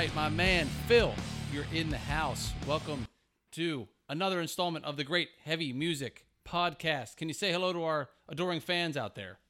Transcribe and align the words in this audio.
right, 0.00 0.14
my 0.14 0.30
man 0.30 0.66
Phil, 0.86 1.12
you're 1.52 1.66
in 1.74 1.90
the 1.90 1.98
house. 1.98 2.54
Welcome 2.66 3.06
to 3.52 3.86
another 4.08 4.40
installment 4.40 4.86
of 4.86 4.96
the 4.96 5.04
Great 5.04 5.28
Heavy 5.44 5.74
Music 5.74 6.24
Podcast. 6.42 7.16
Can 7.18 7.28
you 7.28 7.34
say 7.34 7.52
hello 7.52 7.70
to 7.74 7.84
our 7.84 8.08
adoring 8.26 8.60
fans 8.60 8.96
out 8.96 9.14
there? 9.14 9.40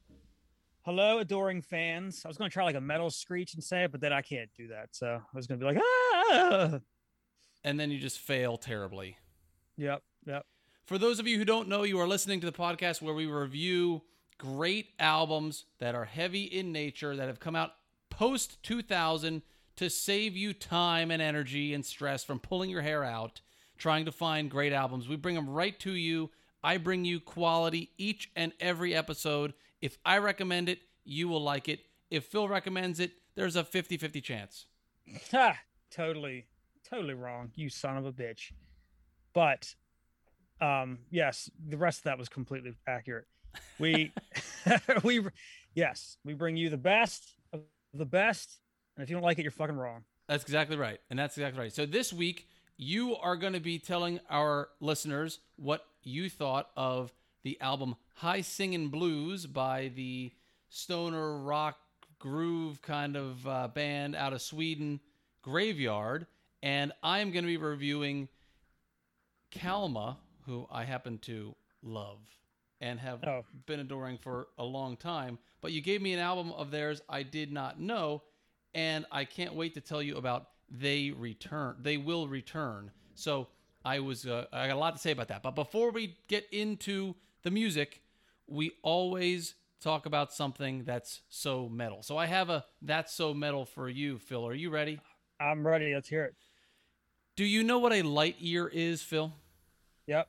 Hello, 0.82 1.20
adoring 1.20 1.62
fans. 1.62 2.23
I 2.24 2.28
was 2.28 2.36
going 2.36 2.50
to 2.50 2.52
try 2.52 2.64
like 2.64 2.74
a 2.74 2.80
metal 2.80 3.10
screech 3.10 3.54
and 3.54 3.62
say 3.62 3.84
it, 3.84 3.92
but 3.92 4.00
then 4.00 4.12
I 4.12 4.23
can't 4.23 4.50
do 4.56 4.66
that. 4.68 4.88
So 4.90 5.06
I 5.06 5.36
was 5.36 5.46
going 5.46 5.60
to 5.60 5.64
be 5.64 5.73
like, 5.73 5.84
ah. 5.84 6.80
And 7.62 7.78
then 7.78 7.92
you 7.92 8.01
just 8.01 8.18
fail 8.18 8.56
terribly. 8.56 9.18
Yep, 9.76 10.02
yep. 10.26 10.46
For 10.84 10.98
those 10.98 11.20
of 11.20 11.28
you 11.28 11.38
who 11.38 11.45
don't 11.45 11.68
know, 11.68 11.84
you 11.84 12.01
are 12.01 12.09
listening 12.09 12.40
to 12.40 12.46
the 12.46 12.59
podcast 12.59 13.01
where 13.01 13.14
we 13.14 13.26
review 13.26 14.02
great 14.37 14.88
albums 14.98 15.66
that 15.78 15.95
are 15.95 16.06
heavy 16.06 16.42
in 16.42 16.73
nature 16.73 17.14
that 17.14 17.28
have 17.28 17.38
come 17.38 17.54
out 17.54 17.70
post 18.10 18.60
2000 18.64 19.42
to 19.80 19.88
save 19.88 20.36
you 20.36 20.52
time 20.52 21.10
and 21.10 21.22
energy 21.22 21.72
and 21.72 21.86
stress 21.86 22.22
from 22.22 22.38
pulling 22.38 22.68
your 22.68 22.82
hair 22.82 23.02
out 23.02 23.40
trying 23.78 24.04
to 24.04 24.12
find 24.12 24.50
great 24.50 24.74
albums. 24.74 25.08
We 25.08 25.16
bring 25.16 25.34
them 25.34 25.48
right 25.48 25.80
to 25.80 25.92
you. 25.92 26.28
I 26.62 26.76
bring 26.76 27.06
you 27.06 27.18
quality 27.18 27.88
each 27.96 28.30
and 28.37 28.52
every 28.60 28.95
episode. 28.95 29.54
If 29.80 29.96
I 30.04 30.18
recommend 30.18 30.68
it, 30.68 30.80
you 31.02 31.28
will 31.28 31.42
like 31.42 31.66
it. 31.66 31.80
If 32.10 32.26
Phil 32.26 32.46
recommends 32.46 33.00
it, 33.00 33.12
there's 33.37 33.56
a 33.56 33.64
50 33.64 33.96
50 33.96 34.20
chance. 34.20 34.66
Ha! 35.32 35.59
Totally, 35.90 36.44
totally 36.87 37.15
wrong. 37.15 37.50
You 37.54 37.70
son 37.70 37.96
of 37.96 38.04
a 38.04 38.12
bitch. 38.12 38.52
But 39.32 39.74
um 40.60 40.98
yes, 41.10 41.50
the 41.68 41.78
rest 41.78 42.00
of 42.00 42.04
that 42.04 42.18
was 42.18 42.28
completely 42.28 42.74
accurate. 42.87 43.28
We 43.78 44.12
we 45.02 45.24
yes, 45.74 46.18
we 46.22 46.34
bring 46.34 46.59
you 46.59 46.68
the 46.68 46.76
best 46.76 47.32
of 47.54 47.62
the 47.94 48.04
best. 48.04 48.60
And 49.01 49.04
if 49.06 49.09
you 49.09 49.16
don't 49.16 49.23
like 49.24 49.38
it, 49.38 49.43
you're 49.45 49.51
fucking 49.51 49.76
wrong. 49.79 50.04
That's 50.29 50.45
exactly 50.45 50.76
right. 50.76 51.01
And 51.09 51.18
that's 51.18 51.38
exactly 51.38 51.59
right. 51.59 51.73
So 51.73 51.87
this 51.87 52.12
week, 52.12 52.46
you 52.76 53.16
are 53.16 53.34
going 53.34 53.54
to 53.54 53.60
be 53.60 53.79
telling 53.79 54.20
our 54.29 54.68
listeners 54.79 55.38
what 55.56 55.87
you 56.02 56.29
thought 56.29 56.68
of 56.76 57.10
the 57.43 57.59
album 57.62 57.96
Hisingen 58.21 58.90
Blues 58.90 59.46
by 59.46 59.90
the 59.96 60.32
stoner 60.68 61.38
rock 61.38 61.78
groove 62.18 62.82
kind 62.82 63.16
of 63.16 63.46
uh, 63.46 63.68
band 63.68 64.15
out 64.15 64.34
of 64.34 64.43
Sweden, 64.43 65.00
Graveyard. 65.41 66.26
And 66.62 66.93
I'm 67.03 67.31
going 67.31 67.44
to 67.44 67.48
be 67.48 67.56
reviewing 67.56 68.28
Kalmah, 69.50 70.16
who 70.44 70.66
I 70.71 70.84
happen 70.84 71.16
to 71.21 71.56
love 71.82 72.19
and 72.82 73.00
have 73.00 73.25
Oh. 73.25 73.47
been 73.65 73.81
adoring 73.81 74.19
for 74.19 74.48
a 74.59 74.65
long 74.65 74.98
time. 74.98 75.38
But 75.62 75.72
you 75.72 75.81
gave 75.81 76.03
me 76.03 76.12
an 76.12 76.21
album 76.21 76.53
of 76.53 76.71
theirs 76.71 77.00
I 77.09 77.22
did 77.22 77.50
not 77.50 77.81
know, 77.81 78.25
and 78.75 79.06
I 79.10 79.25
can't 79.25 79.54
wait 79.54 79.75
to 79.75 79.81
tell 79.81 80.03
you 80.03 80.16
about 80.16 80.49
They 80.71 81.10
Return. 81.10 81.76
They 81.81 81.97
Will 81.97 82.28
Return. 82.28 82.91
So 83.15 83.49
I 83.84 84.00
was 84.00 84.27
uh, 84.27 84.47
I 84.53 84.69
got 84.69 84.77
a 84.77 84.78
lot 84.78 84.94
to 84.94 85.00
say 85.00 85.12
about 85.12 85.28
that. 85.28 85.43
But 85.43 85.54
before 85.54 85.91
we 85.91 86.16
get 86.28 86.47
into 86.53 87.15
the 87.43 87.50
music, 87.50 88.03
we 88.47 88.72
always 88.82 89.54
talk 89.81 90.06
about 90.06 90.32
something 90.32 90.84
that's 90.84 91.22
so 91.28 91.69
metal. 91.69 92.03
So 92.03 92.17
I 92.17 92.27
have 92.27 92.50
a 92.50 92.65
that's 92.83 93.12
so 93.15 93.33
metal 93.34 93.65
for 93.65 93.89
you, 93.89 94.19
Phil. 94.19 94.47
Are 94.47 94.55
you 94.55 94.71
ready? 94.71 95.00
I'm 95.41 95.67
ready. 95.67 95.94
Let's 95.94 96.09
hear 96.09 96.25
it. 96.25 96.34
Do 97.37 97.44
you 97.44 97.62
know 97.62 97.78
what 97.78 97.93
a 97.93 98.03
light 98.03 98.41
year 98.41 98.69
is, 98.69 99.03
Phil? 99.03 99.33
Yep. 100.06 100.28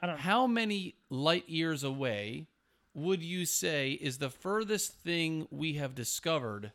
I 0.00 0.06
don't 0.06 0.18
How 0.18 0.46
many 0.46 0.96
light 1.10 1.48
years 1.48 1.84
away 1.84 2.46
would 2.94 3.22
you 3.22 3.46
say 3.46 3.92
is 3.92 4.18
the 4.18 4.30
furthest 4.30 4.94
thing 5.02 5.46
we 5.50 5.74
have 5.74 5.94
discovered 5.94 6.72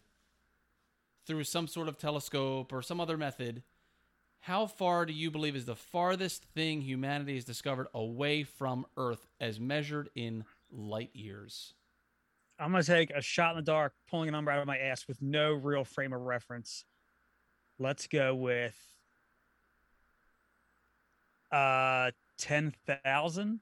through 1.28 1.44
some 1.44 1.68
sort 1.68 1.88
of 1.88 1.98
telescope 1.98 2.72
or 2.74 2.82
some 2.82 3.00
other 3.00 3.18
method? 3.18 3.64
How 4.42 4.66
far 4.66 5.06
do 5.06 5.14
you 5.14 5.30
believe 5.30 5.56
is 5.56 5.66
the 5.66 5.76
farthest 5.76 6.46
thing 6.56 6.82
humanity 6.82 7.36
has 7.36 7.44
discovered 7.44 7.88
away 7.94 8.44
from 8.44 8.86
Earth 8.96 9.28
as 9.40 9.60
measured 9.60 10.10
in 10.16 10.46
light 10.72 11.12
years? 11.14 11.74
I'm 12.60 12.72
gonna 12.72 12.84
take 12.84 13.12
a 13.12 13.22
shot 13.22 13.52
in 13.52 13.58
the 13.58 13.62
dark, 13.62 13.94
pulling 14.10 14.30
a 14.30 14.32
number 14.32 14.50
out 14.50 14.60
of 14.60 14.68
my 14.68 14.78
ass 14.78 15.08
with 15.08 15.22
no 15.22 15.54
real 15.54 15.84
frame 15.84 16.14
of 16.14 16.22
reference. 16.22 16.86
Let's 17.78 18.08
go 18.08 18.34
with 18.34 18.76
uh 21.52 22.12
ten 22.38 22.74
thousand. 23.04 23.60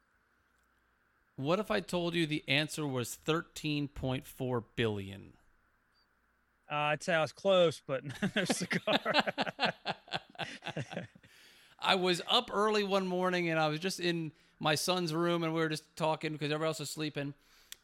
What 1.35 1.59
if 1.59 1.69
I 1.69 1.81
told 1.81 2.13
you 2.13 2.25
the 2.25 2.45
answer 2.47 2.87
was 2.87 3.17
13.4 3.25 4.63
billion? 4.77 5.33
Uh, 6.75 6.89
I'd 6.89 7.01
say 7.01 7.13
I 7.13 7.21
was 7.21 7.31
close, 7.31 7.81
but 7.87 8.03
no 8.35 8.43
cigar. 8.43 8.99
I 11.79 11.95
was 11.95 12.21
up 12.29 12.51
early 12.53 12.83
one 12.83 13.07
morning 13.07 13.49
and 13.49 13.57
I 13.57 13.69
was 13.69 13.79
just 13.79 14.01
in 14.01 14.33
my 14.59 14.75
son's 14.75 15.13
room 15.13 15.43
and 15.43 15.53
we 15.53 15.61
were 15.61 15.69
just 15.69 15.85
talking 15.95 16.33
because 16.33 16.51
everybody 16.51 16.67
else 16.67 16.81
was 16.81 16.89
sleeping. 16.89 17.33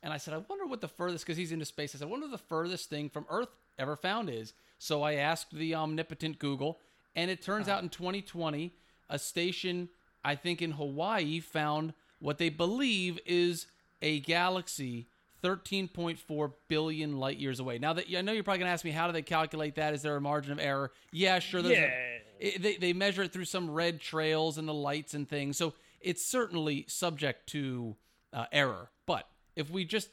And 0.04 0.12
I 0.12 0.18
said, 0.18 0.34
I 0.34 0.40
wonder 0.40 0.66
what 0.66 0.82
the 0.82 0.90
furthest, 0.90 1.26
because 1.26 1.38
he's 1.38 1.54
into 1.54 1.64
space. 1.64 1.96
I 1.96 2.00
said, 2.00 2.08
I 2.10 2.12
wonder 2.12 2.26
what 2.26 2.34
the 2.34 2.46
furthest 2.50 2.90
thing 2.90 3.08
from 3.08 3.26
Earth 3.30 3.48
ever 3.80 3.96
found 3.96 4.30
is. 4.30 4.52
So 4.78 5.04
I 5.04 5.14
asked 5.14 5.54
the 5.54 5.74
omnipotent 5.74 6.38
Google, 6.38 6.78
and 7.16 7.32
it 7.32 7.42
turns 7.42 7.70
out 7.70 7.84
in 7.84 7.88
2020, 7.88 8.74
a 9.10 9.20
station, 9.20 9.88
I 10.26 10.36
think 10.36 10.62
in 10.62 10.72
Hawaii, 10.72 11.40
found 11.40 11.94
what 12.20 12.40
they 12.40 12.50
believe 12.50 13.20
is 13.26 13.68
a 14.02 14.20
galaxy 14.20 15.08
13.4 15.44 16.52
billion 16.68 17.18
light 17.18 17.38
years 17.38 17.60
away. 17.60 17.80
Now 17.80 17.94
that 17.94 18.06
I 18.16 18.22
know 18.22 18.32
you're 18.32 18.44
probably 18.44 18.60
gonna 18.60 18.72
ask 18.72 18.86
me, 18.86 18.92
how 18.92 19.08
do 19.08 19.14
they 19.14 19.22
calculate 19.22 19.76
that? 19.76 19.94
Is 19.94 20.02
there 20.02 20.16
a 20.16 20.22
margin 20.22 20.52
of 20.52 20.60
error? 20.60 20.92
Yeah, 21.12 21.40
sure. 21.40 21.62
There's 21.62 21.78
a- 21.78 21.82
yeah. 21.82 22.48
it, 22.48 22.62
they, 22.62 22.76
they 22.78 22.94
measure 22.94 23.24
it 23.24 23.34
through 23.34 23.46
some 23.46 23.70
red 23.70 24.00
trails 24.02 24.58
and 24.58 24.68
the 24.68 24.74
lights 24.74 25.14
and 25.14 25.28
things. 25.28 25.58
So 25.58 25.74
it's 26.00 26.26
certainly 26.26 26.86
subject 26.88 27.48
to 27.50 27.96
uh, 28.34 28.46
error. 28.52 28.90
But 29.06 29.28
if 29.56 29.70
we 29.70 29.86
just 29.86 30.10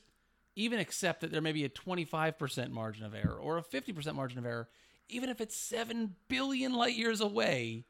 even 0.56 0.81
accept 0.81 1.21
that 1.21 1.31
there 1.31 1.41
may 1.41 1.53
be 1.53 1.65
a 1.65 1.69
25% 1.69 2.71
margin 2.71 3.05
of 3.05 3.15
error 3.15 3.38
or 3.41 3.59
a 3.59 3.62
50% 3.62 4.15
margin 4.15 4.38
of 4.38 4.47
error, 4.47 4.69
even 5.09 5.31
if 5.31 5.41
it's 5.41 5.56
7 5.56 6.17
billion 6.28 6.75
light 6.75 6.97
years 6.97 7.21
away, 7.21 7.84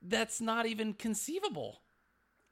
that's 0.00 0.40
not 0.40 0.66
even 0.66 0.94
conceivable. 0.94 1.80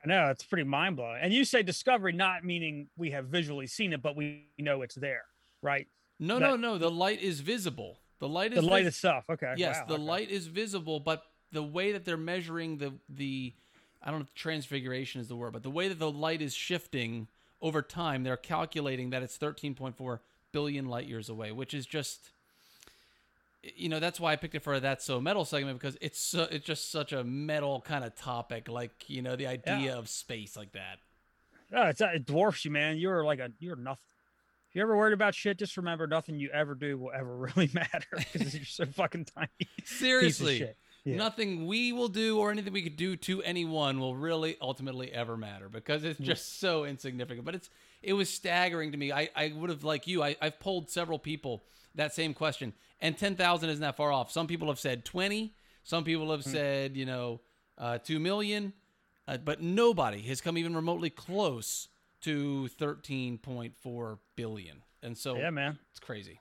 I 0.05 0.09
know 0.09 0.31
it's 0.31 0.43
pretty 0.45 0.65
mind 0.65 0.97
blowing. 0.97 1.21
And 1.23 1.33
you 1.33 1.45
say 1.45 1.63
discovery, 1.63 2.13
not 2.13 2.45
meaning 2.45 2.89
we 2.97 3.11
have 3.13 3.27
visually 3.27 3.67
seen 3.67 3.93
it, 3.93 4.03
but 4.03 4.17
we 4.17 4.47
know 4.59 4.83
it's 4.83 4.97
there, 4.97 5.25
right? 5.63 5.87
No, 6.19 6.39
That- 6.39 6.51
no, 6.51 6.57
no. 6.57 6.79
The 6.79 6.91
light 6.91 7.21
is 7.23 7.41
visible. 7.41 7.99
The 8.19 8.29
light 8.29 8.53
is 8.53 8.61
The 8.61 8.67
light 8.67 8.85
vis- 8.85 8.95
itself. 8.97 9.25
Okay. 9.31 9.55
Yes, 9.57 9.77
wow, 9.81 9.87
the 9.87 9.95
okay. 9.95 10.03
light 10.03 10.31
is 10.31 10.47
visible, 10.47 11.01
but 11.01 11.25
the 11.53 11.63
way 11.63 11.93
that 11.93 12.05
they're 12.05 12.17
measuring 12.17 12.79
the 12.79 12.95
the 13.09 13.53
I 14.05 14.11
don't 14.11 14.21
know 14.21 14.25
if 14.25 14.35
transfiguration 14.35 15.21
is 15.21 15.29
the 15.29 15.37
word, 15.37 15.53
but 15.53 15.63
the 15.63 15.71
way 15.71 15.87
that 15.89 15.99
the 16.01 16.11
light 16.11 16.43
is 16.43 16.55
shifting 16.55 17.29
over 17.61 17.83
time, 17.83 18.25
they're 18.25 18.37
calculating 18.37 19.11
that 19.11 19.23
it's 19.23 19.39
13.4 19.39 20.19
billion 20.51 20.87
light 20.87 21.07
years 21.07 21.29
away, 21.29 21.53
which 21.53 21.73
is 21.73 21.87
just 21.87 22.31
you 23.63 23.89
know, 23.89 24.01
that's 24.01 24.19
why 24.19 24.33
I 24.33 24.37
picked 24.37 24.55
it 24.55 24.63
for 24.63 24.79
that 24.81 25.03
so 25.03 25.21
metal 25.21 25.45
segment 25.45 25.79
because 25.79 25.97
it's 26.01 26.21
so, 26.21 26.49
it's 26.51 26.67
just 26.67 26.91
such 26.91 27.13
a 27.13 27.23
metal 27.23 27.81
kind 27.81 28.05
of 28.05 28.15
topic 28.15 28.69
like, 28.69 29.09
you 29.09 29.23
know, 29.23 29.37
the 29.37 29.47
idea 29.47 29.79
Yeah. 29.79 29.99
of 29.99 30.09
space 30.09 30.57
like 30.57 30.73
that. 30.73 30.99
Oh, 31.73 31.87
it's, 31.89 32.01
uh, 32.01 32.11
it 32.15 32.27
dwarfs 32.27 32.65
you, 32.65 32.71
man. 32.71 32.99
You're 32.99 33.25
like 33.25 33.39
a 33.39 33.51
you're 33.59 33.77
nothing. 33.77 34.03
If 34.69 34.77
you're 34.77 34.87
ever 34.87 34.97
worried 34.97 35.13
about 35.13 35.35
shit, 35.35 35.59
just 35.59 35.77
remember 35.77 36.07
nothing 36.07 36.39
you 36.39 36.51
ever 36.51 36.75
do 36.75 36.99
will 36.99 37.13
ever 37.13 37.37
really 37.57 37.71
matter 37.73 38.07
because 38.33 38.55
you're 38.55 38.65
so 38.65 38.87
fucking 38.87 39.27
tiny. 39.27 39.49
Seriously. 39.85 40.69
Yeah. 41.05 41.17
Nothing 41.17 41.67
we 41.67 41.93
will 41.93 42.09
do 42.09 42.39
or 42.39 42.53
anything 42.53 42.73
we 42.73 42.83
could 42.83 42.97
do 42.97 43.17
to 43.17 43.43
anyone 43.43 43.99
will 43.99 44.15
really 44.15 44.57
ultimately 44.61 45.13
ever 45.13 45.37
matter 45.37 45.69
because 45.69 46.05
it's 46.05 46.21
mm. 46.21 46.25
just 46.25 46.61
so 46.61 46.85
insignificant. 46.85 47.45
But 47.45 47.57
it's 47.57 47.71
it 48.03 48.13
was 48.13 48.29
staggering 48.29 48.93
to 48.93 48.99
me. 48.99 49.13
I, 49.13 49.29
I 49.35 49.53
would 49.55 49.71
have 49.71 49.85
like 49.85 50.07
you. 50.07 50.23
I, 50.23 50.37
I've 50.41 50.61
polled 50.61 50.91
several 50.91 51.19
people 51.19 51.65
that 51.95 52.15
same 52.15 52.35
question, 52.35 52.73
and 53.01 53.17
ten 53.17 53.35
thousand 53.37 53.71
isn't 53.71 53.83
that 53.83 53.97
far 53.97 54.13
off. 54.13 54.31
Some 54.31 54.47
people 54.47 54.69
have 54.69 54.79
said 54.79 55.05
twenty. 55.05 55.55
Some 55.83 56.05
people 56.05 56.31
have 56.31 56.45
said 56.45 56.97
you 56.97 57.05
know 57.07 57.41
uh, 57.79 57.99
two 57.99 58.19
million, 58.21 58.73
uh, 59.29 59.39
but 59.39 59.61
nobody 59.63 60.23
has 60.23 60.41
come 60.41 60.57
even 60.59 60.75
remotely 60.77 61.11
close 61.11 61.89
to 62.23 62.69
thirteen 62.69 63.39
point 63.39 63.77
four 63.77 64.19
billion. 64.37 64.83
And 65.03 65.19
so 65.19 65.37
Yeah, 65.37 65.51
man. 65.51 65.79
it's 65.91 65.99
crazy, 65.99 66.41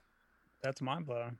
That's 0.62 0.80
mind 0.80 1.06
blowing. 1.06 1.36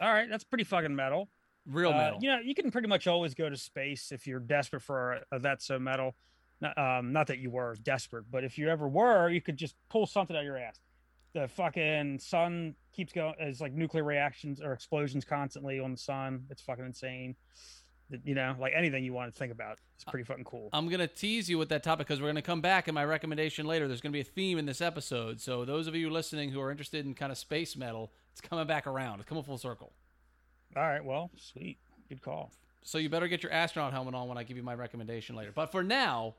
All 0.00 0.12
right, 0.12 0.28
that's 0.30 0.44
pretty 0.44 0.62
fucking 0.64 0.94
metal. 0.94 1.28
real 1.66 1.90
Uh, 1.90 1.96
metal. 1.96 2.18
you 2.22 2.30
know, 2.30 2.38
you 2.38 2.54
can 2.54 2.70
pretty 2.70 2.86
much 2.86 3.06
always 3.08 3.34
go 3.34 3.50
to 3.50 3.56
space 3.56 4.12
if 4.12 4.26
you're 4.28 4.38
desperate 4.38 4.82
for 4.82 5.14
a, 5.14 5.36
a 5.36 5.38
that's 5.40 5.64
so 5.66 5.78
metal. 5.80 6.14
Not, 6.60 6.78
um, 6.78 7.12
not 7.12 7.26
that 7.26 7.38
you 7.38 7.50
were 7.50 7.74
desperate, 7.82 8.30
but 8.30 8.44
if 8.44 8.56
you 8.56 8.68
ever 8.70 8.86
were, 8.88 9.28
you 9.28 9.40
could 9.42 9.56
just 9.56 9.74
pull 9.90 10.06
something 10.06 10.36
out 10.36 10.40
of 10.40 10.44
your 10.46 10.56
ass. 10.56 10.78
The 11.34 11.48
fucking 11.48 12.18
sun 12.18 12.74
keeps 12.92 13.12
going. 13.12 13.34
It's 13.38 13.60
like 13.60 13.72
nuclear 13.72 14.04
reactions 14.04 14.60
or 14.60 14.72
explosions 14.72 15.24
constantly 15.24 15.80
on 15.80 15.92
the 15.92 15.98
sun. 15.98 16.44
It's 16.50 16.62
fucking 16.62 16.84
insane. 16.84 17.36
You 18.24 18.36
know, 18.36 18.54
like 18.60 18.72
anything 18.74 19.02
you 19.04 19.12
want 19.12 19.32
to 19.32 19.38
think 19.38 19.50
about, 19.50 19.78
it's 19.96 20.04
pretty 20.04 20.24
fucking 20.24 20.44
cool. 20.44 20.70
I'm 20.72 20.86
going 20.88 21.00
to 21.00 21.08
tease 21.08 21.50
you 21.50 21.58
with 21.58 21.68
that 21.70 21.82
topic 21.82 22.06
because 22.06 22.20
we're 22.20 22.28
going 22.28 22.36
to 22.36 22.42
come 22.42 22.60
back 22.60 22.86
in 22.86 22.94
my 22.94 23.04
recommendation 23.04 23.66
later. 23.66 23.88
There's 23.88 24.00
going 24.00 24.12
to 24.12 24.16
be 24.16 24.20
a 24.20 24.24
theme 24.24 24.58
in 24.58 24.64
this 24.64 24.80
episode. 24.80 25.40
So, 25.40 25.64
those 25.64 25.88
of 25.88 25.96
you 25.96 26.08
listening 26.08 26.50
who 26.50 26.60
are 26.60 26.70
interested 26.70 27.04
in 27.04 27.14
kind 27.14 27.32
of 27.32 27.38
space 27.38 27.76
metal, 27.76 28.12
it's 28.30 28.40
coming 28.40 28.64
back 28.66 28.86
around. 28.86 29.18
It's 29.18 29.28
coming 29.28 29.42
full 29.42 29.58
circle. 29.58 29.92
All 30.76 30.82
right. 30.82 31.04
Well, 31.04 31.30
sweet. 31.36 31.78
Good 32.08 32.22
call. 32.22 32.52
So 32.82 32.98
you 32.98 33.08
better 33.08 33.26
get 33.26 33.42
your 33.42 33.50
astronaut 33.50 33.92
helmet 33.92 34.14
on 34.14 34.28
when 34.28 34.38
I 34.38 34.44
give 34.44 34.56
you 34.56 34.62
my 34.62 34.74
recommendation 34.74 35.34
later. 35.34 35.50
But 35.52 35.72
for 35.72 35.82
now, 35.82 36.36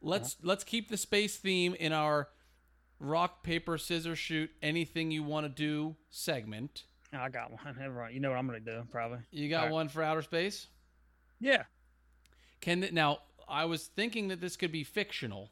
let's 0.00 0.34
uh-huh. 0.34 0.48
let's 0.48 0.64
keep 0.64 0.88
the 0.88 0.96
space 0.96 1.36
theme 1.36 1.74
in 1.74 1.92
our 1.92 2.28
rock 3.02 3.42
paper 3.42 3.76
scissors 3.76 4.18
shoot 4.18 4.50
anything 4.62 5.10
you 5.10 5.22
want 5.22 5.44
to 5.44 5.48
do 5.48 5.96
segment. 6.08 6.84
Oh, 7.12 7.18
I 7.18 7.28
got 7.28 7.50
one. 7.50 7.76
Never 7.78 8.00
mind. 8.00 8.14
You 8.14 8.20
know 8.20 8.30
what 8.30 8.38
I'm 8.38 8.46
gonna 8.46 8.60
do, 8.60 8.84
probably. 8.90 9.18
You 9.30 9.50
got 9.50 9.64
right. 9.64 9.72
one 9.72 9.88
for 9.88 10.02
outer 10.02 10.22
space? 10.22 10.68
Yeah. 11.40 11.64
Can 12.60 12.88
now 12.92 13.18
I 13.48 13.64
was 13.64 13.86
thinking 13.88 14.28
that 14.28 14.40
this 14.40 14.56
could 14.56 14.72
be 14.72 14.84
fictional. 14.84 15.50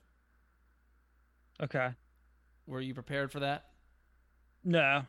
Okay. 1.60 1.90
Were 2.66 2.80
you 2.80 2.94
prepared 2.94 3.32
for 3.32 3.40
that? 3.40 3.66
No, 4.64 5.02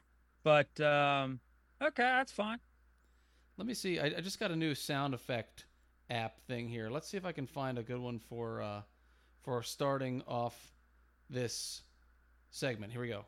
but 0.44 0.80
um, 0.82 1.40
okay, 1.82 2.04
that's 2.04 2.32
fine. 2.32 2.60
Let 3.58 3.68
me 3.68 3.74
see. 3.74 4.00
I, 4.00 4.06
I 4.06 4.22
just 4.22 4.40
got 4.40 4.50
a 4.50 4.56
new 4.56 4.74
sound 4.74 5.14
effect 5.14 5.66
app 6.10 6.40
thing 6.48 6.68
here. 6.68 6.90
Let's 6.90 7.08
see 7.08 7.18
if 7.18 7.26
I 7.26 7.32
can 7.32 7.46
find 7.46 7.78
a 7.78 7.84
good 7.84 8.00
one 8.00 8.20
for 8.20 8.62
uh, 8.62 8.82
for 9.44 9.62
starting 9.62 10.24
off 10.28 10.74
this 11.30 11.84
segment. 12.51 12.92
Here 12.92 13.01
we 13.01 13.07
go. 13.09 13.25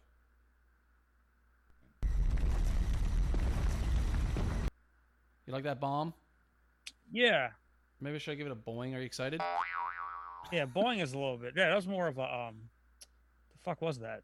You 5.46 5.54
like 5.54 5.64
that 5.64 5.80
bomb? 5.80 6.14
Yeah. 7.12 7.50
Maybe 8.00 8.20
should 8.20 8.32
I 8.32 8.36
give 8.36 8.48
it 8.48 8.52
a 8.52 8.56
boing? 8.56 8.94
Are 8.96 9.00
you 9.00 9.06
excited? 9.06 9.42
Yeah. 10.52 10.66
Boeing 10.66 11.02
is 11.02 11.14
a 11.14 11.18
little 11.18 11.38
bit. 11.38 11.54
Yeah, 11.56 11.70
that 11.70 11.76
was 11.76 11.88
more 11.88 12.08
of 12.08 12.18
a 12.18 12.22
um. 12.24 12.56
The 13.52 13.58
fuck 13.64 13.82
was 13.82 14.00
that? 14.00 14.24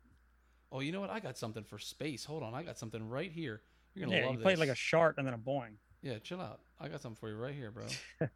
Oh, 0.72 0.82
you 0.82 0.92
know 0.92 1.00
what? 1.02 1.10
I 1.10 1.20
got 1.20 1.38
something 1.38 1.64
for 1.64 1.80
space. 1.80 2.24
Hold 2.26 2.44
on, 2.44 2.54
I 2.54 2.62
got 2.64 2.78
something 2.78 3.08
right 3.10 3.32
here. 3.32 3.62
You're 3.96 4.06
gonna 4.06 4.18
Yeah, 4.20 4.26
love 4.26 4.34
you 4.34 4.38
this. 4.40 4.44
played 4.44 4.58
like 4.60 4.70
a 4.70 4.76
shark 4.76 5.16
and 5.18 5.26
then 5.26 5.34
a 5.34 5.38
Boeing. 5.38 5.74
Yeah, 6.02 6.20
chill 6.20 6.40
out. 6.40 6.60
I 6.80 6.88
got 6.88 7.02
something 7.02 7.18
for 7.20 7.30
you 7.30 7.36
right 7.36 7.54
here, 7.56 7.72
bro. 7.72 7.86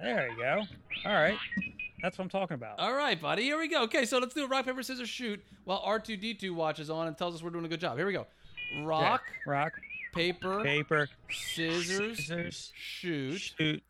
There 0.00 0.28
you 0.30 0.36
go. 0.36 0.62
All 1.06 1.12
right. 1.12 1.36
That's 2.02 2.16
what 2.18 2.24
I'm 2.24 2.30
talking 2.30 2.54
about. 2.54 2.78
All 2.78 2.94
right, 2.94 3.20
buddy. 3.20 3.42
Here 3.42 3.58
we 3.58 3.68
go. 3.68 3.82
Okay, 3.84 4.04
so 4.04 4.18
let's 4.18 4.34
do 4.34 4.44
a 4.44 4.48
rock 4.48 4.64
paper 4.64 4.82
scissors 4.82 5.08
shoot 5.08 5.44
while 5.64 5.82
R2D2 5.82 6.54
watches 6.54 6.90
on 6.90 7.08
and 7.08 7.16
tells 7.16 7.34
us 7.34 7.42
we're 7.42 7.50
doing 7.50 7.64
a 7.64 7.68
good 7.68 7.80
job. 7.80 7.96
Here 7.96 8.06
we 8.06 8.12
go. 8.12 8.26
Rock, 8.82 9.22
Rock, 9.46 9.72
paper, 10.14 10.62
paper, 10.62 11.08
scissors, 11.30 12.18
scissors, 12.18 12.72
shoot 12.76 13.38
shoot 13.38 13.82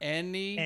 anything 0.00 0.58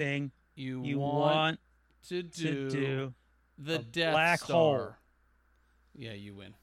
anything 0.00 0.30
you, 0.56 0.82
you 0.82 0.98
want, 0.98 1.14
want 1.14 1.60
to 2.08 2.22
do, 2.22 2.68
to 2.68 2.70
do. 2.70 3.14
the 3.58 3.78
Death 3.78 4.12
black 4.12 4.40
Star. 4.40 4.56
hole. 4.56 4.88
Yeah, 5.94 6.12
you 6.12 6.34
win. 6.34 6.54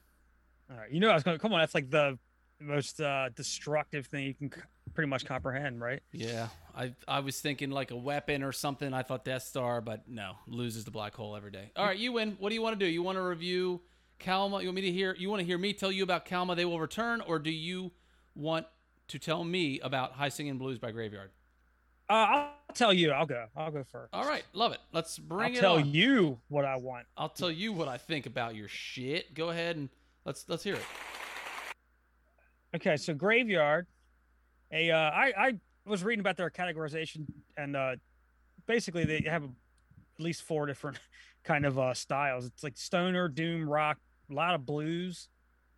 All 0.69 0.77
right. 0.77 0.91
You 0.91 0.99
know 0.99 1.09
I 1.09 1.13
was 1.13 1.23
going 1.23 1.37
to 1.37 1.41
come 1.41 1.53
on. 1.53 1.59
That's 1.59 1.75
like 1.75 1.89
the 1.89 2.17
most 2.59 2.99
uh, 2.99 3.29
destructive 3.35 4.07
thing 4.07 4.25
you 4.25 4.33
can 4.33 4.51
pretty 4.97 5.09
much 5.11 5.25
comprehend, 5.25 5.79
right? 5.79 6.01
Yeah, 6.11 6.47
I 6.75 6.91
I 7.07 7.19
was 7.19 7.39
thinking 7.39 7.69
like 7.69 7.91
a 7.91 7.95
weapon 7.95 8.41
or 8.41 8.51
something. 8.51 8.95
I 8.95 9.03
thought 9.03 9.23
Death 9.23 9.43
Star, 9.43 9.79
but 9.79 10.09
no, 10.09 10.31
loses 10.47 10.85
the 10.85 10.91
black 10.91 11.13
hole 11.13 11.35
every 11.35 11.51
day. 11.51 11.69
All 11.75 11.85
right, 11.85 11.99
you 11.99 12.13
win. 12.13 12.35
What 12.39 12.49
do 12.49 12.55
you 12.55 12.63
want 12.63 12.79
to 12.79 12.83
do? 12.83 12.89
You 12.89 13.03
want 13.03 13.19
to 13.19 13.21
review 13.21 13.79
Kalmah? 14.19 14.61
You 14.61 14.69
want 14.69 14.73
me 14.77 14.81
to 14.81 14.91
hear? 14.91 15.15
You 15.15 15.29
want 15.29 15.41
to 15.41 15.45
hear 15.45 15.59
me 15.59 15.73
tell 15.73 15.91
you 15.91 16.01
about 16.01 16.25
Kalmah? 16.25 16.55
They 16.55 16.65
will 16.65 16.79
return, 16.79 17.21
or 17.21 17.37
do 17.37 17.51
you 17.51 17.91
want 18.33 18.65
to 19.09 19.19
tell 19.19 19.43
me 19.43 19.79
about 19.81 20.17
Hisingen 20.17 20.57
Blues 20.57 20.79
by 20.79 20.89
Graveyard? 20.89 21.29
Uh, 22.09 22.13
I'll 22.13 22.51
tell 22.73 22.91
you. 22.91 23.11
I'll 23.11 23.27
go. 23.27 23.45
I'll 23.55 23.69
go 23.69 23.83
first. 23.83 24.11
All 24.13 24.25
right, 24.25 24.45
love 24.53 24.71
it. 24.71 24.79
Let's 24.93 25.19
bring 25.19 25.53
it 25.53 25.63
I'll 25.63 25.75
it 25.75 25.79
tell 25.79 25.87
on. 25.87 25.93
you 25.93 26.39
what 26.47 26.65
I 26.65 26.77
want. 26.77 27.05
I'll 27.15 27.29
tell 27.29 27.51
you 27.51 27.71
what 27.71 27.87
I 27.87 27.99
think 27.99 28.25
about 28.25 28.55
your 28.55 28.67
shit. 28.67 29.35
Go 29.35 29.49
ahead 29.49 29.75
and 29.75 29.89
let's 30.25 30.49
let's 30.49 30.63
hear 30.63 30.73
it. 30.73 30.85
Okay, 32.75 32.97
so 32.97 33.13
graveyard. 33.13 33.85
A 34.71 34.91
uh, 34.91 34.97
I 34.97 35.33
I 35.37 35.53
was 35.85 36.03
reading 36.03 36.19
about 36.19 36.37
their 36.37 36.49
categorization, 36.49 37.25
and 37.55 37.75
uh, 37.75 37.95
basically 38.65 39.05
they 39.05 39.21
have 39.29 39.43
at 39.43 39.49
least 40.19 40.43
four 40.43 40.65
different 40.65 40.99
kind 41.43 41.65
of 41.65 41.79
uh, 41.79 41.93
styles. 41.93 42.45
It's 42.45 42.63
like 42.63 42.77
stoner, 42.77 43.27
doom, 43.27 43.69
rock, 43.69 43.97
a 44.29 44.33
lot 44.33 44.55
of 44.55 44.65
blues, 44.65 45.29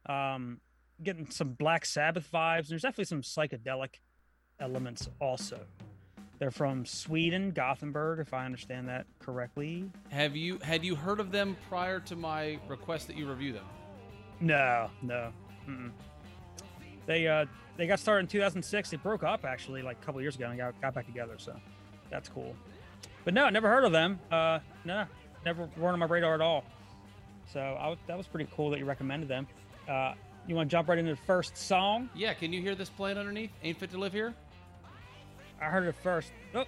um, 0.08 0.60
getting 1.04 1.30
some 1.30 1.50
Black 1.50 1.86
Sabbath 1.86 2.30
vibes. 2.32 2.68
There's 2.68 2.82
definitely 2.82 3.06
some 3.06 3.22
psychedelic 3.22 3.96
elements 4.60 5.08
also. 5.20 5.60
They're 6.40 6.52
from 6.52 6.86
Sweden, 6.86 7.52
Gothenburg, 7.52 8.20
if 8.20 8.34
I 8.34 8.46
understand 8.46 8.88
that 8.88 9.06
correctly. 9.20 9.92
Have 10.10 10.38
you 10.38 10.58
had 10.60 10.86
you 10.86 10.96
heard 10.96 11.20
of 11.20 11.32
them 11.32 11.58
prior 11.68 12.00
to 12.02 12.16
my 12.16 12.58
request 12.68 13.08
that 13.08 13.18
you 13.18 13.30
review 13.30 13.52
them? 13.52 13.66
No, 14.40 14.90
no. 15.02 15.34
Mm-mm. 15.70 15.92
They 17.10 17.28
uh 17.28 17.46
they 17.76 17.88
got 17.88 18.00
started 18.00 18.26
in 18.26 18.28
2006. 18.28 18.92
They 18.92 18.98
broke 18.98 19.24
up 19.24 19.44
actually 19.44 19.82
like 19.82 19.98
a 20.00 20.06
couple 20.06 20.22
years 20.22 20.36
ago 20.36 20.48
and 20.48 20.60
got, 20.60 20.80
got 20.80 20.94
back 20.94 21.08
together. 21.08 21.36
So 21.40 21.56
that's 22.12 22.30
cool. 22.30 22.56
But 23.26 23.34
no, 23.34 23.50
never 23.50 23.68
heard 23.68 23.84
of 23.84 23.92
them. 23.92 24.20
Uh, 24.32 24.60
no, 24.86 25.06
never 25.44 25.68
weren't 25.76 25.94
on 25.94 26.00
my 26.00 26.06
radar 26.06 26.36
at 26.36 26.42
all. 26.42 26.64
So 27.52 27.60
I, 27.60 27.84
w- 27.86 27.98
that 28.06 28.16
was 28.16 28.28
pretty 28.28 28.48
cool 28.56 28.70
that 28.70 28.78
you 28.80 28.86
recommended 28.86 29.28
them. 29.28 29.48
Uh, 29.90 30.14
you 30.48 30.54
want 30.56 30.70
to 30.70 30.72
jump 30.72 30.88
right 30.88 31.00
into 31.00 31.12
the 31.12 31.22
first 31.26 31.58
song? 31.58 32.12
Yeah, 32.14 32.36
can 32.36 32.54
you 32.54 32.62
hear 32.62 32.76
this 32.76 32.90
playing 32.90 33.18
underneath? 33.18 33.50
Ain't 33.64 33.80
fit 33.80 33.90
to 33.92 33.98
live 33.98 34.14
here. 34.14 34.36
I 35.60 35.66
heard 35.66 35.88
it 35.88 35.96
first. 36.04 36.32
Oh, 36.54 36.66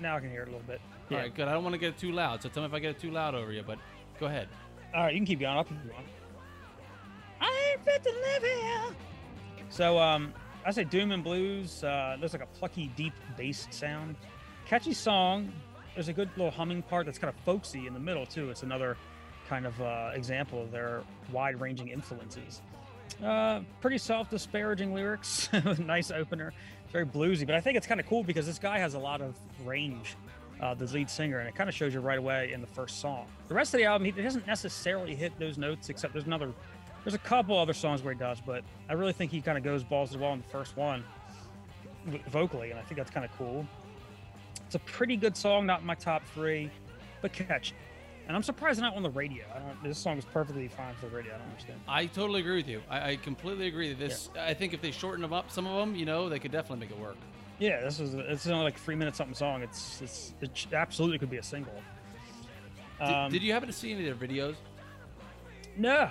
now 0.00 0.16
I 0.16 0.20
can 0.20 0.30
hear 0.30 0.42
it 0.42 0.48
a 0.48 0.50
little 0.50 0.66
bit. 0.66 0.80
All 1.12 1.16
right, 1.16 1.32
good. 1.32 1.46
I 1.46 1.52
don't 1.52 1.62
want 1.62 1.74
to 1.74 1.78
get 1.78 1.90
it 1.90 1.98
too 1.98 2.10
loud, 2.10 2.42
so 2.42 2.48
tell 2.48 2.64
me 2.64 2.66
if 2.68 2.74
I 2.74 2.80
get 2.80 2.90
it 2.90 2.98
too 2.98 3.12
loud 3.12 3.36
over 3.36 3.52
you. 3.52 3.62
But 3.64 3.78
go 4.18 4.26
ahead. 4.26 4.48
All 4.92 5.04
right, 5.04 5.14
you 5.14 5.20
can 5.20 5.26
keep 5.26 5.38
going. 5.38 5.56
I'll 5.56 5.62
keep 5.62 5.78
going. 5.88 6.04
I 7.40 7.70
ain't 7.72 7.84
fit 7.84 8.02
to 8.02 8.10
live 8.10 8.42
here. 8.42 8.96
So, 9.70 9.98
um, 9.98 10.34
I 10.64 10.72
say 10.72 10.84
Doom 10.84 11.12
and 11.12 11.24
Blues. 11.24 11.82
Uh, 11.82 12.16
there's 12.18 12.32
like 12.32 12.42
a 12.42 12.58
plucky, 12.58 12.90
deep 12.96 13.14
bass 13.36 13.66
sound. 13.70 14.16
Catchy 14.66 14.92
song. 14.92 15.52
There's 15.94 16.08
a 16.08 16.12
good 16.12 16.28
little 16.36 16.50
humming 16.50 16.82
part 16.82 17.06
that's 17.06 17.18
kind 17.18 17.32
of 17.34 17.40
folksy 17.44 17.86
in 17.86 17.94
the 17.94 18.00
middle 18.00 18.26
too. 18.26 18.50
It's 18.50 18.62
another 18.62 18.96
kind 19.48 19.66
of 19.66 19.80
uh, 19.80 20.10
example 20.14 20.62
of 20.62 20.70
their 20.70 21.02
wide-ranging 21.32 21.88
influences. 21.88 22.62
Uh, 23.24 23.60
pretty 23.80 23.98
self-disparaging 23.98 24.94
lyrics. 24.94 25.48
nice 25.78 26.10
opener. 26.10 26.52
Very 26.92 27.06
bluesy, 27.06 27.46
but 27.46 27.54
I 27.54 27.60
think 27.60 27.76
it's 27.76 27.86
kind 27.86 28.00
of 28.00 28.06
cool 28.06 28.22
because 28.22 28.46
this 28.46 28.58
guy 28.58 28.78
has 28.78 28.94
a 28.94 28.98
lot 28.98 29.20
of 29.20 29.34
range 29.64 30.16
uh, 30.60 30.74
the 30.74 30.84
lead 30.86 31.08
singer, 31.08 31.38
and 31.38 31.48
it 31.48 31.54
kind 31.54 31.68
of 31.68 31.74
shows 31.74 31.94
you 31.94 32.00
right 32.00 32.18
away 32.18 32.52
in 32.52 32.60
the 32.60 32.66
first 32.66 33.00
song. 33.00 33.26
The 33.48 33.54
rest 33.54 33.72
of 33.74 33.78
the 33.78 33.84
album, 33.84 34.04
he 34.04 34.10
doesn't 34.22 34.46
necessarily 34.46 35.14
hit 35.14 35.38
those 35.38 35.56
notes, 35.56 35.88
except 35.88 36.12
there's 36.12 36.26
another, 36.26 36.52
there's 37.04 37.14
a 37.14 37.18
couple 37.18 37.58
other 37.58 37.72
songs 37.72 38.02
where 38.02 38.12
he 38.12 38.18
does, 38.18 38.40
but 38.40 38.62
I 38.88 38.94
really 38.94 39.12
think 39.12 39.30
he 39.30 39.40
kind 39.40 39.56
of 39.56 39.64
goes 39.64 39.82
balls 39.82 40.10
to 40.10 40.18
the 40.18 40.22
wall 40.22 40.32
in 40.34 40.40
the 40.40 40.48
first 40.48 40.76
one 40.76 41.04
vocally, 42.28 42.70
and 42.70 42.78
I 42.78 42.82
think 42.82 42.96
that's 42.96 43.10
kind 43.10 43.24
of 43.24 43.32
cool. 43.36 43.66
It's 44.66 44.74
a 44.74 44.80
pretty 44.80 45.16
good 45.16 45.36
song, 45.36 45.66
not 45.66 45.80
in 45.80 45.86
my 45.86 45.94
top 45.94 46.22
three, 46.34 46.70
but 47.22 47.32
catchy. 47.32 47.74
And 48.26 48.36
I'm 48.36 48.42
surprised 48.42 48.78
it's 48.78 48.82
not 48.82 48.94
on 48.96 49.02
the 49.02 49.10
radio. 49.10 49.44
I 49.52 49.58
don't, 49.58 49.82
this 49.82 49.98
song 49.98 50.16
is 50.16 50.24
perfectly 50.24 50.68
fine 50.68 50.94
for 50.94 51.06
the 51.06 51.16
radio. 51.16 51.34
I 51.34 51.38
don't 51.38 51.48
understand. 51.48 51.80
I 51.88 52.06
totally 52.06 52.40
agree 52.40 52.56
with 52.56 52.68
you. 52.68 52.80
I, 52.88 53.10
I 53.10 53.16
completely 53.16 53.66
agree. 53.66 53.88
that 53.88 53.98
This, 53.98 54.30
I 54.38 54.54
think, 54.54 54.72
if 54.72 54.80
they 54.80 54.92
shorten 54.92 55.20
them 55.22 55.32
up, 55.32 55.50
some 55.50 55.66
of 55.66 55.76
them, 55.76 55.96
you 55.96 56.04
know, 56.04 56.28
they 56.28 56.38
could 56.38 56.52
definitely 56.52 56.86
make 56.86 56.96
it 56.96 57.02
work. 57.02 57.16
Yeah, 57.58 57.80
this 57.80 57.98
is 58.00 58.14
it's 58.14 58.46
only 58.46 58.64
like 58.64 58.78
three 58.78 58.94
minutes 58.94 59.18
something 59.18 59.34
song. 59.34 59.62
It's 59.62 60.00
it's 60.00 60.34
it 60.40 60.72
absolutely 60.72 61.18
could 61.18 61.28
be 61.28 61.36
a 61.38 61.42
single. 61.42 61.74
Did, 63.00 63.08
Um, 63.08 63.30
did 63.32 63.42
you 63.42 63.52
happen 63.52 63.66
to 63.66 63.72
see 63.72 63.92
any 63.92 64.08
of 64.08 64.18
their 64.18 64.28
videos? 64.28 64.54
No, 65.76 66.08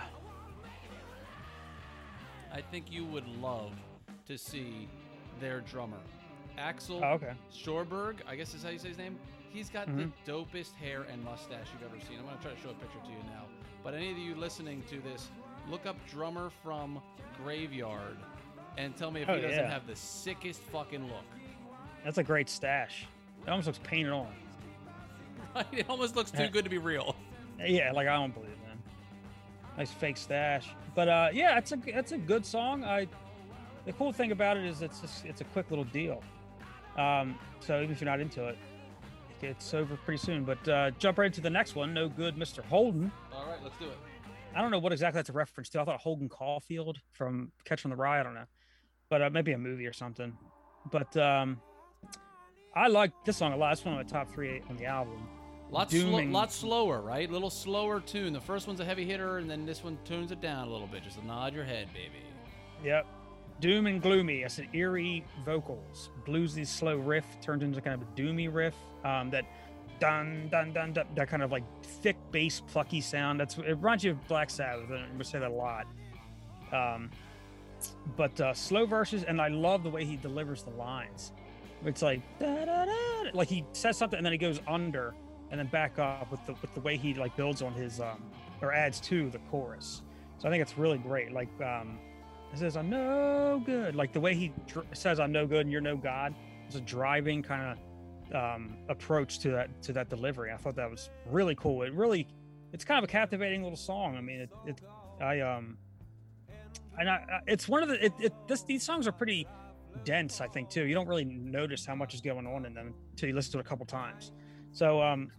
I 2.53 2.62
think 2.62 2.91
you 2.91 3.06
would 3.06 3.27
love 3.41 3.72
to 4.27 4.38
see 4.38 4.88
their 5.39 5.62
drummer, 5.62 5.98
Axel 6.58 7.01
Oh, 7.03 7.13
okay. 7.13 7.32
I 8.27 8.36
guess 8.36 8.53
is 8.53 8.63
how 8.63 8.70
you 8.70 8.79
say 8.79 8.89
his 8.89 8.98
name. 8.98 9.18
He's 9.51 9.70
got 9.70 9.88
Mhm. 9.88 10.12
the 10.25 10.32
dopest 10.32 10.75
hair 10.75 11.03
and 11.03 11.24
mustache 11.24 11.68
you've 11.74 11.84
ever 11.89 12.00
seen. 12.06 12.20
I'm 12.20 12.25
gonna 12.25 12.38
try 12.41 12.51
to 12.51 12.60
show 12.62 12.70
a 12.70 12.74
picture 12.74 13.00
to 13.00 13.10
you 13.10 13.18
now. 13.32 13.46
But 13.84 13.94
any 13.94 14.12
of 14.12 14.18
you 14.18 14.36
listening 14.36 14.84
to 14.89 15.00
this, 15.00 15.29
look 15.70 15.86
up 15.86 15.96
drummer 16.10 16.50
from 16.63 17.01
Graveyard 17.38 18.18
and 18.77 18.96
tell 18.96 19.10
me 19.12 19.22
if 19.22 19.29
Oh, 19.29 19.36
he 19.36 19.41
doesn't 19.41 19.58
yeah. 19.58 19.70
have 19.72 19.88
the 19.88 19.96
sickest 19.96 20.62
fucking 20.63 21.08
look. 21.08 21.25
That's 22.03 22.18
a 22.18 22.24
great 22.24 22.50
stash. 22.50 23.06
It 23.44 23.50
almost 23.50 23.68
looks 23.68 23.79
painted 23.84 24.12
on. 24.12 24.34
Right? 25.56 25.65
It 25.72 25.89
almost 25.89 26.15
looks 26.15 26.29
too 26.32 26.48
good 26.48 26.63
to 26.65 26.70
be 26.70 26.77
real. 26.77 27.15
Yeah, 27.60 27.91
like 27.91 28.08
I 28.08 28.15
don't 28.15 28.34
believe 28.34 28.51
it. 28.51 28.59
Nice 29.79 29.91
fake 29.91 30.17
stash. 30.17 30.67
But 30.93 31.07
uh, 31.07 31.29
yeah, 31.31 31.57
it's 31.57 31.71
a 31.71 31.79
it's 31.86 32.12
a 32.12 32.17
good 32.17 32.45
song. 32.45 32.83
I 32.83 33.07
the 33.86 33.93
cool 33.93 34.12
thing 34.12 34.33
about 34.33 34.57
it 34.57 34.65
is 34.65 34.81
it's 34.81 35.00
just, 35.00 35.25
it's 35.25 35.39
a 35.39 35.45
quick 35.45 35.69
little 35.69 35.86
deal. 35.86 36.21
Um, 36.98 37.39
so 37.62 37.77
even 37.77 37.91
if 37.91 38.01
you're 38.01 38.09
not 38.09 38.19
into 38.19 38.45
it, 38.45 38.57
it's 39.41 39.74
over 39.74 39.95
pretty 39.95 40.17
soon. 40.17 40.43
But 40.43 40.67
uh, 40.67 40.91
jump 41.00 41.17
right 41.17 41.27
into 41.27 41.39
the 41.39 41.50
next 41.50 41.75
one. 41.75 41.93
No 41.93 42.09
good, 42.09 42.36
Mr. 42.36 42.62
Holden. 42.65 43.09
All 43.33 43.48
right, 43.48 43.57
let's 43.63 43.77
do 43.77 43.86
it. 43.86 43.98
I 44.53 44.62
don't 44.62 44.71
know 44.71 44.79
what 44.79 44.91
exactly 44.91 45.19
that's 45.19 45.29
a 45.29 45.33
reference 45.33 45.69
to. 45.69 45.79
I 45.79 45.86
thought 45.86 46.01
Holden 46.01 46.27
Caulfield 46.27 47.00
from 47.13 47.53
Catch 47.63 47.86
on 47.86 47.91
the 47.91 47.95
Rye. 47.95 48.19
I 48.19 48.24
don't 48.24 48.33
know, 48.33 48.48
but 49.09 49.21
uh, 49.21 49.29
maybe 49.31 49.53
a 49.53 49.57
movie 49.57 49.88
or 49.88 49.93
something. 49.93 50.38
But 50.91 51.15
um, 51.15 51.62
I 52.75 52.88
like 52.88 53.12
this 53.24 53.38
song 53.38 53.53
a 53.53 53.57
lot. 53.57 53.71
It's 53.71 53.86
one 53.86 53.98
of 53.98 54.05
my 54.05 54.12
top 54.12 54.29
three 54.29 54.62
on 54.69 54.75
the 54.75 54.88
album. 54.88 55.25
Lot, 55.71 55.91
slo- 55.91 55.99
Dooming. 56.01 56.31
lot 56.31 56.51
slower, 56.51 56.99
right? 56.99 57.29
A 57.29 57.31
little 57.31 57.49
slower 57.49 57.99
tune. 57.99 58.33
The 58.33 58.41
first 58.41 58.67
one's 58.67 58.79
a 58.79 58.85
heavy 58.85 59.05
hitter, 59.05 59.38
and 59.38 59.49
then 59.49 59.65
this 59.65 59.83
one 59.83 59.97
tunes 60.03 60.31
it 60.31 60.41
down 60.41 60.67
a 60.67 60.71
little 60.71 60.88
bit. 60.88 61.03
Just 61.03 61.23
nod 61.23 61.53
your 61.53 61.63
head, 61.63 61.88
baby. 61.93 62.23
Yep. 62.83 63.05
Doom 63.59 63.88
and 63.88 64.01
gloomy. 64.01 64.45
I 64.45 64.47
said 64.47 64.67
eerie 64.73 65.23
vocals. 65.45 66.09
Bluesy 66.25 66.65
slow 66.65 66.97
riff 66.97 67.25
turns 67.41 67.61
into 67.61 67.81
kind 67.81 68.01
of 68.01 68.07
a 68.07 68.11
doomy 68.19 68.51
riff. 68.51 68.73
Um, 69.03 69.29
that 69.31 69.45
dun 69.99 70.47
dun 70.49 70.71
dun 70.73 70.93
dun. 70.93 71.05
That 71.15 71.27
kind 71.27 71.43
of 71.43 71.51
like 71.51 71.63
thick 71.83 72.15
bass 72.31 72.61
plucky 72.61 73.01
sound. 73.01 73.39
That's 73.39 73.57
it 73.57 73.67
reminds 73.67 74.03
you 74.03 74.11
of 74.11 74.27
Black 74.27 74.49
Sabbath. 74.49 74.89
I'm 74.89 75.11
gonna 75.11 75.23
say 75.23 75.39
that 75.39 75.51
a 75.51 75.53
lot. 75.53 75.85
Um, 76.71 77.11
but 78.15 78.39
uh, 78.41 78.53
slow 78.53 78.85
verses, 78.85 79.23
and 79.23 79.41
I 79.41 79.49
love 79.49 79.83
the 79.83 79.89
way 79.89 80.05
he 80.05 80.15
delivers 80.15 80.63
the 80.63 80.71
lines. 80.71 81.33
It's 81.85 82.01
like 82.01 82.21
da, 82.39 82.65
da, 82.65 82.85
da, 82.85 82.93
like 83.33 83.47
he 83.49 83.65
says 83.73 83.97
something 83.97 84.17
and 84.17 84.25
then 84.25 84.33
he 84.33 84.38
goes 84.38 84.59
under 84.67 85.13
and 85.51 85.60
then 85.60 85.68
back 85.68 85.98
up 86.00 86.32
with 86.32 86.46
the 86.46 86.53
with 86.62 86.74
the 86.74 86.82
way 86.82 86.98
he 86.98 87.13
like 87.13 87.36
builds 87.36 87.62
on 87.62 87.74
his 87.74 88.00
um 88.00 88.24
or 88.62 88.74
adds 88.74 89.00
to 89.00 89.29
the 89.29 89.39
chorus. 89.50 90.01
So 90.38 90.48
I 90.48 90.51
think 90.51 90.62
it's 90.62 90.77
really 90.77 90.98
great. 90.98 91.32
Like 91.32 91.50
um, 91.62 92.00
says, 92.53 92.77
"I'm 92.77 92.89
no 92.89 93.62
good." 93.65 93.96
Like 93.96 94.13
the 94.13 94.20
way 94.20 94.36
he 94.36 94.51
dr- 94.68 94.88
says, 94.94 95.20
"I'm 95.20 95.32
no 95.32 95.46
good," 95.46 95.62
and 95.62 95.72
you're 95.72 95.82
no 95.82 95.98
god. 95.98 96.34
It's 96.68 96.75
a 96.75 96.82
driving 96.82 97.41
kind 97.41 97.77
of 97.77 98.36
um, 98.36 98.77
approach 98.89 99.39
to 99.39 99.51
that 99.51 99.82
to 99.84 99.94
that 99.94 100.10
delivery. 100.10 100.51
I 100.51 100.58
thought 100.58 100.75
that 100.75 100.89
was 100.89 101.10
really 101.29 101.56
cool. 101.56 101.84
It 101.84 101.94
really, 101.94 102.27
it's 102.74 102.86
kind 102.86 102.98
of 102.98 103.03
a 103.03 103.12
captivating 103.12 103.63
little 103.63 103.77
song. 103.77 104.18
I 104.18 104.22
mean, 104.22 104.41
it, 104.41 104.50
it 104.65 104.82
I 105.22 105.41
um, 105.41 105.77
and 106.98 107.10
I, 107.10 107.41
it's 107.48 107.68
one 107.68 107.84
of 107.84 107.89
the 107.89 108.06
it, 108.06 108.13
it 108.20 108.34
this 108.48 108.63
these 108.63 108.84
songs 108.84 109.08
are 109.08 109.12
pretty 109.12 109.48
dense. 110.03 110.41
I 110.41 110.48
think 110.48 110.70
too. 110.70 110.86
You 110.86 110.94
don't 110.94 111.08
really 111.08 111.25
notice 111.25 111.86
how 111.86 111.96
much 111.96 112.13
is 112.13 112.22
going 112.22 112.48
on 112.48 112.65
in 112.65 112.74
them 112.74 112.94
until 113.12 113.29
you 113.29 113.36
listen 113.36 113.51
to 113.53 113.58
it 113.60 113.62
a 113.65 113.70
couple 113.70 113.86
times. 113.86 114.32
So 114.72 115.01
um, 115.01 115.32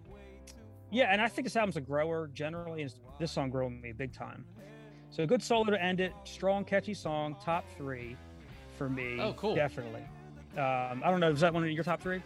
yeah, 0.91 1.13
and 1.13 1.21
I 1.21 1.29
think 1.29 1.47
this 1.47 1.57
album's 1.57 1.77
a 1.77 1.81
grower 1.81 2.29
generally. 2.33 2.83
And 2.83 2.95
this 3.19 3.33
song 3.33 3.51
growing 3.51 3.81
me 3.81 3.93
big 3.93 4.13
time. 4.13 4.45
So 5.11 5.23
a 5.23 5.27
good 5.27 5.43
solo 5.43 5.65
to 5.71 5.83
end 5.83 6.01
it. 6.01 6.13
Strong, 6.25 6.65
catchy 6.67 6.95
song. 6.95 7.37
Top 7.45 7.65
three 7.77 8.17
for 8.79 8.89
me. 8.89 9.19
Oh, 9.21 9.33
cool. 9.35 9.55
Definitely. 9.55 10.03
Um, 10.57 11.03
I 11.05 11.11
don't 11.11 11.21
know. 11.21 11.31
Is 11.31 11.41
that 11.41 11.53
one 11.53 11.65
of 11.65 11.71
your 11.71 11.85
top 11.85 12.01
three? 12.01 12.23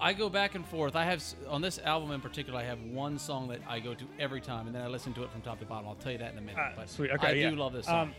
I 0.00 0.12
go 0.12 0.28
back 0.28 0.56
and 0.56 0.66
forth. 0.66 0.96
I 0.96 1.04
have 1.04 1.22
on 1.48 1.60
this 1.60 1.78
album 1.78 2.10
in 2.10 2.20
particular. 2.20 2.58
I 2.58 2.64
have 2.64 2.82
one 2.82 3.18
song 3.18 3.48
that 3.48 3.60
I 3.68 3.78
go 3.78 3.94
to 3.94 4.04
every 4.18 4.40
time, 4.40 4.66
and 4.66 4.74
then 4.74 4.82
I 4.82 4.88
listen 4.88 5.14
to 5.14 5.22
it 5.22 5.30
from 5.30 5.42
top 5.42 5.60
to 5.60 5.64
bottom. 5.64 5.86
I'll 5.86 5.94
tell 5.94 6.10
you 6.10 6.18
that 6.18 6.32
in 6.32 6.38
a 6.38 6.40
minute. 6.40 6.56
Ah, 6.58 6.72
but 6.76 6.90
sweet. 6.90 7.12
Okay, 7.12 7.28
I 7.28 7.32
yeah. 7.32 7.50
do 7.50 7.56
love 7.56 7.72
this 7.72 7.86
song. 7.86 8.08
Um, 8.08 8.14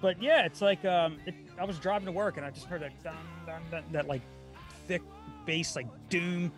but 0.00 0.22
yeah, 0.22 0.46
it's 0.46 0.62
like 0.62 0.84
um, 0.84 1.18
it, 1.26 1.34
I 1.58 1.64
was 1.64 1.78
driving 1.78 2.06
to 2.06 2.12
work 2.12 2.36
and 2.36 2.46
I 2.46 2.50
just 2.50 2.66
heard 2.66 2.82
that 2.82 3.02
dun, 3.02 3.16
dun, 3.46 3.62
dun, 3.70 3.84
that 3.92 4.08
like 4.08 4.22
thick 4.86 5.02
bass, 5.44 5.76
like 5.76 5.86
doom, 6.08 6.50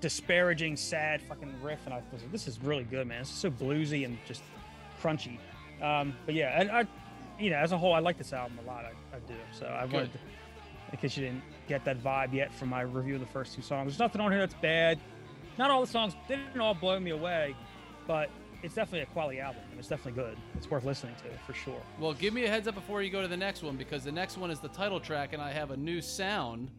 disparaging, 0.00 0.76
sad 0.76 1.22
fucking 1.22 1.54
riff, 1.62 1.80
and 1.84 1.94
I 1.94 1.98
was 2.12 2.22
like, 2.22 2.32
this 2.32 2.48
is 2.48 2.60
really 2.62 2.84
good, 2.84 3.06
man. 3.06 3.22
It's 3.22 3.30
so 3.30 3.50
bluesy 3.50 4.04
and 4.04 4.18
just 4.26 4.42
crunchy. 5.02 5.38
Um, 5.82 6.14
but 6.26 6.34
yeah, 6.34 6.60
and 6.60 6.70
I, 6.70 6.86
you 7.38 7.50
know, 7.50 7.56
as 7.56 7.72
a 7.72 7.78
whole, 7.78 7.92
I 7.92 8.00
like 8.00 8.18
this 8.18 8.32
album 8.32 8.58
a 8.64 8.66
lot. 8.66 8.84
I, 8.84 9.16
I 9.16 9.20
do. 9.20 9.34
So 9.52 9.66
I 9.66 9.84
Good. 9.86 9.92
wanted, 9.92 10.12
to, 10.12 10.18
in 10.92 10.98
case 10.98 11.16
you 11.16 11.24
didn't 11.24 11.42
get 11.68 11.84
that 11.84 12.02
vibe 12.02 12.32
yet 12.32 12.52
from 12.52 12.68
my 12.68 12.82
review 12.82 13.14
of 13.14 13.20
the 13.20 13.26
first 13.26 13.54
two 13.54 13.62
songs, 13.62 13.92
there's 13.92 13.98
nothing 13.98 14.20
on 14.20 14.30
here 14.30 14.40
that's 14.40 14.54
bad. 14.54 14.98
Not 15.58 15.70
all 15.70 15.80
the 15.80 15.86
songs 15.86 16.14
they 16.28 16.36
didn't 16.36 16.60
all 16.60 16.74
blow 16.74 16.98
me 17.00 17.10
away, 17.10 17.56
but 18.06 18.30
it's 18.62 18.74
definitely 18.74 19.00
a 19.00 19.06
quality 19.06 19.40
album 19.40 19.62
and 19.70 19.78
it's 19.78 19.88
definitely 19.88 20.20
good. 20.20 20.36
It's 20.56 20.70
worth 20.70 20.84
listening 20.84 21.14
to 21.16 21.38
for 21.46 21.52
sure. 21.52 21.80
well, 22.00 22.12
give 22.12 22.34
me 22.34 22.44
a 22.44 22.48
heads 22.48 22.66
up 22.66 22.74
before 22.74 23.02
you 23.02 23.10
go 23.10 23.22
to 23.22 23.28
the 23.28 23.36
next 23.36 23.62
one 23.62 23.76
because 23.76 24.04
the 24.04 24.12
next 24.12 24.36
one 24.36 24.50
is 24.50 24.60
the 24.60 24.68
title 24.68 25.00
track, 25.00 25.32
and 25.32 25.42
I 25.42 25.52
have 25.52 25.70
a 25.70 25.76
new 25.76 26.00
sound 26.00 26.70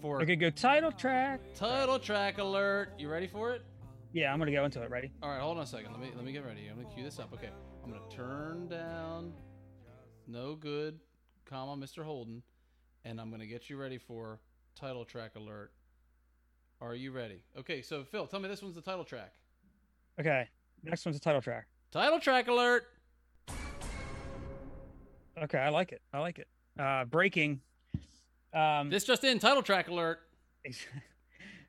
for 0.00 0.22
Okay, 0.22 0.36
go 0.36 0.50
title 0.50 0.92
track. 0.92 1.40
title 1.54 1.98
track 1.98 2.38
alert. 2.38 2.92
You 2.98 3.08
ready 3.10 3.26
for 3.26 3.52
it? 3.52 3.62
Yeah, 4.12 4.32
I'm 4.32 4.38
gonna 4.38 4.52
go 4.52 4.64
into 4.64 4.82
it. 4.82 4.90
Ready? 4.90 5.10
All 5.22 5.28
right, 5.30 5.40
hold 5.40 5.56
on 5.58 5.62
a 5.64 5.66
second. 5.66 5.92
Let 5.92 6.00
me 6.00 6.10
let 6.14 6.24
me 6.24 6.32
get 6.32 6.44
ready. 6.44 6.68
I'm 6.70 6.76
gonna 6.82 6.94
cue 6.94 7.04
this 7.04 7.18
up. 7.18 7.32
Okay, 7.34 7.50
I'm 7.84 7.90
gonna 7.90 8.02
turn 8.10 8.68
down 8.68 9.32
no 10.26 10.54
good, 10.54 10.98
comma 11.44 11.76
Mr. 11.84 12.04
Holden, 12.04 12.42
and 13.04 13.20
I'm 13.20 13.30
gonna 13.30 13.46
get 13.46 13.68
you 13.68 13.76
ready 13.76 13.98
for 13.98 14.40
title 14.74 15.04
track 15.04 15.32
alert. 15.36 15.72
Are 16.80 16.94
you 16.94 17.10
ready? 17.12 17.42
Okay, 17.58 17.82
so 17.82 18.04
Phil, 18.04 18.26
tell 18.26 18.40
me 18.40 18.48
this 18.48 18.62
one's 18.62 18.76
the 18.76 18.80
title 18.80 19.04
track. 19.04 19.32
Okay. 20.20 20.48
Next 20.84 21.04
one's 21.04 21.16
the 21.18 21.22
title 21.24 21.40
track. 21.42 21.66
Title 21.90 22.20
track 22.20 22.46
alert. 22.48 22.84
Okay, 25.42 25.58
I 25.58 25.68
like 25.70 25.92
it. 25.92 26.02
I 26.12 26.18
like 26.20 26.38
it. 26.38 26.48
Uh, 26.78 27.04
breaking. 27.04 27.60
Um, 28.54 28.90
This 28.90 29.04
just 29.04 29.24
in. 29.24 29.38
Title 29.38 29.62
track 29.62 29.88
alert. 29.88 30.20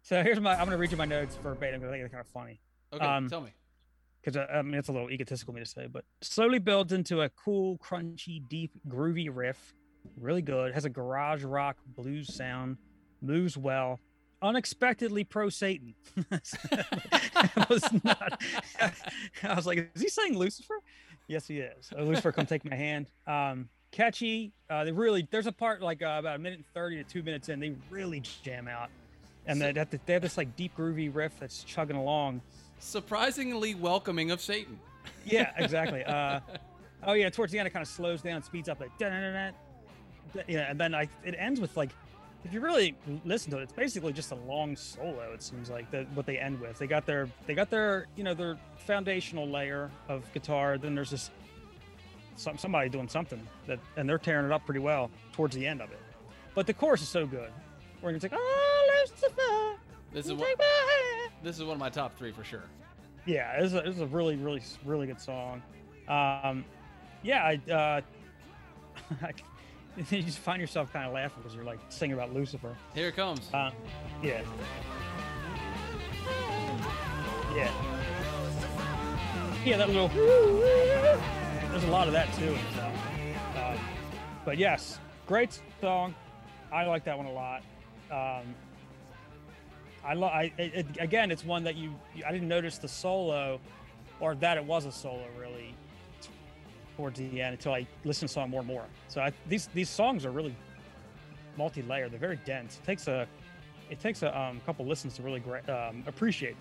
so 0.01 0.23
here's 0.23 0.39
my. 0.39 0.53
I'm 0.55 0.65
gonna 0.65 0.77
read 0.77 0.91
you 0.91 0.97
my 0.97 1.05
notes 1.05 1.35
verbatim 1.35 1.79
because 1.81 1.91
I 1.91 1.95
think 1.95 2.05
it's 2.05 2.13
kind 2.13 2.25
of 2.25 2.31
funny. 2.31 2.59
Okay, 2.93 3.05
Um, 3.05 3.29
tell 3.29 3.41
me. 3.41 3.51
because 4.21 4.37
I, 4.37 4.45
I 4.57 4.61
mean 4.61 4.75
it's 4.75 4.89
a 4.89 4.91
little 4.91 5.09
egotistical 5.11 5.53
me 5.53 5.59
to 5.61 5.65
say, 5.65 5.87
but 5.87 6.05
slowly 6.21 6.59
builds 6.59 6.91
into 6.93 7.21
a 7.21 7.29
cool, 7.29 7.77
crunchy, 7.77 8.47
deep, 8.49 8.71
groovy 8.87 9.29
riff. 9.31 9.73
Really 10.17 10.41
good. 10.41 10.73
Has 10.73 10.85
a 10.85 10.89
garage 10.89 11.43
rock 11.43 11.77
blues 11.85 12.33
sound. 12.33 12.77
Moves 13.21 13.57
well. 13.57 13.99
Unexpectedly 14.41 15.25
pro 15.25 15.49
Satan. 15.49 15.93
I 16.31 17.65
was 17.69 17.83
not. 18.03 18.41
I 19.43 19.53
was 19.53 19.67
like, 19.67 19.91
is 19.93 20.01
he 20.01 20.07
saying 20.07 20.37
Lucifer? 20.37 20.75
Yes, 21.27 21.45
he 21.47 21.57
is. 21.59 21.91
Uh, 21.95 22.03
Lucifer, 22.03 22.31
come 22.31 22.45
take 22.45 22.63
my 22.65 22.75
hand. 22.75 23.07
Um, 23.27 23.67
catchy. 23.91 24.51
Uh, 24.69 24.83
they 24.83 24.91
really. 24.91 25.27
There's 25.29 25.47
a 25.47 25.51
part 25.51 25.81
like 25.81 26.01
uh, 26.01 26.17
about 26.19 26.35
a 26.35 26.39
minute 26.39 26.59
and 26.59 26.65
thirty 26.73 26.97
to 26.97 27.03
two 27.03 27.23
minutes 27.23 27.49
in. 27.49 27.59
They 27.59 27.75
really 27.89 28.21
jam 28.43 28.67
out, 28.67 28.89
and 29.45 29.59
So- 29.59 29.71
they, 29.71 29.79
have 29.79 29.89
they 30.05 30.13
have 30.13 30.21
this 30.21 30.37
like 30.37 30.55
deep 30.55 30.75
groovy 30.77 31.13
riff 31.13 31.33
that's 31.39 31.63
chugging 31.63 31.95
along. 31.95 32.41
Surprisingly 32.79 33.75
welcoming 33.75 34.31
of 34.31 34.39
Satan. 34.41 34.79
Yeah, 35.25 35.51
exactly. 35.57 36.03
Uh, 36.03 36.39
oh 37.03 37.13
yeah, 37.13 37.29
towards 37.29 37.51
the 37.51 37.59
end 37.59 37.67
it 37.67 37.71
kind 37.71 37.81
of 37.83 37.89
slows 37.89 38.21
down, 38.21 38.43
speeds 38.43 38.69
up 38.69 38.79
like 38.79 38.97
da 38.97 39.51
yeah, 40.47 40.69
and 40.69 40.79
then 40.79 40.93
I 40.93 41.09
it 41.23 41.35
ends 41.37 41.59
with 41.59 41.75
like 41.75 41.89
if 42.45 42.53
you 42.53 42.61
really 42.61 42.95
listen 43.25 43.51
to 43.51 43.57
it, 43.57 43.63
it's 43.63 43.73
basically 43.73 44.13
just 44.13 44.31
a 44.31 44.35
long 44.35 44.75
solo. 44.75 45.31
It 45.33 45.43
seems 45.43 45.69
like 45.69 45.89
that 45.91 46.07
what 46.13 46.25
they 46.25 46.37
end 46.37 46.59
with. 46.61 46.77
They 46.77 46.87
got 46.87 47.05
their 47.05 47.27
they 47.47 47.53
got 47.53 47.69
their 47.69 48.07
you 48.15 48.23
know 48.23 48.33
their 48.33 48.57
foundational 48.77 49.47
layer 49.47 49.91
of 50.07 50.31
guitar. 50.33 50.77
Then 50.77 50.95
there's 50.95 51.09
this 51.09 51.31
some 52.39 52.57
somebody 52.57 52.89
doing 52.89 53.07
something 53.09 53.45
that 53.67 53.79
and 53.97 54.07
they're 54.07 54.17
tearing 54.17 54.45
it 54.45 54.51
up 54.51 54.65
pretty 54.65 54.79
well 54.79 55.11
towards 55.33 55.55
the 55.55 55.65
end 55.67 55.81
of 55.81 55.91
it. 55.91 55.99
But 56.55 56.65
the 56.67 56.73
chorus 56.73 57.01
is 57.01 57.09
so 57.09 57.25
good. 57.27 57.51
Where 58.01 58.13
it's 58.13 58.23
like 58.23 58.33
oh 58.35 59.03
Lucifer, 59.03 59.79
This 60.13 60.25
is 60.25 60.31
you 60.31 60.37
what, 60.37 60.47
take 60.47 60.57
my 60.57 60.65
hand." 60.65 61.31
this 61.43 61.57
is 61.57 61.63
one 61.63 61.73
of 61.73 61.79
my 61.79 61.89
top 61.89 62.17
three 62.17 62.31
for 62.31 62.43
sure. 62.43 62.63
yeah 63.25 63.53
it's 63.61 63.73
a, 63.73 63.79
it's 63.79 63.99
a 63.99 64.05
really 64.07 64.35
really 64.35 64.61
really 64.85 65.07
good 65.07 65.19
song 65.21 65.61
um 66.07 66.63
yeah 67.23 67.43
i 67.67 67.71
uh 67.71 68.01
you 70.11 70.21
just 70.23 70.39
find 70.39 70.59
yourself 70.61 70.91
kind 70.93 71.05
of 71.05 71.13
laughing 71.13 71.39
because 71.41 71.55
you're 71.55 71.63
like 71.65 71.79
singing 71.89 72.13
about 72.13 72.33
lucifer 72.33 72.75
Here 72.95 73.07
it 73.09 73.15
comes. 73.15 73.49
um 73.53 73.71
yeah 74.23 74.41
yeah 77.55 77.71
yeah 79.65 79.77
that 79.77 79.87
little 79.89 80.09
there's 81.69 81.83
a 81.83 81.87
lot 81.87 82.07
of 82.07 82.13
that 82.13 82.31
too 82.33 82.55
um, 83.57 83.77
but 84.45 84.57
yes 84.57 84.99
great 85.27 85.61
song 85.81 86.13
i 86.71 86.85
like 86.85 87.03
that 87.03 87.17
one 87.17 87.27
a 87.27 87.31
lot 87.31 87.61
um 88.11 88.55
I 90.03 90.13
love. 90.13 90.31
I 90.31 90.51
it, 90.57 90.85
again, 90.99 91.31
it's 91.31 91.43
one 91.43 91.63
that 91.65 91.75
you, 91.75 91.93
you. 92.15 92.23
I 92.25 92.31
didn't 92.31 92.47
notice 92.47 92.77
the 92.77 92.87
solo, 92.87 93.59
or 94.19 94.35
that 94.35 94.57
it 94.57 94.63
was 94.63 94.85
a 94.85 94.91
solo 94.91 95.25
really, 95.37 95.75
towards 96.95 97.19
the 97.19 97.41
end 97.41 97.53
until 97.53 97.73
I 97.73 97.85
listened 98.05 98.29
to 98.29 98.33
the 98.33 98.41
song 98.41 98.49
more 98.49 98.61
and 98.61 98.67
more. 98.67 98.85
So 99.07 99.21
I, 99.21 99.33
these 99.47 99.67
these 99.73 99.89
songs 99.89 100.25
are 100.25 100.31
really 100.31 100.55
multi-layered. 101.57 102.11
They're 102.11 102.19
very 102.19 102.39
dense. 102.45 102.79
It 102.81 102.85
takes 102.85 103.07
a 103.07 103.27
it 103.89 103.99
takes 103.99 104.23
a 104.23 104.37
um, 104.37 104.61
couple 104.65 104.85
listens 104.85 105.15
to 105.17 105.23
really 105.23 105.41
gra- 105.41 105.89
um, 105.89 106.03
appreciate. 106.07 106.55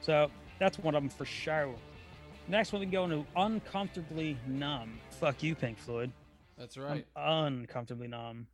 So 0.00 0.30
that's 0.58 0.78
one 0.78 0.94
of 0.94 1.02
them 1.02 1.10
for 1.10 1.24
sure. 1.24 1.74
Next 2.48 2.72
one 2.72 2.80
we 2.80 2.86
can 2.86 2.92
go 2.92 3.04
into 3.04 3.26
uncomfortably 3.36 4.36
numb. 4.46 4.98
Fuck 5.10 5.42
you, 5.42 5.54
Pink 5.54 5.78
Floyd. 5.78 6.12
That's 6.56 6.76
I'm 6.76 6.82
right. 6.84 7.06
uncomfortably 7.16 8.08
numb. 8.08 8.46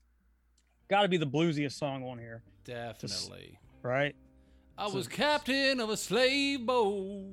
Got 0.88 1.02
to 1.02 1.08
be 1.08 1.16
the 1.18 1.26
bluesiest 1.26 1.72
song 1.72 2.02
on 2.04 2.18
here, 2.18 2.42
Definitely. 2.64 3.58
right? 3.82 4.14
I 4.78 4.88
So- 4.88 4.96
was 4.96 5.08
captain 5.08 5.78
of 5.80 5.90
a 5.90 5.96
slave 5.96 6.64
boat. 6.66 7.26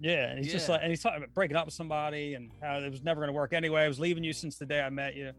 Yeah, 0.00 0.30
and 0.30 0.38
he's 0.38 0.52
just 0.52 0.68
like, 0.68 0.80
and 0.82 0.90
he's 0.90 1.02
talking 1.02 1.18
about 1.18 1.32
breaking 1.34 1.56
up 1.56 1.64
with 1.64 1.74
somebody 1.74 2.34
and 2.34 2.50
how 2.60 2.76
it 2.78 2.90
was 2.90 3.02
never 3.02 3.20
going 3.20 3.28
to 3.28 3.32
work 3.32 3.52
anyway. 3.54 3.82
I 3.82 3.88
was 3.88 3.98
leaving 3.98 4.22
you 4.22 4.32
since 4.32 4.56
the 4.56 4.66
day 4.66 4.80
I 4.82 4.90
met 4.90 5.16
you. 5.16 5.32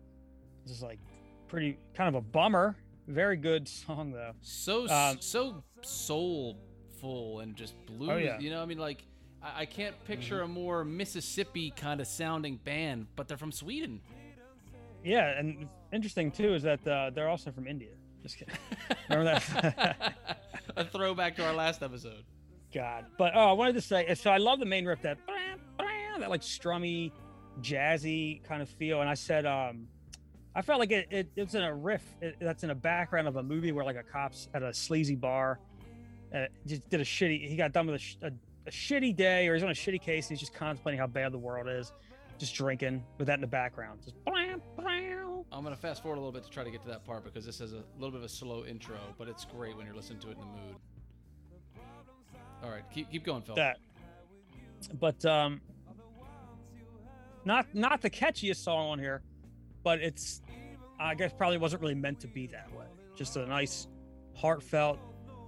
It's 0.63 0.71
just 0.71 0.83
like 0.83 0.99
pretty 1.47 1.77
kind 1.93 2.09
of 2.09 2.15
a 2.15 2.21
bummer. 2.21 2.75
Very 3.07 3.37
good 3.37 3.67
song 3.67 4.11
though. 4.11 4.31
So 4.41 4.87
Um, 4.89 5.17
so 5.21 5.63
soulful 5.81 7.39
and 7.41 7.55
just 7.55 7.75
blues. 7.85 8.09
Oh, 8.11 8.17
yeah. 8.17 8.39
You 8.39 8.49
know, 8.49 8.61
I 8.61 8.65
mean, 8.65 8.79
like 8.79 9.05
I, 9.43 9.61
I 9.61 9.65
can't 9.65 9.95
picture 10.05 10.41
a 10.41 10.47
more 10.47 10.83
Mississippi 10.83 11.71
kind 11.71 12.01
of 12.01 12.07
sounding 12.07 12.57
band, 12.57 13.07
but 13.15 13.27
they're 13.27 13.37
from 13.37 13.51
Sweden. 13.51 14.01
Yeah, 15.03 15.37
and 15.37 15.67
interesting 15.91 16.31
too 16.31 16.53
is 16.53 16.63
that 16.63 16.87
uh, 16.87 17.09
they're 17.09 17.29
also 17.29 17.51
from 17.51 17.67
India. 17.67 17.91
Just 18.21 18.37
kidding. 18.37 18.55
Remember 19.09 19.39
that? 19.39 20.13
a 20.77 20.85
throwback 20.85 21.35
to 21.35 21.45
our 21.45 21.53
last 21.53 21.83
episode. 21.83 22.23
God. 22.73 23.05
But 23.17 23.33
oh, 23.35 23.49
I 23.49 23.51
wanted 23.51 23.73
to 23.73 23.81
say 23.81 24.13
so. 24.15 24.31
I 24.31 24.37
love 24.37 24.59
the 24.59 24.65
main 24.65 24.85
riff 24.85 25.01
that 25.01 25.17
that 26.19 26.29
like 26.29 26.41
strummy, 26.41 27.11
jazzy 27.61 28.43
kind 28.43 28.61
of 28.61 28.69
feel. 28.69 29.01
And 29.01 29.09
I 29.09 29.13
said, 29.13 29.45
um, 29.45 29.87
I 30.55 30.61
felt 30.61 30.79
like 30.79 30.91
it, 30.91 31.07
it 31.11 31.31
it's 31.35 31.53
in 31.53 31.63
a 31.63 31.73
riff 31.73 32.03
it, 32.21 32.37
that's 32.39 32.63
in 32.63 32.69
a 32.69 32.75
background 32.75 33.27
of 33.27 33.35
a 33.35 33.43
movie 33.43 33.71
where 33.71 33.85
like 33.85 33.97
a 33.97 34.03
cop's 34.03 34.47
at 34.53 34.63
a 34.63 34.73
sleazy 34.73 35.15
bar, 35.15 35.59
uh, 36.33 36.45
just 36.65 36.87
did 36.89 37.01
a 37.01 37.05
shitty. 37.05 37.47
He 37.47 37.55
got 37.55 37.73
done 37.73 37.87
with 37.87 37.95
a, 37.95 37.99
sh- 37.99 38.17
a, 38.21 38.31
a 38.65 38.71
shitty 38.71 39.15
day, 39.15 39.47
or 39.47 39.53
he's 39.53 39.63
on 39.63 39.69
a 39.69 39.73
shitty 39.73 40.01
case. 40.01 40.25
And 40.25 40.31
he's 40.31 40.39
just 40.39 40.53
contemplating 40.53 40.99
how 40.99 41.07
bad 41.07 41.31
the 41.31 41.37
world 41.37 41.67
is, 41.67 41.91
just 42.37 42.55
drinking 42.55 43.03
with 43.17 43.27
that 43.27 43.35
in 43.35 43.41
the 43.41 43.47
background. 43.47 44.01
Just 44.03 44.23
blam, 44.25 44.61
blam. 44.75 45.43
I'm 45.51 45.63
gonna 45.63 45.75
fast 45.75 46.01
forward 46.01 46.17
a 46.17 46.19
little 46.19 46.31
bit 46.31 46.43
to 46.43 46.49
try 46.49 46.63
to 46.63 46.71
get 46.71 46.81
to 46.81 46.87
that 46.87 47.05
part 47.05 47.23
because 47.23 47.45
this 47.45 47.59
has 47.59 47.73
a 47.73 47.83
little 47.97 48.11
bit 48.11 48.17
of 48.19 48.23
a 48.23 48.29
slow 48.29 48.65
intro, 48.65 48.97
but 49.17 49.27
it's 49.27 49.45
great 49.45 49.77
when 49.77 49.85
you're 49.85 49.95
listening 49.95 50.19
to 50.19 50.29
it 50.29 50.33
in 50.33 50.39
the 50.39 50.45
mood. 50.45 50.75
All 52.63 52.69
right, 52.69 52.83
keep 52.93 53.11
keep 53.11 53.23
going, 53.23 53.41
Phil. 53.41 53.55
that. 53.55 53.77
But 54.99 55.23
um, 55.25 55.61
not 57.45 57.67
not 57.73 58.01
the 58.01 58.09
catchiest 58.09 58.57
song 58.63 58.89
on 58.89 58.99
here, 58.99 59.21
but 59.83 59.99
it's 59.99 60.41
I 60.99 61.13
guess 61.15 61.33
probably 61.33 61.57
wasn't 61.57 61.81
really 61.81 61.95
meant 61.95 62.19
to 62.21 62.27
be 62.27 62.47
that 62.47 62.73
way. 62.73 62.85
Just 63.15 63.35
a 63.37 63.45
nice, 63.45 63.87
heartfelt, 64.35 64.97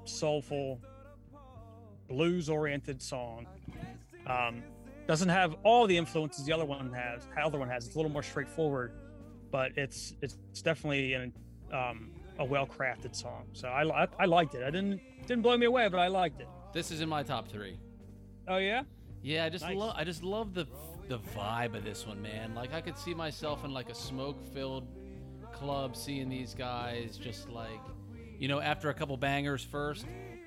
soulful, 0.03 0.81
blues 2.07 2.49
oriented 2.49 3.01
song. 3.01 3.47
Um, 4.27 4.63
doesn't 5.07 5.29
have 5.29 5.55
all 5.63 5.85
the 5.87 5.97
influences 5.97 6.45
the 6.45 6.53
other 6.53 6.65
one 6.65 6.91
has. 6.93 7.27
The 7.35 7.41
other 7.41 7.59
one 7.59 7.69
has. 7.69 7.85
It's 7.85 7.95
a 7.95 7.97
little 7.97 8.11
more 8.11 8.23
straightforward, 8.23 8.91
but 9.51 9.71
it's 9.77 10.13
it's 10.21 10.37
definitely 10.63 11.13
an 11.13 11.33
um, 11.71 12.11
a 12.39 12.45
well 12.45 12.65
crafted 12.65 13.15
song. 13.15 13.45
So 13.53 13.67
I, 13.67 14.03
I 14.03 14.07
I 14.19 14.25
liked 14.25 14.55
it. 14.55 14.63
I 14.63 14.71
didn't 14.71 14.99
didn't 15.27 15.43
blow 15.43 15.57
me 15.57 15.65
away, 15.67 15.87
but 15.89 15.99
I 15.99 16.07
liked 16.07 16.41
it. 16.41 16.47
This 16.73 16.89
is 16.91 17.01
in 17.01 17.09
my 17.09 17.21
top 17.23 17.47
three. 17.47 17.77
Oh 18.47 18.57
yeah. 18.57 18.83
Yeah, 19.21 19.45
I 19.45 19.49
just 19.49 19.63
Nice. 19.63 19.75
love 19.77 19.93
I 19.95 20.03
just 20.03 20.23
love 20.23 20.53
the 20.53 20.67
the 21.07 21.19
vibe 21.19 21.75
of 21.75 21.83
this 21.83 22.07
one, 22.07 22.21
man. 22.21 22.55
Like 22.55 22.73
I 22.73 22.81
could 22.81 22.97
see 22.97 23.13
myself 23.13 23.63
in 23.63 23.71
like 23.71 23.89
a 23.89 23.95
smoke-filled 23.95 24.87
club 25.53 25.95
seeing 25.95 26.29
these 26.29 26.53
guys 26.55 27.17
just 27.17 27.47
like 27.49 27.79
you 28.39 28.47
know, 28.49 28.59
after 28.59 28.89
a 28.89 28.93
couple 28.93 29.15
bangers 29.15 29.63
first, 29.63 30.05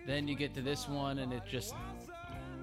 then 0.09 0.27
you 0.27 0.35
get 0.35 0.55
to 0.55 0.63
this 0.63 0.89
one 0.89 1.19
and 1.19 1.33
it 1.35 1.43
just 1.49 1.75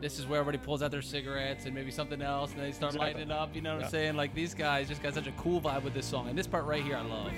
this 0.02 0.18
is 0.20 0.26
where 0.28 0.40
everybody 0.40 0.58
pulls 0.64 0.82
out 0.82 0.92
their 0.92 1.02
cigarettes 1.02 1.66
and 1.66 1.74
maybe 1.76 1.92
something 1.92 2.22
else 2.22 2.52
and 2.52 2.60
they 2.60 2.72
start 2.72 2.96
Exactly. 2.96 3.14
lighting 3.22 3.32
it 3.32 3.32
up, 3.32 3.56
you 3.56 3.62
know 3.62 3.74
what 3.76 3.80
Yeah. 3.82 3.86
I'm 3.86 3.92
saying? 3.92 4.16
Like 4.16 4.34
these 4.34 4.54
guys 4.54 4.88
just 4.90 5.02
got 5.04 5.14
such 5.14 5.28
a 5.28 5.32
cool 5.34 5.62
vibe 5.62 5.84
with 5.84 5.94
this 5.94 6.06
song. 6.08 6.28
And 6.28 6.38
this 6.38 6.48
part 6.48 6.66
right 6.66 6.84
here 6.84 6.98
I 6.98 7.02
love. 7.02 7.32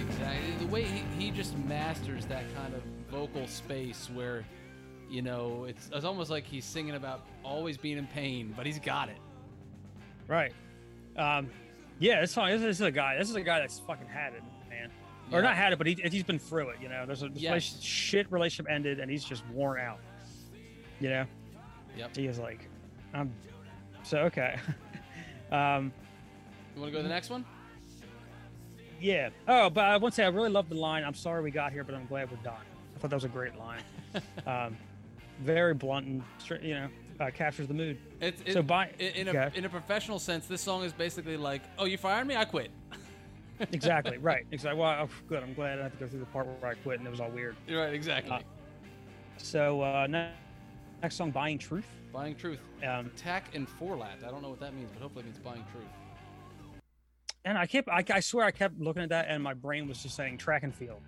Exactly. 0.00 0.54
The 0.66 0.66
way 0.72 0.82
he, 0.84 1.24
he 1.24 1.30
just 1.30 1.56
masters 1.58 2.26
that 2.26 2.44
kind 2.54 2.74
of 2.74 2.82
vocal 3.10 3.46
space 3.46 4.08
where, 4.12 4.44
you 5.10 5.22
know, 5.22 5.64
it's, 5.68 5.90
it's 5.92 6.04
almost 6.04 6.30
like 6.30 6.44
he's 6.44 6.64
singing 6.64 6.94
about 6.94 7.24
always 7.44 7.76
being 7.76 7.98
in 7.98 8.06
pain, 8.06 8.52
but 8.56 8.66
he's 8.66 8.78
got 8.78 9.08
it. 9.08 9.16
Right. 10.28 10.52
Um, 11.16 11.48
yeah, 11.98 12.20
this 12.22 12.32
song. 12.32 12.50
This 12.50 12.62
is 12.62 12.80
a 12.80 12.90
guy. 12.90 13.16
This 13.18 13.28
is 13.30 13.36
a 13.36 13.42
guy 13.42 13.60
that's 13.60 13.78
fucking 13.80 14.08
had 14.08 14.34
it, 14.34 14.42
man. 14.68 14.90
Or 15.32 15.40
not 15.42 15.54
had 15.56 15.72
it, 15.72 15.78
but 15.78 15.86
he, 15.86 15.94
he's 16.10 16.22
been 16.22 16.38
through 16.38 16.70
it. 16.70 16.76
You 16.82 16.88
know, 16.88 17.06
there's 17.06 17.22
a 17.22 17.28
this 17.28 17.42
Yes. 17.42 17.50
relation- 17.50 17.80
shit 17.80 18.32
relationship 18.32 18.70
ended, 18.72 19.00
and 19.00 19.10
he's 19.10 19.24
just 19.24 19.46
worn 19.48 19.80
out. 19.80 19.98
You 21.00 21.10
know, 21.10 21.24
Yep. 21.96 22.16
he 22.16 22.26
is 22.26 22.38
like, 22.38 22.68
I'm. 23.12 23.32
So 24.02 24.18
okay. 24.22 24.56
um, 25.52 25.92
You 26.74 26.80
want 26.80 26.92
to 26.92 26.92
go 26.92 26.98
to 26.98 27.02
the 27.02 27.08
next 27.08 27.30
one? 27.30 27.44
yeah. 29.00 29.30
Oh, 29.46 29.70
but 29.70 29.84
I 29.84 29.96
want 29.96 30.14
to 30.14 30.16
say 30.16 30.24
I 30.24 30.28
really 30.28 30.50
love 30.50 30.68
the 30.68 30.74
line. 30.76 31.04
I'm 31.04 31.14
sorry 31.14 31.42
we 31.42 31.50
got 31.50 31.72
here, 31.72 31.84
but 31.84 31.94
I'm 31.94 32.06
glad 32.06 32.30
we're 32.30 32.36
done. 32.38 32.54
I 32.94 32.98
thought 32.98 33.10
that 33.10 33.16
was 33.16 33.24
a 33.24 33.28
great 33.28 33.56
line. 33.58 33.82
um, 34.46 34.76
very 35.40 35.74
blunt 35.74 36.06
and 36.06 36.22
straight. 36.38 36.62
You 36.62 36.74
know, 36.74 36.88
uh, 37.20 37.30
captures 37.30 37.68
the 37.68 37.74
mood. 37.74 37.96
It's, 38.20 38.42
it, 38.44 38.52
So 38.54 38.62
by- 38.62 38.90
in, 38.98 39.28
in 39.28 39.28
a, 39.28 39.30
okay. 39.30 39.58
in 39.58 39.64
a 39.64 39.68
professional 39.68 40.18
sense, 40.18 40.46
this 40.46 40.60
song 40.60 40.82
is 40.84 40.92
basically 40.92 41.36
like, 41.36 41.62
oh, 41.78 41.84
you 41.84 41.96
fired 41.98 42.26
me? 42.26 42.36
I 42.36 42.44
quit. 42.44 42.70
Exactly. 43.72 44.18
right. 44.18 44.44
Exactly. 44.50 44.80
Well, 44.80 45.06
oh, 45.06 45.08
good. 45.28 45.40
I'm 45.44 45.54
glad 45.54 45.78
I 45.78 45.84
have 45.84 45.92
to 45.92 45.98
go 45.98 46.08
through 46.08 46.18
the 46.18 46.26
part 46.26 46.48
where 46.60 46.72
I 46.72 46.74
quit 46.74 46.98
and 46.98 47.06
it 47.06 47.10
was 47.10 47.20
all 47.20 47.30
weird. 47.30 47.54
You're 47.68 47.82
right, 47.84 47.94
exactly. 47.94 48.32
Uh, 48.32 48.40
So 49.36 49.80
uh, 49.80 50.08
ne- 50.08 50.32
next 51.02 51.14
song, 51.14 51.30
"Buying 51.30 51.58
Truth." 51.58 51.86
buying 52.12 52.34
truth. 52.34 52.58
Um, 52.84 53.10
Tack 53.16 53.54
and 53.54 53.68
forlat. 53.78 54.24
I 54.26 54.30
don't 54.30 54.42
know 54.42 54.48
what 54.50 54.58
that 54.60 54.74
means, 54.74 54.90
but 54.92 55.02
hopefully 55.02 55.22
it 55.22 55.26
means 55.26 55.38
buying 55.38 55.64
truth. 55.72 55.84
and 57.44 57.56
I 57.58 57.66
kept, 57.66 57.88
I, 57.88 58.04
I 58.12 58.20
swear, 58.20 58.44
I 58.44 58.50
kept 58.50 58.78
looking 58.80 59.02
at 59.02 59.08
that, 59.10 59.26
and 59.28 59.42
my 59.42 59.54
brain 59.54 59.86
was 59.88 60.02
just 60.02 60.14
saying 60.16 60.38
track 60.38 60.62
and 60.64 60.74
field. 60.74 61.00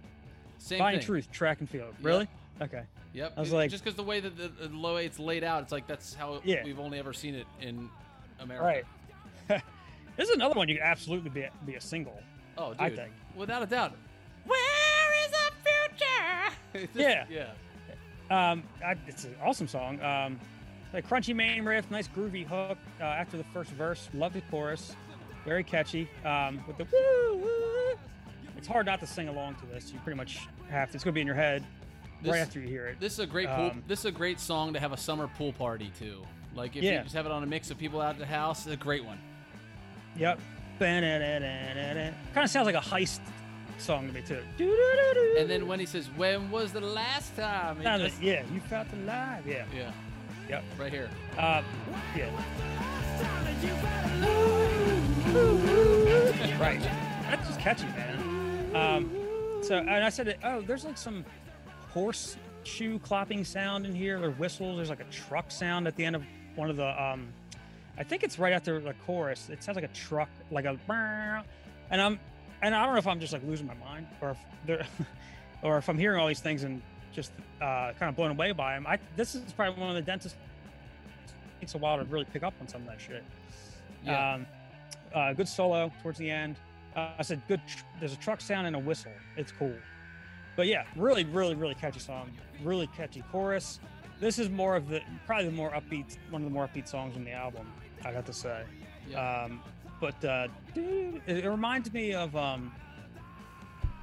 Same 0.59 0.79
Buying 0.79 0.99
thing. 0.99 1.07
Truth, 1.07 1.31
track 1.33 1.59
and 1.61 1.69
field. 1.71 1.95
Really? 2.03 2.29
Okay. 2.61 2.83
Yep. 3.13 3.33
I 3.37 3.41
was 3.41 3.53
like- 3.53 3.71
just 3.71 3.85
because 3.85 3.97
the 3.97 4.03
way 4.03 4.21
that 4.21 4.37
the, 4.37 4.49
the 4.69 4.75
low 4.77 4.99
eight's 4.99 5.19
laid 5.19 5.45
out, 5.45 5.63
it's 5.63 5.73
like 5.73 5.87
that's 5.87 6.15
how 6.15 6.41
Yeah. 6.45 6.65
we've 6.65 6.79
only 6.81 6.99
ever 6.99 7.13
seen 7.13 7.35
it 7.35 7.47
in 7.61 7.89
America. 8.41 8.85
Right. 9.49 9.63
this 10.17 10.29
is 10.29 10.35
another 10.35 10.55
one 10.55 10.69
you 10.69 10.77
could 10.77 10.83
absolutely 10.85 11.31
be 11.31 11.43
a, 11.43 11.51
be 11.65 11.75
a 11.75 11.81
single. 11.81 12.19
Oh, 12.59 12.71
dude. 12.73 12.81
I 12.81 12.91
think. 12.91 13.13
Without 13.37 13.63
a 13.63 13.67
doubt. 13.67 13.93
Where 14.47 15.25
is 15.25 15.31
the 15.31 15.53
future? 15.65 16.55
It's 16.85 16.95
Yeah. 16.97 17.25
Yeah. 17.31 17.51
Um, 18.31 18.63
I, 18.85 18.97
it's 19.07 19.25
an 19.25 19.37
awesome 19.43 19.69
song. 19.69 20.01
Um, 20.03 20.39
a 20.93 21.01
crunchy 21.03 21.35
main 21.35 21.65
riff, 21.65 21.91
nice 21.91 22.09
groovy 22.09 22.47
hook 22.47 22.79
uh, 23.01 23.05
after 23.05 23.37
the 23.37 23.45
first 23.45 23.71
verse. 23.73 24.09
Love 24.15 24.33
the 24.33 24.41
chorus, 24.51 24.95
very 25.45 25.63
catchy. 25.63 26.09
Um, 26.25 26.63
with 26.67 26.77
the 26.79 26.85
woo, 26.85 27.39
woo. 27.39 27.99
It's 28.57 28.67
hard 28.67 28.87
not 28.87 29.01
to 29.01 29.07
sing 29.07 29.29
along 29.29 29.57
to 29.57 29.67
this. 29.67 29.93
You 29.93 29.99
pretty 30.01 30.17
much 30.17 30.49
have 30.71 30.91
to. 30.91 30.97
It's 30.97 31.05
gonna 31.05 31.13
be 31.15 31.21
in 31.21 31.27
your 31.27 31.37
head 31.37 31.65
This- 32.23 32.33
right 32.33 32.41
after 32.41 32.61
you 32.61 32.69
hear 32.69 32.87
it. 32.87 33.01
This 33.01 33.13
is 33.15 33.19
a 33.21 33.27
great 33.27 33.49
pool. 33.49 33.71
Um, 33.71 33.83
This 33.87 34.01
is 34.01 34.05
a 34.07 34.13
great 34.13 34.41
song 34.41 34.73
to 34.73 34.81
have 34.81 34.93
a 34.93 34.97
summer 34.97 35.29
pool 35.29 35.53
party 35.53 35.93
too. 35.99 36.23
Like 36.55 36.77
if 36.77 36.83
Yeah. 36.83 36.99
you 36.99 37.03
just 37.03 37.15
have 37.15 37.27
it 37.27 37.33
on 37.33 37.43
a 37.43 37.47
mix 37.47 37.71
of 37.71 37.79
people 37.79 38.01
out 38.01 38.15
at 38.15 38.19
the 38.19 38.27
house, 38.27 38.65
it's 38.67 38.75
a 38.75 38.77
great 38.77 39.05
one. 39.05 39.19
Yep. 40.17 40.39
Kind 40.79 41.05
of 42.45 42.51
sounds 42.51 42.67
like 42.67 42.75
a 42.75 42.81
heist 42.81 43.21
song 43.79 44.07
to 44.09 44.13
me 44.13 44.23
too. 44.23 44.43
And 45.39 45.49
then 45.51 45.67
when 45.67 45.79
he 45.81 45.87
says, 45.87 46.09
"When 46.17 46.51
was 46.51 46.73
the 46.73 46.81
last 46.81 47.37
time?" 47.37 47.83
just- 47.83 48.23
yeah, 48.23 48.43
you 48.53 48.61
felt 48.61 48.87
alive. 48.93 49.47
Yeah. 49.47 49.65
yeah, 49.75 49.93
Yep. 50.49 50.65
right 50.79 50.93
here. 50.93 51.11
Uh, 51.39 51.63
yeah. 52.17 52.31
Right. 56.61 56.81
That's 57.29 57.47
just 57.49 57.61
catchy, 57.61 57.87
man. 57.89 58.75
Um, 58.75 59.11
so, 59.63 59.79
and 59.79 60.05
I 60.05 60.09
said, 60.09 60.39
oh, 60.45 60.61
there's 60.63 60.85
like 60.85 60.97
some 60.97 61.25
horseshoe 61.97 62.99
clopping 62.99 63.45
sound 63.47 63.87
in 63.87 63.95
here, 63.95 64.23
or 64.23 64.31
whistles. 64.33 64.77
There's 64.77 64.91
like 64.91 65.01
a 65.01 65.11
truck 65.11 65.51
sound 65.51 65.87
at 65.87 65.97
the 65.97 66.05
end 66.05 66.15
of 66.15 66.23
one 66.55 66.69
of 66.69 66.77
the. 66.77 67.03
Um, 67.03 67.29
I 67.99 68.03
think 68.03 68.23
it's 68.23 68.39
right 68.39 68.53
after 68.53 68.79
the 68.79 68.93
chorus. 69.07 69.49
It 69.49 69.63
sounds 69.63 69.77
like 69.77 69.85
a 69.85 69.95
truck, 69.95 70.29
like 70.51 70.67
a. 70.67 70.79
And 71.91 72.03
I'm, 72.03 72.21
and 72.61 72.75
I 72.75 72.85
don't 72.85 72.93
know 72.93 72.99
if 72.99 73.07
I'm 73.07 73.19
just 73.19 73.33
like 73.33 73.43
losing 73.45 73.67
my 73.67 73.75
mind, 73.75 74.07
or 74.21 74.31
if 74.31 74.39
there, 74.67 74.87
or 75.63 75.79
if 75.79 75.89
I'm 75.89 75.97
hearing 75.97 76.21
all 76.21 76.29
these 76.29 76.41
things 76.41 76.65
and 76.65 76.83
just 77.15 77.33
uh, 77.63 77.93
kind 77.99 78.11
of 78.11 78.17
blown 78.17 78.31
away 78.31 78.53
by 78.53 78.75
them. 78.75 78.87
I 78.87 78.99
this 79.17 79.35
is 79.35 79.53
probably 79.53 79.81
one 79.81 79.89
of 79.89 79.97
the 79.97 80.03
dentist 80.03 80.37
takes 81.61 81.75
a 81.75 81.79
while 81.79 81.97
to 81.97 82.05
really 82.05 82.27
pick 82.27 82.43
up 82.43 82.53
on 82.61 82.69
some 82.69 82.83
of 82.83 82.89
that 82.89 83.01
shit. 83.01 83.25
Yeah. 84.05 84.35
Um, 84.35 84.47
uh, 85.15 85.33
good 85.33 85.49
solo 85.49 85.91
towards 86.03 86.19
the 86.19 86.31
end. 86.31 86.57
Uh, 86.95 87.09
I 87.19 87.23
said 87.23 87.41
good. 87.49 87.63
Tr- 87.67 87.85
there's 88.01 88.13
a 88.13 88.17
truck 88.17 88.43
sound 88.43 88.67
and 88.67 88.77
a 88.77 88.79
whistle. 88.79 89.13
It's 89.39 89.51
cool. 89.51 89.73
But 90.57 90.67
yeah, 90.67 90.85
really, 90.97 91.25
really, 91.25 91.55
really 91.55 91.75
catchy 91.75 92.01
song. 92.01 92.31
Really 92.65 92.87
catchy 92.89 93.23
chorus. 93.31 93.79
This 94.21 94.39
is 94.39 94.49
more 94.49 94.75
of 94.77 94.89
the 94.89 95.01
probably 95.27 95.47
the 95.47 95.53
more 95.53 95.71
upbeat, 95.71 96.17
one 96.31 96.43
of 96.43 96.49
the 96.49 96.55
more 96.55 96.67
upbeat 96.67 96.89
songs 96.89 97.15
on 97.17 97.25
the 97.25 97.33
album. 97.33 97.71
I'd 98.05 98.15
have 98.15 98.25
to 98.27 98.33
say. 98.33 98.63
yeah. 99.11 99.45
Um, 99.45 99.61
but 100.01 100.23
uh, 100.25 100.49
dude, 100.75 101.21
it, 101.27 101.45
it 101.45 101.49
reminds 101.49 101.93
me 101.93 102.15
of 102.15 102.35
um, 102.37 102.73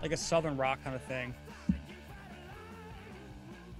like 0.02 0.12
a 0.12 0.18
southern 0.18 0.56
rock 0.58 0.84
kind 0.84 0.96
of 0.96 1.02
thing. 1.04 1.34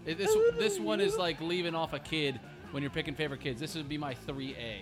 It- 0.06 0.18
this 0.18 0.36
this 0.58 0.80
one 0.80 1.00
is 1.00 1.18
like 1.18 1.40
leaving 1.40 1.76
off 1.76 1.94
a 1.94 2.00
kid 2.00 2.40
when 2.72 2.82
you're 2.84 2.90
picking 2.90 3.14
favorite 3.16 3.40
kids. 3.42 3.60
This 3.60 3.76
would 3.76 3.88
be 3.90 3.98
my 3.98 4.14
three 4.16 4.56
A. 4.56 4.82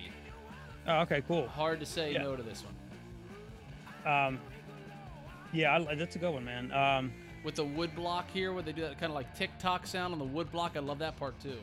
Oh, 0.87 1.01
okay, 1.01 1.21
cool. 1.27 1.47
Hard 1.47 1.79
to 1.81 1.85
say 1.85 2.13
Yeah. 2.13 2.23
no 2.23 2.35
to 2.35 2.41
this 2.43 2.63
one. 2.63 4.13
Um, 4.13 4.39
yeah, 5.53 5.75
I, 5.77 5.95
that's 5.95 6.15
a 6.15 6.19
good 6.19 6.33
one, 6.33 6.43
man. 6.45 6.71
Um, 6.71 7.11
With 7.43 7.55
the 7.55 7.63
wood 7.65 7.95
block 7.95 8.29
here, 8.31 8.53
where 8.53 8.61
they 8.61 8.71
do 8.71 8.81
that 8.81 8.99
kind 8.99 9.09
of 9.11 9.15
like 9.15 9.33
tick 9.35 9.49
tock 9.59 9.87
sound 9.87 10.13
on 10.13 10.19
the 10.19 10.25
wood 10.25 10.51
block, 10.51 10.73
I 10.75 10.79
love 10.79 10.99
that 10.99 11.17
part 11.17 11.39
too. 11.41 11.57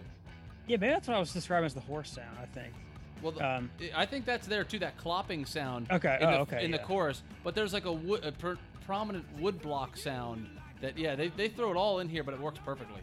yeah, 0.67 0.77
maybe 0.77 0.93
that's 0.93 1.07
what 1.07 1.17
I 1.17 1.21
was 1.21 1.33
describing 1.33 1.67
as 1.67 1.75
the 1.75 1.81
horse 1.81 2.11
sound. 2.11 2.37
I 2.41 2.47
think. 2.47 2.73
Well, 3.23 3.33
the, 3.33 3.47
Um, 3.47 3.71
I 3.97 4.07
think 4.07 4.25
that's 4.25 4.47
there 4.47 4.65
too. 4.65 4.79
That 4.81 4.97
clopping 4.99 5.47
sound. 5.47 5.87
Okay, 5.91 6.19
In 6.21 6.27
oh, 6.29 6.31
the, 6.31 6.39
okay, 6.41 6.65
In 6.65 6.71
the 6.71 6.79
chorus, 6.79 7.23
but 7.45 7.55
there's 7.55 7.73
like 7.73 7.85
a, 7.85 7.93
wood, 7.93 8.25
a 8.25 8.33
per, 8.33 8.57
prominent 8.87 9.25
wood 9.41 9.61
block 9.61 9.97
sound 9.97 10.49
that 10.81 10.97
yeah 10.97 11.15
they, 11.17 11.29
they 11.29 11.49
throw 11.49 11.71
it 11.71 11.77
all 11.77 11.99
in 12.01 12.09
here, 12.09 12.23
but 12.23 12.35
it 12.35 12.41
works 12.41 12.59
perfectly. 12.65 13.01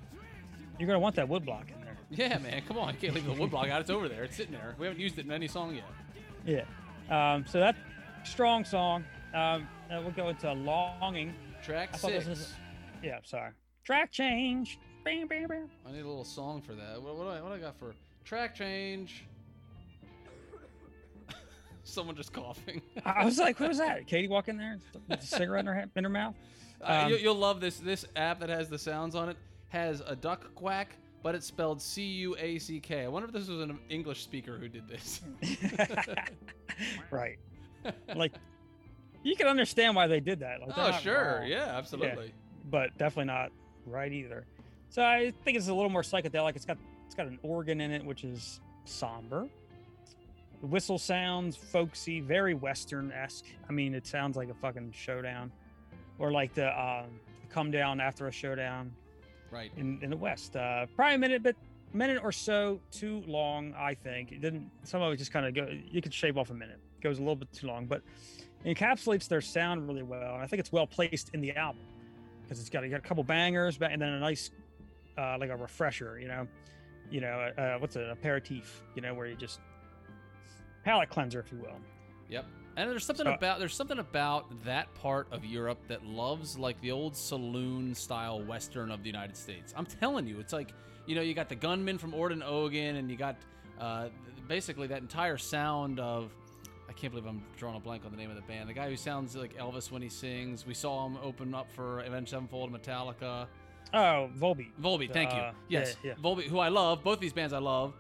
You're 0.80 0.88
gonna 0.88 1.00
want 1.00 1.16
that 1.16 1.30
wood 1.30 1.46
block 1.46 1.68
in 1.74 1.80
there. 1.82 1.98
Yeah, 2.12 2.38
man, 2.38 2.62
come 2.68 2.78
on, 2.78 2.94
you 2.94 3.00
can't 3.00 3.16
leave 3.16 3.26
the 3.26 3.34
wood 3.34 3.50
block 3.52 3.68
out. 3.70 3.82
It's 3.82 3.90
over 3.90 4.08
there. 4.08 4.24
It's 4.24 4.36
sitting 4.38 4.54
there. 4.54 4.76
We 4.78 4.86
haven't 4.86 5.02
used 5.02 5.18
it 5.18 5.26
in 5.26 5.32
any 5.32 5.48
song 5.48 5.76
yet. 5.76 6.66
Yeah. 7.10 7.34
Um, 7.34 7.46
so 7.48 7.60
that 7.60 7.76
strong 8.24 8.64
song. 8.64 9.04
Um, 9.34 9.68
we'll 9.90 10.12
go 10.12 10.30
into 10.30 10.52
longing. 10.54 11.34
Track 11.64 11.90
I 11.90 11.92
this 11.94 12.02
six. 12.02 12.28
was- 12.28 12.54
Yeah, 13.06 13.20
sorry. 13.24 13.52
Track 13.84 14.12
change. 14.12 14.80
Bam, 15.04 15.28
bam, 15.28 15.48
bam. 15.48 15.70
I 15.88 15.92
need 15.92 16.02
a 16.02 16.08
little 16.08 16.24
song 16.24 16.62
for 16.62 16.74
that. 16.74 17.00
What, 17.00 17.16
what, 17.16 17.26
do 17.26 17.30
I, 17.30 17.42
what 17.42 17.50
do 17.50 17.56
I 17.56 17.60
got 17.60 17.78
for 17.78 17.94
track 18.24 18.56
change? 18.56 19.26
Someone 21.84 22.16
just 22.16 22.34
coughing. 22.34 22.82
I 23.06 23.24
was 23.24 23.38
like, 23.38 23.58
who 23.58 23.68
was 23.68 23.78
that? 23.78 24.08
Katie 24.08 24.28
walk 24.28 24.48
in 24.48 24.58
there 24.58 24.80
with 25.08 25.22
a 25.22 25.26
cigarette 25.26 25.68
in 25.68 25.74
her, 25.74 25.86
in 25.96 26.04
her 26.04 26.10
mouth? 26.10 26.34
Uh, 26.82 27.04
Um, 27.04 27.12
you, 27.12 27.18
you'll 27.18 27.36
love 27.36 27.62
this. 27.62 27.78
This 27.78 28.06
app 28.16 28.40
that 28.40 28.50
has 28.50 28.70
the 28.70 28.80
sounds 28.80 29.14
on 29.14 29.30
it 29.30 29.38
has 29.68 30.02
a 30.08 30.16
duck 30.16 30.54
quack, 30.56 30.96
but 31.22 31.36
it's 31.36 31.46
spelled 31.46 31.80
C 31.80 32.04
U 32.04 32.36
A 32.40 32.58
C 32.58 32.80
K. 32.80 33.04
I 33.04 33.08
wonder 33.08 33.28
if 33.28 33.34
this 33.34 33.48
was 33.48 33.62
an 33.62 33.78
English 33.90 34.24
speaker 34.24 34.58
who 34.58 34.68
did 34.68 34.88
this. 34.88 35.22
right. 37.12 37.38
Like, 38.16 38.34
you 39.22 39.36
can 39.36 39.48
understand 39.48 39.96
why 39.96 40.08
they 40.08 40.20
did 40.20 40.40
that. 40.40 40.62
Like, 40.62 40.72
oh, 40.76 40.92
sure. 41.00 41.40
wrong, 41.42 41.48
Yeah, 41.48 41.76
absolutely. 41.78 42.34
But 42.70 42.98
definitely 42.98 43.26
not 43.26 43.52
right 43.86 44.12
either. 44.12 44.46
So 44.90 45.04
I 45.04 45.32
think 45.44 45.58
it's 45.58 45.68
a 45.68 45.74
little 45.74 45.90
more 45.90 46.02
psychedelic. 46.02 46.56
It's 46.56 46.66
got 46.66 46.78
it's 47.06 47.16
got 47.16 47.28
an 47.28 47.40
organ 47.44 47.82
in 47.82 47.92
it, 47.92 48.04
which 48.04 48.24
is 48.24 48.60
somber. 48.86 49.48
The 50.62 50.68
whistle 50.68 50.98
sounds 50.98 51.56
folksy, 51.56 52.22
very 52.22 52.54
western 52.54 53.12
esque. 53.12 53.46
I 53.70 53.74
mean, 53.74 53.94
it 53.94 54.08
sounds 54.08 54.38
like 54.38 54.50
a 54.50 54.54
fucking 54.54 54.94
showdown, 54.96 55.52
or 56.18 56.32
like 56.32 56.54
the 56.54 56.68
um, 56.80 57.06
come 57.50 57.72
down 57.72 58.00
after 58.00 58.28
a 58.28 58.32
showdown 58.32 58.92
Right. 59.52 59.72
in, 59.78 60.00
in 60.02 60.10
the 60.10 60.18
West. 60.18 60.56
Uh, 60.56 60.86
probably 60.96 61.16
a 61.16 61.20
minute, 61.20 61.44
but 61.44 61.56
minute 61.94 62.20
or 62.24 62.32
so 62.32 62.80
too 62.92 63.24
long. 63.28 63.74
I 63.78 63.94
think 63.94 64.32
it 64.32 64.42
didn't. 64.42 64.70
Some 64.84 65.02
of 65.02 65.14
it 65.14 65.18
just 65.18 65.32
kind 65.32 65.46
of 65.46 65.54
go. 65.54 65.68
You 65.92 66.02
could 66.02 66.14
shave 66.14 66.38
off 66.38 66.50
a 66.50 66.54
minute. 66.54 66.80
It 67.00 67.04
goes 67.04 67.18
a 67.20 67.22
little 67.22 67.36
bit 67.36 67.52
too 67.54 67.68
long, 67.68 67.86
but 67.86 68.02
encapsulates 68.66 69.28
their 69.28 69.42
sound 69.42 69.88
really 69.88 70.04
well. 70.04 70.34
And 70.36 70.42
I 70.44 70.48
think 70.48 70.60
it's 70.62 70.72
well 70.72 70.88
placed 70.88 71.30
in 71.34 71.42
the 71.42 71.56
album 71.56 71.82
because 72.46 72.60
it's 72.60 72.70
got, 72.70 72.84
you 72.84 72.90
got 72.90 73.00
a 73.00 73.08
couple 73.08 73.24
bangers, 73.24 73.78
and 73.82 74.02
then 74.02 74.10
a 74.10 74.20
nice, 74.20 74.52
uh, 75.18 75.38
like 75.40 75.50
a 75.50 75.56
refresher. 75.56 76.20
You 76.20 76.28
know, 76.28 76.48
you 77.10 77.22
know, 77.22 77.52
uh, 77.58 77.78
what's 77.80 77.96
it, 77.96 78.08
aperitif? 78.10 78.82
You 78.96 79.02
know, 79.02 79.14
where 79.14 79.26
you 79.28 79.36
just 79.36 79.60
palate 80.84 81.10
cleanser, 81.10 81.40
if 81.40 81.52
you 81.52 81.58
will. 81.58 81.78
Yep. 82.30 82.46
And 82.78 82.92
there's 82.92 83.06
something 83.06 83.26
So- 83.26 83.34
about 83.34 83.60
there's 83.60 83.74
something 83.74 84.00
about 84.00 84.64
that 84.66 84.94
part 84.96 85.28
of 85.32 85.46
Europe 85.46 85.80
that 85.88 86.06
loves 86.06 86.58
like 86.58 86.80
the 86.82 86.92
old 86.92 87.16
saloon 87.16 87.96
style 87.96 88.42
western 88.44 88.92
of 88.92 89.02
the 89.02 89.08
United 89.10 89.38
States. 89.38 89.74
I'm 89.78 89.86
telling 89.86 90.28
you, 90.28 90.40
it's 90.40 90.54
like 90.54 90.74
you 91.06 91.16
know 91.16 91.22
you 91.22 91.34
got 91.34 91.50
the 91.50 91.56
gunman 91.56 91.98
from 91.98 92.14
Orden 92.14 92.44
Ogan, 92.44 92.98
and 92.98 93.10
you 93.10 93.16
got 93.18 93.38
uh, 93.80 94.10
basically 94.48 94.88
that 94.88 95.02
entire 95.02 95.38
sound 95.38 96.00
of. 96.00 96.32
I 96.88 96.94
can't 96.94 97.12
believe 97.14 97.28
I'm 97.28 97.44
drawing 97.58 97.76
a 97.76 97.80
blank 97.80 98.06
on 98.06 98.12
the 98.12 98.18
name 98.18 98.30
of 98.30 98.36
the 98.36 98.42
band. 98.44 98.70
The 98.70 98.74
guy 98.74 98.90
who 98.90 98.96
sounds 98.96 99.36
like 99.36 99.58
Elvis 99.58 99.92
when 99.92 100.02
he 100.02 100.10
sings. 100.10 100.66
We 100.66 100.74
saw 100.74 101.06
him 101.06 101.18
open 101.24 101.54
up 101.54 101.70
for 101.72 102.00
Avenged 102.02 102.30
Sevenfold, 102.32 102.72
Metallica. 102.72 103.48
Oh, 103.94 104.30
Volbeat. 104.38 104.72
Volbeat, 104.82 105.12
thank 105.14 105.32
you. 105.34 105.40
Uh, 105.40 105.52
Yes, 105.68 105.96
yeah, 106.04 106.12
yeah. 106.12 106.24
Volbeat, 106.24 106.48
who 106.48 106.60
I 106.60 106.70
love. 106.70 107.04
Both 107.04 107.20
these 107.20 107.34
bands 107.34 107.54
I 107.54 107.60
love, 107.60 107.94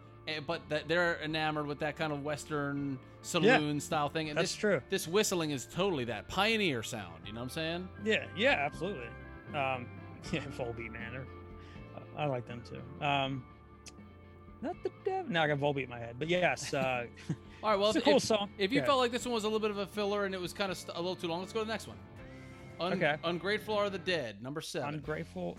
but 0.46 0.62
they're 0.88 1.20
enamored 1.24 1.68
with 1.68 1.80
that 1.80 1.96
kind 1.96 2.12
of 2.14 2.24
Western 2.24 3.00
saloon 3.22 3.80
style 3.80 4.10
thing. 4.10 4.30
And 4.30 4.38
That's 4.38 4.52
this, 4.52 4.56
true. 4.60 4.82
this 4.90 5.08
whistling 5.08 5.52
is 5.52 5.68
totally 5.74 6.06
that 6.06 6.28
pioneer 6.28 6.84
sound. 6.84 7.22
You 7.26 7.34
know 7.34 7.40
what 7.40 7.46
I'm 7.46 7.50
saying? 7.50 7.90
Yeah, 8.04 8.26
yeah, 8.36 8.52
absolutely. 8.66 9.08
Um, 9.54 9.88
yeah, 10.32 10.42
Volbeat, 10.58 10.92
man. 10.92 11.26
I 12.18 12.26
like 12.28 12.48
them 12.48 12.62
too. 12.70 12.82
Um, 13.06 13.44
not 14.62 14.76
the 14.84 14.92
devil. 15.04 15.32
Now 15.32 15.44
I 15.44 15.48
got 15.48 15.60
Volbeat 15.60 15.84
in 15.84 15.90
my 15.90 16.00
head, 16.00 16.16
but 16.18 16.30
yes, 16.30 16.74
uh, 16.74 17.06
All 17.66 17.72
right. 17.72 17.80
Well, 17.80 17.90
it's 17.90 17.96
a 17.96 18.00
if, 18.00 18.06
cool 18.06 18.18
if, 18.18 18.24
song. 18.24 18.50
if 18.60 18.72
you 18.72 18.82
Yeah. 18.82 18.86
felt 18.86 19.00
like 19.00 19.12
this 19.12 19.26
one 19.26 19.34
was 19.34 19.44
a 19.44 19.48
little 19.48 19.60
bit 19.60 19.72
of 19.72 19.80
a 19.80 19.88
filler 19.88 20.26
and 20.26 20.36
it 20.36 20.40
was 20.40 20.54
kind 20.54 20.72
of 20.72 20.78
st- 20.78 20.96
a 20.96 21.00
little 21.00 21.16
too 21.16 21.28
long, 21.28 21.40
let's 21.40 21.52
go 21.52 21.62
to 21.62 21.66
the 21.66 21.72
next 21.74 21.88
one. 21.88 21.98
Un- 22.80 22.94
Okay. 22.94 23.16
Ungrateful 23.24 23.76
are 23.76 23.90
the 23.90 23.98
dead, 23.98 24.36
number 24.44 24.62
seven. 24.62 24.94
ungrateful, 24.94 25.58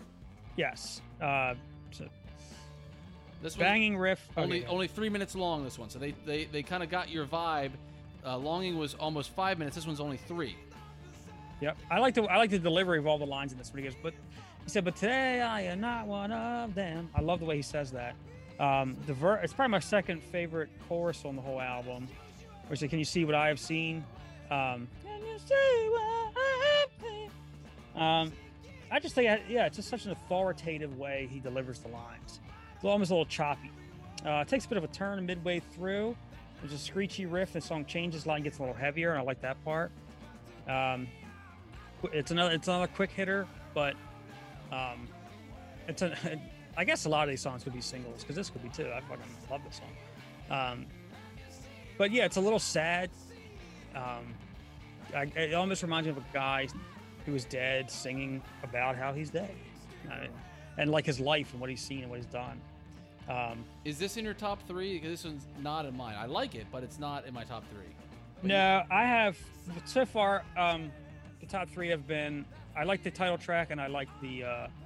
yes. 0.57 1.01
Uh, 1.21 1.55
so 1.91 2.05
this 3.43 3.57
one 3.57 3.65
banging 3.67 3.97
riff. 3.99 4.25
only 4.37 4.61
okay. 4.61 4.67
only 4.69 4.87
three 4.87 5.09
minutes 5.09 5.35
long. 5.35 5.65
This 5.65 5.81
one, 5.81 5.91
so 5.91 5.99
they 5.99 6.13
they, 6.25 6.45
they 6.45 6.63
kind 6.63 6.85
of 6.85 6.91
got 6.91 7.11
your 7.11 7.27
vibe. 7.27 7.73
Uh, 8.25 8.37
Longing 8.39 8.79
was 8.79 8.95
almost 8.95 9.31
five 9.31 9.59
minutes. 9.59 9.75
This 9.75 9.87
one's 9.87 9.99
only 10.01 10.17
three. 10.17 10.57
Yep. 11.61 11.77
I 11.91 11.99
like 11.99 12.15
the 12.15 12.23
I 12.25 12.37
like 12.37 12.51
the 12.51 12.59
delivery 12.61 12.99
of 12.99 13.07
all 13.09 13.19
the 13.19 13.27
lines 13.27 13.51
in 13.51 13.59
this 13.59 13.73
one. 13.73 13.83
He 13.83 13.89
goes, 13.89 13.97
but 14.01 14.15
he 14.63 14.71
said, 14.71 14.85
but 14.85 14.95
today 14.95 15.41
I 15.41 15.63
am 15.63 15.81
not 15.81 16.07
one 16.07 16.31
of 16.31 16.73
them. 16.77 17.09
I 17.17 17.21
love 17.21 17.41
the 17.41 17.47
way 17.47 17.57
he 17.57 17.63
says 17.63 17.91
that. 17.93 18.15
Um, 18.59 18.97
the 19.07 19.13
ver- 19.13 19.37
it's 19.37 19.53
probably 19.53 19.73
my 19.73 19.81
second 19.81 20.23
favorite 20.23 20.71
chorus 20.89 21.25
on 21.25 21.37
the 21.37 21.43
whole 21.43 21.61
album. 21.61 22.09
He 22.69 22.77
said, 22.77 22.91
"Can 22.91 22.99
you 22.99 23.05
see 23.05 23.25
what 23.25 23.35
I 23.35 23.49
have 23.49 23.61
seen?" 23.61 24.05
Um, 24.51 24.89
Can 25.05 25.21
you 25.21 25.39
see 25.39 25.89
what 25.91 26.33
I 26.37 26.81
have 26.81 27.11
seen? 27.11 27.31
Um, 27.95 28.33
I 28.91 29.01
just 29.01 29.15
think, 29.15 29.41
yeah, 29.49 29.67
it's 29.67 29.77
just 29.77 29.89
such 29.89 30.05
an 30.05 30.13
authoritative 30.13 30.97
way 30.99 31.29
he 31.31 31.41
delivers 31.41 31.81
the 31.81 31.89
lines. 31.89 32.41
It's 32.77 32.85
almost 32.85 33.11
a 33.11 33.15
little 33.15 33.27
choppy. 33.27 33.71
Uh, 34.25 34.43
it 34.47 34.49
takes 34.49 34.65
a 34.65 34.69
bit 34.69 34.79
of 34.79 34.85
a 34.85 34.89
turn 34.89 35.25
midway 35.27 35.61
through. 35.75 36.17
There's 36.61 36.73
a 36.73 36.79
screechy 36.79 37.27
riff. 37.27 37.53
The 37.53 37.61
song 37.61 37.85
changes, 37.85 38.27
line 38.27 38.43
gets 38.43 38.59
a 38.59 38.63
little 38.63 38.75
heavier, 38.77 39.11
and 39.11 39.19
I 39.19 39.23
like 39.23 39.41
that 39.43 39.63
part. 39.65 39.91
Um, 40.69 41.09
it's 42.13 42.31
another 42.31 42.53
it's 42.53 42.69
another 42.69 42.87
quick 42.87 43.11
hitter, 43.11 43.47
but 43.75 43.95
um, 44.73 45.09
it's 45.89 46.03
a. 46.03 46.17
I 46.77 46.85
guess 46.85 47.07
a 47.07 47.09
lot 47.09 47.25
of 47.25 47.31
these 47.31 47.41
songs 47.41 47.65
could 47.65 47.73
be 47.73 47.81
singles 47.81 48.21
because 48.21 48.37
this 48.37 48.51
could 48.51 48.63
be 48.63 48.69
too. 48.69 48.91
I 48.95 49.01
fucking 49.01 49.25
love 49.51 49.63
this 49.65 49.81
song. 49.81 50.59
Um, 50.59 50.87
but 51.99 52.11
yeah, 52.11 52.25
it's 52.25 52.37
a 52.37 52.41
little 52.41 52.59
sad. 52.59 53.11
Um, 53.95 54.35
I, 55.15 55.23
it 55.37 55.55
almost 55.55 55.83
reminds 55.83 56.07
me 56.07 56.11
of 56.11 56.19
a 56.19 56.25
guy 56.33 56.69
who 57.25 57.33
was 57.33 57.45
dead 57.45 57.91
singing 57.91 58.43
about 58.63 58.97
how 58.97 59.13
he's 59.13 59.31
dead, 59.31 59.51
uh, 60.11 60.27
and 60.79 60.91
like 60.91 61.07
his 61.07 61.19
life 61.19 61.53
and 61.53 61.61
what 61.61 61.71
he's 61.71 61.81
seen 61.81 62.03
and 62.03 62.11
what 62.11 62.17
he's 62.17 62.27
done. 62.27 62.61
Um, 63.29 63.65
Is 63.85 63.99
this 63.99 64.17
in 64.17 64.25
your 64.25 64.35
top 64.35 64.61
three? 64.69 64.95
Because 64.95 65.11
this 65.11 65.25
one's 65.25 65.47
not 65.61 65.87
in 65.87 65.97
mine. 65.97 66.15
I 66.17 66.27
like 66.27 66.55
it, 66.55 66.67
but 66.71 66.85
it's 66.85 66.99
not 66.99 67.27
in 67.27 67.35
my 67.35 67.45
top 67.45 67.65
three. 67.71 67.93
But 68.41 68.49
No, 68.49 68.83
I 68.91 69.03
have 69.05 69.37
so 69.85 70.05
far. 70.07 70.45
Um, 70.57 70.93
the 71.41 71.47
top 71.47 71.69
three 71.69 71.89
have 71.89 72.07
been. 72.07 72.45
I 72.77 72.85
like 72.85 73.03
the 73.03 73.11
title 73.11 73.39
track, 73.39 73.71
and 73.71 73.81
I 73.81 73.87
like 73.89 74.09
the, 74.21 74.45
uh, 74.45 74.67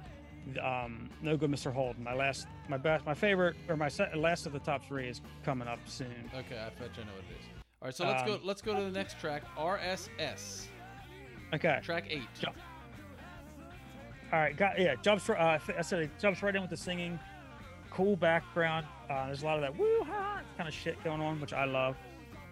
um, 0.63 1.09
No 1.21 1.37
Good 1.37 1.51
Mr. 1.51 1.71
Holden. 1.73 2.03
My 2.03 2.13
last, 2.13 2.47
my 2.69 2.77
best, 2.77 3.05
my 3.05 3.13
favorite, 3.13 3.55
or 3.69 3.75
my 3.77 3.87
se- 3.89 4.15
last 4.15 4.45
of 4.45 4.53
the 4.53 4.59
top 4.59 4.85
three 4.85 5.07
is 5.07 5.21
coming 5.43 5.67
up 5.67 5.79
soon. 5.85 6.07
Okay, 6.35 6.57
I 6.57 6.69
bet 6.79 6.95
you 6.97 7.03
know 7.05 7.11
what 7.13 7.23
it 7.29 7.39
is. 7.39 7.45
All 7.81 7.87
right, 7.87 7.95
so 7.95 8.05
let's 8.07 8.23
go. 8.23 8.33
Um, 8.35 8.39
Let's 8.43 8.61
go 8.61 8.75
to 8.75 8.83
the 8.83 8.91
next 8.91 9.19
track. 9.19 9.43
RSS, 9.57 10.67
Okay, 11.53 11.79
track 11.83 12.05
eight. 12.09 12.27
Jump. 12.39 12.55
all 14.31 14.39
right, 14.39 14.55
got 14.55 14.79
yeah. 14.79 14.95
Jumps. 15.01 15.29
r- 15.29 15.37
Uh, 15.37 15.59
I 15.77 15.81
said 15.81 15.99
it 16.03 16.11
jumps 16.19 16.41
right 16.43 16.55
in 16.55 16.61
with 16.61 16.69
the 16.69 16.77
singing. 16.77 17.19
Cool 17.89 18.15
background. 18.15 18.85
Uh, 19.09 19.25
there's 19.25 19.41
a 19.43 19.45
lot 19.45 19.55
of 19.55 19.61
that 19.61 19.77
woo 19.77 20.03
ha 20.03 20.41
kind 20.57 20.67
of 20.69 20.73
shit 20.73 21.01
going 21.03 21.21
on, 21.21 21.39
which 21.41 21.53
I 21.53 21.65
love. 21.65 21.97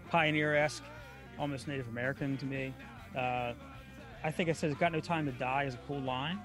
Pioneer 0.09 0.55
esque, 0.55 0.83
almost 1.37 1.67
Native 1.67 1.87
American 1.87 2.35
to 2.37 2.45
me. 2.45 2.73
Uh, 3.15 3.53
I 4.23 4.31
think 4.31 4.49
it 4.49 4.57
says 4.57 4.73
"Got 4.75 4.91
no 4.91 4.99
time 4.99 5.25
to 5.27 5.31
die" 5.33 5.63
is 5.63 5.75
a 5.75 5.79
cool 5.87 6.01
line. 6.01 6.39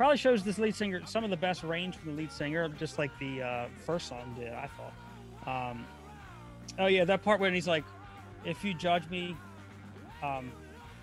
Probably 0.00 0.16
shows 0.16 0.42
this 0.42 0.56
lead 0.56 0.74
singer 0.74 1.02
some 1.04 1.24
of 1.24 1.30
the 1.30 1.36
best 1.36 1.62
range 1.62 1.94
from 1.94 2.16
the 2.16 2.22
lead 2.22 2.32
singer, 2.32 2.70
just 2.70 2.98
like 2.98 3.10
the 3.18 3.42
uh, 3.42 3.66
first 3.84 4.08
song 4.08 4.34
did. 4.34 4.50
I 4.50 4.66
thought. 4.66 5.72
Um, 5.72 5.86
oh 6.78 6.86
yeah, 6.86 7.04
that 7.04 7.22
part 7.22 7.38
when 7.38 7.52
he's 7.52 7.68
like, 7.68 7.84
"If 8.42 8.64
you 8.64 8.72
judge 8.72 9.06
me," 9.10 9.36
um, 10.22 10.52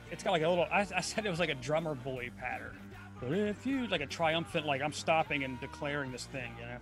it's 0.09 0.23
got 0.23 0.31
like 0.31 0.41
a 0.41 0.49
little. 0.49 0.65
I, 0.71 0.87
I 0.95 1.01
said 1.01 1.27
it 1.27 1.29
was 1.29 1.39
like 1.39 1.51
a 1.51 1.53
drummer 1.53 1.93
boy 1.93 2.31
pattern. 2.39 2.75
But 3.21 3.33
if 3.33 3.67
you 3.67 3.85
like 3.85 4.01
a 4.01 4.07
triumphant, 4.07 4.65
like 4.65 4.81
I'm 4.81 4.93
stopping 4.93 5.43
and 5.43 5.61
declaring 5.61 6.11
this 6.11 6.25
thing, 6.25 6.51
you 6.59 6.65
know. 6.65 6.77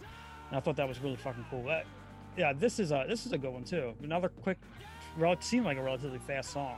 And 0.52 0.58
I 0.58 0.62
thought 0.62 0.78
that 0.78 0.88
was 0.88 1.02
really 1.02 1.18
fucking 1.18 1.46
cool. 1.50 1.64
That, 1.64 1.86
yeah, 2.38 2.54
this 2.54 2.80
is 2.80 2.94
a 2.94 3.04
this 3.10 3.26
is 3.26 3.34
a 3.34 3.38
good 3.38 3.52
one 3.52 3.66
too. 3.66 3.94
Another 4.02 4.30
quick, 4.30 4.58
it 5.20 5.44
seemed 5.44 5.66
like 5.66 5.78
a 5.78 5.84
relatively 5.84 6.20
fast 6.20 6.52
song. 6.52 6.78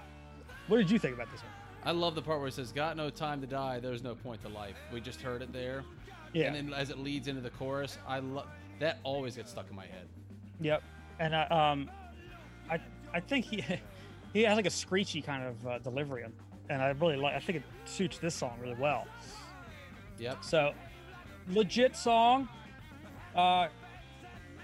What 0.66 0.78
did 0.78 0.90
you 0.90 0.98
think 0.98 1.14
about 1.14 1.32
this 1.32 1.42
one? 1.42 1.52
I 1.84 1.92
love 1.92 2.16
the 2.16 2.22
part 2.22 2.40
where 2.40 2.48
it 2.48 2.54
says, 2.54 2.72
"Got 2.72 2.98
no 2.98 3.10
time 3.10 3.40
to 3.42 3.48
die. 3.48 3.80
There's 3.80 4.04
no 4.04 4.16
point 4.16 4.42
to 4.42 4.50
life." 4.50 4.76
We 4.92 5.00
just 5.02 5.22
heard 5.22 5.42
it 5.42 5.54
there, 5.54 5.84
Yeah. 6.34 6.48
and 6.48 6.56
then 6.56 6.74
as 6.74 6.90
it 6.90 6.98
leads 6.98 7.28
into 7.28 7.42
the 7.42 7.50
chorus, 7.52 7.98
I 8.08 8.20
love 8.20 8.48
that. 8.80 9.00
Always 9.04 9.36
gets 9.36 9.52
stuck 9.52 9.70
in 9.70 9.76
my 9.76 9.86
head. 9.86 10.08
Yep. 10.60 10.84
And 11.20 11.36
I, 11.36 11.44
um, 11.48 11.90
I 12.70 12.80
I 13.14 13.20
think 13.22 13.46
he 13.46 13.64
he 14.34 14.42
has 14.44 14.56
like 14.56 14.66
a 14.66 14.70
screechy 14.72 15.22
kind 15.22 15.44
of 15.44 15.68
uh, 15.68 15.80
delivery, 15.80 16.24
and- 16.24 16.34
and 16.70 16.82
I 16.82 16.90
really 16.90 17.16
like. 17.16 17.34
I 17.36 17.40
think 17.40 17.60
it 17.60 17.64
suits 17.86 18.18
this 18.18 18.36
song 18.36 18.58
really 18.62 18.76
well. 18.76 19.08
Yep. 20.20 20.44
So, 20.44 20.74
legit 21.48 21.96
song. 21.96 22.50
Uh, 23.34 23.70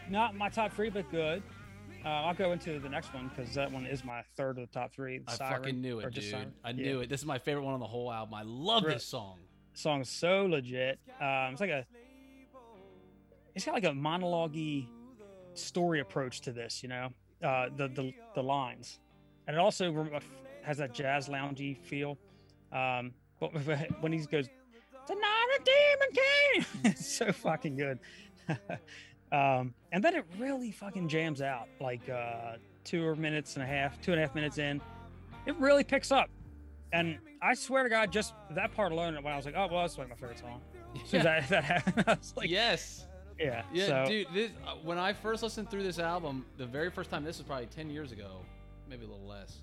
not 0.09 0.35
my 0.35 0.49
top 0.49 0.73
three, 0.73 0.89
but 0.89 1.09
good. 1.11 1.41
Uh, 2.05 2.09
I'll 2.09 2.33
go 2.33 2.51
into 2.51 2.79
the 2.79 2.89
next 2.89 3.13
one 3.13 3.29
because 3.29 3.53
that 3.53 3.71
one 3.71 3.85
is 3.85 4.03
my 4.03 4.23
third 4.35 4.57
of 4.59 4.67
the 4.67 4.73
top 4.73 4.93
three. 4.93 5.21
I 5.27 5.35
Siren, 5.35 5.61
fucking 5.63 5.81
knew 5.81 5.99
it, 5.99 6.13
dude. 6.13 6.23
Siren. 6.23 6.53
I 6.63 6.71
Yeah. 6.71 6.83
knew 6.85 6.99
it. 7.01 7.09
This 7.09 7.21
is 7.21 7.25
my 7.25 7.37
favorite 7.39 7.63
one 7.63 7.73
on 7.73 7.79
the 7.79 7.87
whole 7.87 8.11
album. 8.11 8.33
I 8.33 8.41
love 8.43 8.83
this 8.83 9.05
song. 9.05 9.39
Song's 9.73 10.09
so 10.09 10.45
legit. 10.45 10.99
Um, 11.21 11.53
it's 11.53 11.61
like 11.61 11.69
a. 11.69 11.85
It's 13.55 13.65
got 13.65 13.73
like 13.75 13.85
a 13.85 13.93
monologue 13.93 14.57
story 15.53 15.99
approach 15.99 16.41
to 16.41 16.51
this, 16.51 16.81
you 16.83 16.89
know, 16.89 17.09
uh, 17.41 17.69
the 17.75 17.87
the 17.87 18.13
the 18.35 18.43
lines, 18.43 18.99
and 19.47 19.55
it 19.55 19.59
also 19.59 20.19
has 20.63 20.77
that 20.79 20.93
jazz 20.93 21.29
loungy 21.29 21.77
feel. 21.77 22.17
Um, 22.71 23.13
but 23.39 23.51
when 24.01 24.11
he 24.11 24.19
goes, 24.25 24.49
"Tonight 25.07 25.59
a 25.59 25.63
demon 25.63 26.63
came," 26.63 26.65
it's 26.91 27.07
so 27.07 27.31
fucking 27.31 27.77
good. 27.77 27.99
um, 29.33 29.73
and 29.91 30.03
then 30.03 30.15
it 30.15 30.25
really 30.39 30.71
fucking 30.71 31.07
jams 31.09 31.41
out 31.41 31.67
like 31.81 32.07
uh, 32.09 32.53
two 32.83 33.15
minutes 33.15 33.55
and 33.55 33.63
a 33.63 33.67
half, 33.67 33.99
two 34.01 34.11
and 34.11 34.21
a 34.21 34.25
half 34.25 34.35
minutes 34.35 34.57
in. 34.57 34.79
It 35.45 35.55
really 35.57 35.83
picks 35.83 36.11
up, 36.11 36.29
and 36.93 37.17
I 37.41 37.53
swear 37.55 37.83
to 37.83 37.89
God, 37.89 38.11
just 38.11 38.33
that 38.51 38.73
part 38.73 38.91
alone, 38.93 39.15
when 39.21 39.33
I 39.33 39.35
was 39.35 39.45
like, 39.45 39.55
"Oh, 39.57 39.67
well, 39.69 39.81
that's 39.81 39.97
like 39.97 40.07
my 40.09 40.15
favorite 40.15 40.39
song." 40.39 40.61
So 41.05 41.17
Yeah. 41.17 41.23
that, 41.23 41.49
that 41.49 41.63
happened, 41.63 42.03
I 42.07 42.13
was 42.13 42.33
like, 42.37 42.49
yes. 42.51 43.07
yeah, 43.39 43.63
Yeah, 43.73 43.87
so, 43.87 44.05
dude. 44.07 44.27
This, 44.31 44.51
uh, 44.65 44.75
when 44.83 44.99
I 44.99 45.11
first 45.11 45.41
listened 45.41 45.71
through 45.71 45.81
this 45.81 45.97
album, 45.97 46.45
the 46.57 46.67
very 46.67 46.91
first 46.91 47.09
time, 47.09 47.23
this 47.23 47.39
was 47.39 47.47
probably 47.47 47.65
ten 47.65 47.89
years 47.89 48.11
ago, 48.11 48.45
maybe 48.87 49.03
a 49.05 49.07
little 49.07 49.25
less. 49.25 49.57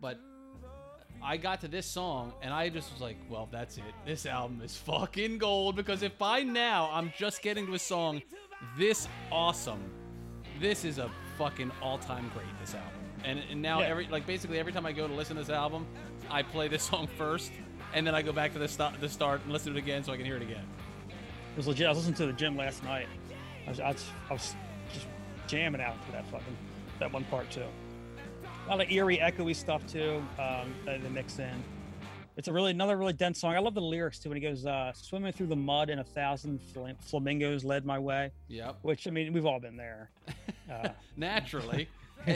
But 0.00 0.18
I 1.24 1.36
got 1.36 1.60
to 1.60 1.68
this 1.68 1.86
song 1.86 2.32
and 2.42 2.52
I 2.52 2.68
just 2.68 2.92
was 2.92 3.00
like, 3.00 3.16
"Well, 3.28 3.48
that's 3.50 3.76
it. 3.78 3.84
This 4.04 4.26
album 4.26 4.60
is 4.64 4.76
fucking 4.76 5.38
gold." 5.38 5.76
Because 5.76 6.02
if 6.02 6.16
by 6.18 6.42
now 6.42 6.90
I'm 6.92 7.12
just 7.16 7.42
getting 7.42 7.66
to 7.66 7.74
a 7.74 7.78
song 7.78 8.22
this 8.76 9.08
awesome, 9.30 9.80
this 10.60 10.84
is 10.84 10.98
a 10.98 11.10
fucking 11.38 11.70
all-time 11.80 12.30
great. 12.34 12.46
This 12.60 12.74
album, 12.74 12.90
and 13.24 13.38
and 13.50 13.62
now 13.62 13.80
Yeah. 13.80 13.86
every 13.88 14.06
like 14.08 14.26
basically 14.26 14.58
every 14.58 14.72
time 14.72 14.84
I 14.86 14.92
go 14.92 15.06
to 15.06 15.14
listen 15.14 15.36
to 15.36 15.42
this 15.42 15.50
album, 15.50 15.86
I 16.30 16.42
play 16.42 16.68
this 16.68 16.82
song 16.90 17.06
first, 17.18 17.52
and 17.94 18.06
then 18.06 18.14
I 18.14 18.22
go 18.22 18.32
back 18.32 18.52
to 18.54 18.58
the 18.58 18.68
st- 18.68 19.00
the 19.00 19.08
start 19.08 19.42
and 19.44 19.52
listen 19.52 19.72
to 19.72 19.78
it 19.78 19.82
again 19.82 20.02
so 20.04 20.12
I 20.12 20.16
can 20.16 20.26
hear 20.26 20.36
it 20.36 20.42
again. 20.42 20.64
It 21.08 21.56
was 21.56 21.66
legit. 21.68 21.86
I 21.86 21.90
was 21.90 21.98
listening 21.98 22.16
to 22.16 22.26
the 22.26 22.32
gym 22.32 22.56
last 22.56 22.82
night. 22.82 23.06
I 23.66 23.70
was, 23.70 23.78
I 23.80 23.88
was, 23.92 24.06
I 24.30 24.32
was 24.32 24.54
just 24.92 25.06
jamming 25.46 25.80
out 25.80 25.94
to 26.06 26.12
that 26.12 26.26
fucking 26.26 26.56
that 26.98 27.12
one 27.12 27.24
part 27.24 27.50
too. 27.50 27.64
Lot 28.72 28.86
of 28.86 28.90
eerie, 28.90 29.18
echoey 29.18 29.54
stuff 29.54 29.86
too. 29.86 30.24
Um, 30.38 30.72
that 30.86 31.02
they 31.02 31.08
mix 31.10 31.38
in. 31.38 31.62
It's 32.38 32.48
a 32.48 32.52
really 32.54 32.70
another 32.70 32.96
really 32.96 33.12
dense 33.12 33.38
song. 33.38 33.54
I 33.54 33.58
love 33.58 33.74
the 33.74 33.82
lyrics 33.82 34.18
too 34.18 34.30
when 34.30 34.36
he 34.36 34.40
goes 34.40 34.64
uh, 34.64 34.94
swimming 34.94 35.30
through 35.32 35.48
the 35.48 35.56
mud 35.56 35.90
and 35.90 36.00
a 36.00 36.04
thousand 36.04 36.58
fl- 36.72 36.86
flamingos 37.02 37.66
led 37.66 37.84
my 37.84 37.98
way. 37.98 38.32
Yep. 38.48 38.78
Which 38.80 39.06
I 39.06 39.10
mean, 39.10 39.34
we've 39.34 39.44
all 39.44 39.60
been 39.60 39.76
there. 39.76 40.10
Uh, 40.70 40.88
naturally. 41.18 41.86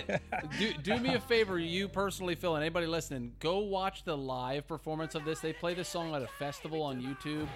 Do, 0.59 0.73
do 0.83 0.99
me 0.99 1.15
a 1.15 1.21
favor, 1.21 1.59
you 1.59 1.89
personally, 1.89 2.35
Phil, 2.35 2.55
and 2.55 2.63
anybody 2.63 2.87
listening, 2.87 3.33
go 3.41 3.61
watch 3.61 4.05
the 4.05 4.15
live 4.15 4.67
performance 4.67 5.15
of 5.15 5.25
this. 5.25 5.39
They 5.41 5.55
play 5.55 5.73
this 5.73 5.89
song 5.89 6.15
at 6.15 6.21
a 6.21 6.27
festival 6.27 6.83
on 6.83 7.01
YouTube, 7.01 7.47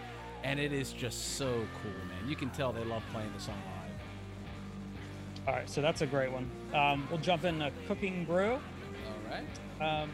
and 0.42 0.58
it 0.58 0.72
is 0.72 0.92
just 0.92 1.36
so 1.36 1.48
cool, 1.82 2.06
man. 2.08 2.28
You 2.30 2.36
can 2.36 2.48
tell 2.50 2.72
they 2.72 2.84
love 2.84 3.02
playing 3.12 3.30
the 3.36 3.42
song 3.42 3.60
live. 3.66 3.79
All 5.46 5.54
right, 5.54 5.68
so 5.68 5.80
that's 5.80 6.02
a 6.02 6.06
great 6.06 6.30
one. 6.30 6.50
Um, 6.74 7.06
we'll 7.10 7.20
jump 7.20 7.44
in 7.44 7.62
a 7.62 7.70
cooking 7.86 8.24
brew. 8.24 8.52
All 8.52 8.60
right. 9.30 10.02
Um, 10.02 10.10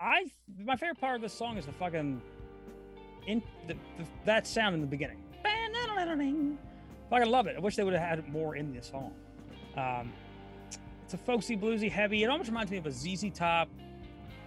I 0.00 0.24
my 0.64 0.76
favorite 0.76 0.98
part 0.98 1.16
of 1.16 1.22
this 1.22 1.32
song 1.32 1.56
is 1.56 1.66
the 1.66 1.72
fucking 1.72 2.20
in 3.26 3.42
the, 3.68 3.74
the, 3.98 4.04
that 4.24 4.46
sound 4.46 4.74
in 4.74 4.80
the 4.80 4.86
beginning. 4.86 5.18
Fucking 7.10 7.30
love 7.30 7.46
it. 7.46 7.56
I 7.56 7.60
wish 7.60 7.76
they 7.76 7.84
would 7.84 7.94
have 7.94 8.02
had 8.02 8.28
more 8.28 8.56
in 8.56 8.74
this 8.74 8.88
song. 8.88 9.12
Um, 9.76 10.12
it's 11.04 11.14
a 11.14 11.18
folksy, 11.18 11.56
bluesy, 11.56 11.90
heavy. 11.90 12.24
It 12.24 12.28
almost 12.28 12.48
reminds 12.48 12.70
me 12.70 12.78
of 12.78 12.86
a 12.86 12.90
ZZ 12.90 13.30
Top 13.34 13.68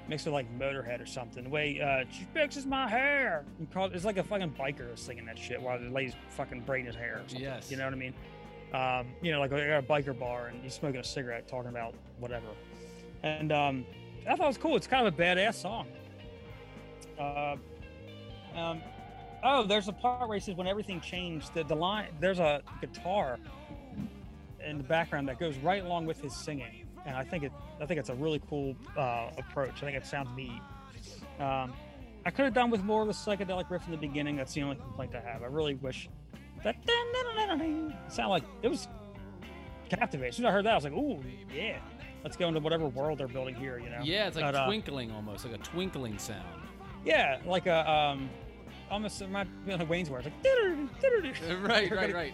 mixed 0.08 0.26
with 0.26 0.34
like 0.34 0.48
Motorhead 0.60 1.02
or 1.02 1.06
something. 1.06 1.44
The 1.44 1.50
way 1.50 1.80
uh, 1.82 2.06
she 2.12 2.26
fixes 2.34 2.66
my 2.66 2.88
hair. 2.88 3.46
And 3.60 3.68
It's 3.94 4.06
like 4.06 4.18
a 4.18 4.24
fucking 4.24 4.56
biker 4.60 4.98
singing 4.98 5.26
that 5.26 5.38
shit 5.38 5.62
while 5.62 5.80
the 5.80 5.90
lady's 5.90 6.16
fucking 6.30 6.62
braiding 6.62 6.88
his 6.88 6.96
hair. 6.96 7.16
Or 7.16 7.30
something, 7.30 7.42
Yes. 7.42 7.72
You 7.72 7.78
know 7.78 7.86
what 7.86 7.94
I 7.94 7.98
mean? 7.98 8.14
Um, 8.76 9.08
you 9.22 9.32
know, 9.32 9.40
like 9.40 9.54
at 9.54 9.80
a 9.80 9.82
biker 9.82 10.18
bar 10.18 10.48
and 10.48 10.62
you're 10.62 10.70
smoking 10.70 11.00
a 11.00 11.04
cigarette, 11.04 11.48
talking 11.48 11.70
about 11.70 11.94
whatever. 12.20 12.48
And 13.24 13.54
um, 13.54 13.86
I 14.28 14.36
thought 14.36 14.44
it 14.44 14.48
was 14.48 14.58
cool. 14.58 14.76
It's 14.76 14.88
kind 14.88 15.08
of 15.08 15.14
a 15.14 15.18
badass 15.18 15.54
song. 15.56 15.88
Uh, 17.18 17.56
um, 18.54 18.82
oh, 19.46 19.64
there's 19.64 19.88
a 19.88 19.94
part 19.94 20.28
where 20.28 20.38
he 20.38 20.44
says 20.44 20.56
when 20.56 20.68
everything 20.68 21.00
changed, 21.00 21.54
the, 21.54 21.64
the 21.64 21.76
line 21.76 22.08
there's 22.20 22.40
a 22.40 22.62
guitar 22.82 23.40
in 24.66 24.78
the 24.78 24.84
background 24.84 25.30
that 25.30 25.40
goes 25.40 25.56
right 25.60 25.84
along 25.84 26.06
with 26.06 26.20
his 26.20 26.36
singing, 26.36 26.86
and 27.06 27.16
I 27.16 27.24
think 27.24 27.44
it 27.44 27.54
I 27.80 27.86
think 27.86 28.00
it's 28.00 28.10
a 28.10 28.16
really 28.16 28.42
cool 28.50 28.76
uh, 28.98 29.30
approach. 29.38 29.72
I 29.78 29.86
think 29.86 29.96
it 29.96 30.06
sounds 30.06 30.30
neat. 30.36 30.62
Um, 31.40 31.74
I 32.26 32.32
could 32.32 32.44
have 32.44 32.54
done 32.54 32.72
with 32.72 32.84
more 32.84 33.04
of 33.04 33.08
the 33.08 33.14
psychedelic 33.14 33.70
riff 33.70 33.86
in 33.86 33.92
the 33.92 33.98
beginning. 33.98 34.36
That's 34.36 34.54
the 34.54 34.64
only 34.64 34.76
complaint 34.76 35.14
I 35.16 35.22
have. 35.22 35.44
I 35.44 35.48
really 35.48 35.76
wish 35.76 36.10
sound 38.10 38.30
like 38.30 38.44
it 38.62 38.68
was 38.68 38.88
captivating. 39.90 40.30
As 40.30 40.36
soon 40.36 40.46
as 40.46 40.50
I 40.50 40.52
heard 40.54 40.66
that, 40.66 40.72
I 40.72 40.76
was 40.76 40.84
like, 40.84 40.94
"Ooh, 40.94 41.24
yeah, 41.54 41.78
let's 42.24 42.36
go 42.38 42.48
into 42.48 42.60
whatever 42.60 42.88
world 42.88 43.20
they're 43.20 43.28
building 43.28 43.56
here." 43.56 43.78
You 43.80 43.90
know? 43.90 44.00
Yeah, 44.04 44.28
it's 44.28 44.36
like 44.36 44.46
But, 44.46 44.56
uh, 44.56 44.66
twinkling 44.66 45.12
almost, 45.12 45.46
like 45.46 45.54
a 45.56 45.64
twinkling 45.64 46.18
sound. 46.18 46.62
Yeah, 47.06 47.40
like 47.46 47.68
a 47.68 47.90
um, 47.90 48.30
almost 48.90 49.22
it 49.22 49.30
might 49.30 49.48
be 49.66 49.76
like 49.76 49.90
Wayne's 49.90 50.10
World, 50.10 50.26
like 50.26 50.42
"Doo-doo-doo, 50.44 50.90
doo-doo-doo." 51.02 51.58
Right, 51.62 51.90
right, 51.92 52.12
gonna- 52.12 52.14
right. 52.14 52.34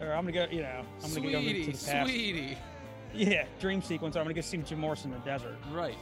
or 0.00 0.12
I'm 0.12 0.24
gonna 0.24 0.32
go, 0.32 0.46
you 0.50 0.62
know, 0.62 0.82
I'm 1.02 1.14
gonna 1.14 1.30
go 1.32 1.40
Sweetie, 1.40 1.60
into 1.66 1.78
the 1.78 1.92
past. 1.92 2.08
sweetie. 2.10 2.58
Yeah, 3.12 3.44
dream 3.60 3.80
sequence. 3.82 4.16
I'm 4.16 4.24
gonna 4.24 4.34
go 4.34 4.40
see 4.40 4.56
Jim 4.58 4.80
Morrison 4.80 5.12
in 5.12 5.18
the 5.20 5.24
desert. 5.24 5.56
Right. 5.72 5.96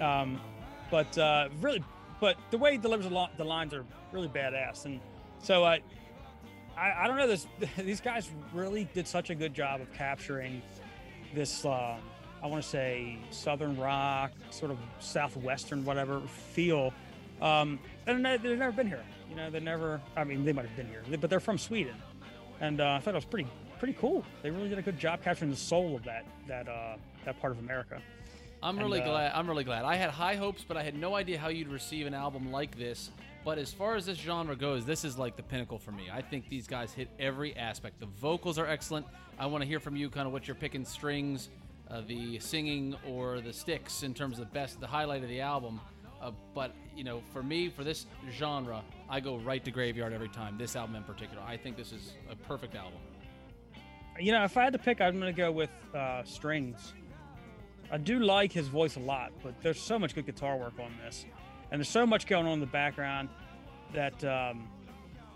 Um, 0.00 0.40
but 0.90 1.16
uh, 1.18 1.48
really, 1.60 1.82
but 2.20 2.36
the 2.50 2.58
way 2.58 2.72
he 2.72 2.78
delivers 2.78 3.08
the, 3.08 3.14
li- 3.14 3.28
the 3.36 3.44
lines 3.44 3.72
are 3.74 3.84
really 4.12 4.28
badass, 4.28 4.84
and 4.86 5.00
so 5.38 5.64
uh, 5.64 5.78
I, 6.80 7.04
I 7.04 7.06
don't 7.06 7.16
know. 7.16 7.26
This 7.26 7.46
these 7.78 8.00
guys 8.00 8.30
really 8.54 8.88
did 8.94 9.06
such 9.06 9.30
a 9.30 9.34
good 9.34 9.54
job 9.54 9.80
of 9.80 9.92
capturing 9.92 10.62
this. 11.34 11.64
Um, 11.64 11.98
I 12.42 12.46
want 12.46 12.62
to 12.62 12.68
say 12.68 13.18
southern 13.30 13.76
rock, 13.78 14.32
sort 14.48 14.70
of 14.70 14.78
southwestern, 14.98 15.84
whatever 15.84 16.20
feel. 16.54 16.92
Um, 17.42 17.78
and 18.06 18.24
they- 18.24 18.38
they've 18.38 18.56
never 18.58 18.72
been 18.74 18.86
here. 18.88 19.04
You 19.28 19.36
know, 19.36 19.50
they 19.50 19.60
never. 19.60 20.00
I 20.16 20.24
mean, 20.24 20.44
they 20.44 20.52
might 20.52 20.66
have 20.66 20.76
been 20.76 20.88
here, 20.88 21.02
but 21.20 21.28
they're 21.30 21.38
from 21.38 21.58
Sweden, 21.58 21.94
and 22.60 22.80
uh, 22.80 22.92
I 22.94 22.98
thought 23.00 23.12
it 23.12 23.18
was 23.18 23.24
pretty 23.26 23.48
pretty 23.78 23.94
cool. 23.94 24.24
They 24.42 24.50
really 24.50 24.68
did 24.68 24.78
a 24.78 24.82
good 24.82 24.98
job 24.98 25.22
capturing 25.22 25.50
the 25.50 25.56
soul 25.56 25.94
of 25.96 26.04
that 26.04 26.24
that 26.48 26.68
uh, 26.68 26.96
that 27.24 27.38
part 27.40 27.52
of 27.52 27.58
America. 27.60 28.00
I'm 28.62 28.76
And, 28.78 28.86
really 28.86 29.00
uh, 29.00 29.06
glad. 29.06 29.32
I'm 29.34 29.46
really 29.48 29.64
glad. 29.64 29.84
I 29.84 29.96
had 29.96 30.10
high 30.10 30.34
hopes, 30.34 30.64
but 30.66 30.76
I 30.76 30.82
had 30.82 30.94
no 30.94 31.14
idea 31.14 31.38
how 31.38 31.48
you'd 31.48 31.68
receive 31.68 32.06
an 32.06 32.12
album 32.14 32.50
like 32.52 32.76
this. 32.76 33.10
But 33.44 33.58
as 33.58 33.72
far 33.72 33.96
as 33.96 34.06
this 34.06 34.18
genre 34.18 34.54
goes, 34.54 34.84
this 34.84 35.04
is 35.04 35.16
like 35.16 35.36
the 35.36 35.42
pinnacle 35.42 35.78
for 35.78 35.92
me. 35.92 36.08
I 36.12 36.20
think 36.20 36.48
these 36.48 36.66
guys 36.66 36.92
hit 36.92 37.08
every 37.18 37.56
aspect. 37.56 37.98
The 37.98 38.06
vocals 38.06 38.58
are 38.58 38.66
excellent. 38.66 39.06
I 39.38 39.46
want 39.46 39.62
to 39.62 39.68
hear 39.68 39.80
from 39.80 39.96
you, 39.96 40.10
kind 40.10 40.26
of 40.26 40.32
what 40.32 40.46
you're 40.46 40.54
picking 40.54 40.84
strings, 40.84 41.48
uh, 41.90 42.02
the 42.06 42.38
singing, 42.38 42.94
or 43.08 43.40
the 43.40 43.52
sticks 43.52 44.02
in 44.02 44.12
terms 44.12 44.38
of 44.38 44.52
best, 44.52 44.78
the 44.78 44.86
highlight 44.86 45.22
of 45.22 45.30
the 45.30 45.40
album. 45.40 45.80
Uh, 46.20 46.32
but 46.54 46.74
you 46.94 47.02
know, 47.02 47.22
for 47.32 47.42
me, 47.42 47.70
for 47.70 47.82
this 47.82 48.06
genre, 48.30 48.82
I 49.08 49.20
go 49.20 49.38
right 49.38 49.64
to 49.64 49.70
Graveyard 49.70 50.12
every 50.12 50.28
time. 50.28 50.58
This 50.58 50.76
album 50.76 50.96
in 50.96 51.04
particular, 51.04 51.42
I 51.46 51.56
think 51.56 51.78
this 51.78 51.92
is 51.92 52.12
a 52.30 52.36
perfect 52.36 52.74
album. 52.74 53.00
You 54.18 54.32
know, 54.32 54.44
if 54.44 54.56
I 54.58 54.64
had 54.64 54.74
to 54.74 54.78
pick, 54.78 55.00
I'm 55.00 55.18
going 55.18 55.32
to 55.34 55.36
go 55.36 55.50
with 55.50 55.70
uh, 55.94 56.24
strings. 56.24 56.92
I 57.90 57.96
do 57.96 58.18
like 58.20 58.52
his 58.52 58.68
voice 58.68 58.96
a 58.96 59.00
lot, 59.00 59.32
but 59.42 59.54
there's 59.62 59.80
so 59.80 59.98
much 59.98 60.14
good 60.14 60.26
guitar 60.26 60.58
work 60.58 60.74
on 60.78 60.92
this, 61.02 61.24
and 61.70 61.78
there's 61.78 61.88
so 61.88 62.06
much 62.06 62.26
going 62.26 62.46
on 62.46 62.54
in 62.54 62.60
the 62.60 62.66
background 62.66 63.28
that 63.94 64.22
um, 64.24 64.68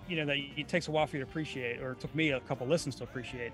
you 0.09 0.17
know 0.17 0.27
that 0.27 0.37
it 0.57 0.69
takes 0.69 0.89
a 0.89 0.91
while 0.91 1.07
for 1.07 1.17
you 1.17 1.25
to 1.25 1.29
appreciate, 1.29 1.81
or 1.81 1.93
it 1.93 2.01
took 2.01 2.15
me 2.15 2.31
a 2.31 2.41
couple 2.41 2.67
listens 2.67 2.95
to 2.97 3.05
appreciate. 3.05 3.53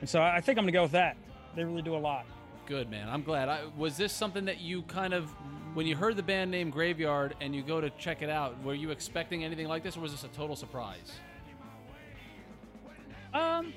And 0.00 0.08
so 0.08 0.22
I 0.22 0.40
think 0.40 0.58
I'm 0.58 0.64
going 0.64 0.72
to 0.72 0.78
go 0.78 0.82
with 0.82 0.92
that. 0.92 1.16
They 1.54 1.64
really 1.64 1.82
do 1.82 1.94
a 1.94 1.98
lot. 1.98 2.24
Good 2.66 2.90
man. 2.90 3.08
I'm 3.08 3.22
glad. 3.22 3.48
I, 3.48 3.62
was 3.76 3.96
this 3.96 4.12
something 4.12 4.44
that 4.46 4.60
you 4.60 4.82
kind 4.82 5.12
of, 5.12 5.28
when 5.74 5.86
you 5.86 5.96
heard 5.96 6.16
the 6.16 6.22
band 6.22 6.50
name 6.50 6.70
Graveyard 6.70 7.34
and 7.40 7.54
you 7.54 7.62
go 7.62 7.80
to 7.80 7.90
check 7.90 8.22
it 8.22 8.30
out, 8.30 8.62
were 8.62 8.74
you 8.74 8.90
expecting 8.92 9.44
anything 9.44 9.66
like 9.66 9.82
this, 9.82 9.96
or 9.96 10.00
was 10.00 10.12
this 10.12 10.24
a 10.24 10.28
total 10.28 10.56
surprise? 10.56 11.12
Um, 13.34 13.72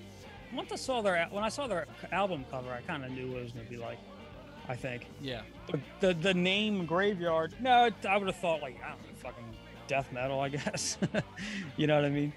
once 0.54 0.72
I 0.72 0.76
saw 0.76 1.02
their 1.02 1.28
when 1.32 1.44
I 1.44 1.50
saw 1.50 1.68
their 1.68 1.88
album 2.12 2.46
cover, 2.50 2.72
I 2.72 2.82
kind 2.82 3.04
of 3.04 3.12
knew 3.12 3.30
what 3.32 3.39
it 3.39 3.44
was 3.44 3.52
going 3.52 3.66
to 3.66 3.72
be 3.72 3.78
like. 3.78 4.00
I 4.69 4.76
think 4.76 5.08
Yeah. 5.21 5.41
the 5.71 5.80
the, 5.99 6.13
the 6.13 6.34
name 6.34 6.86
Graveyard. 6.86 7.54
No, 7.60 7.89
I 8.10 8.17
would 8.17 8.28
have 8.28 8.36
thought 8.38 8.62
like 8.62 8.78
I 8.84 8.89
don't 8.89 8.99
know, 8.99 9.08
fucking 9.21 9.45
death 9.88 10.12
metal, 10.12 10.39
I 10.39 10.49
guess. 10.58 10.97
you 11.78 11.88
know 11.88 11.95
what 11.95 12.06
I 12.06 12.10
mean? 12.10 12.32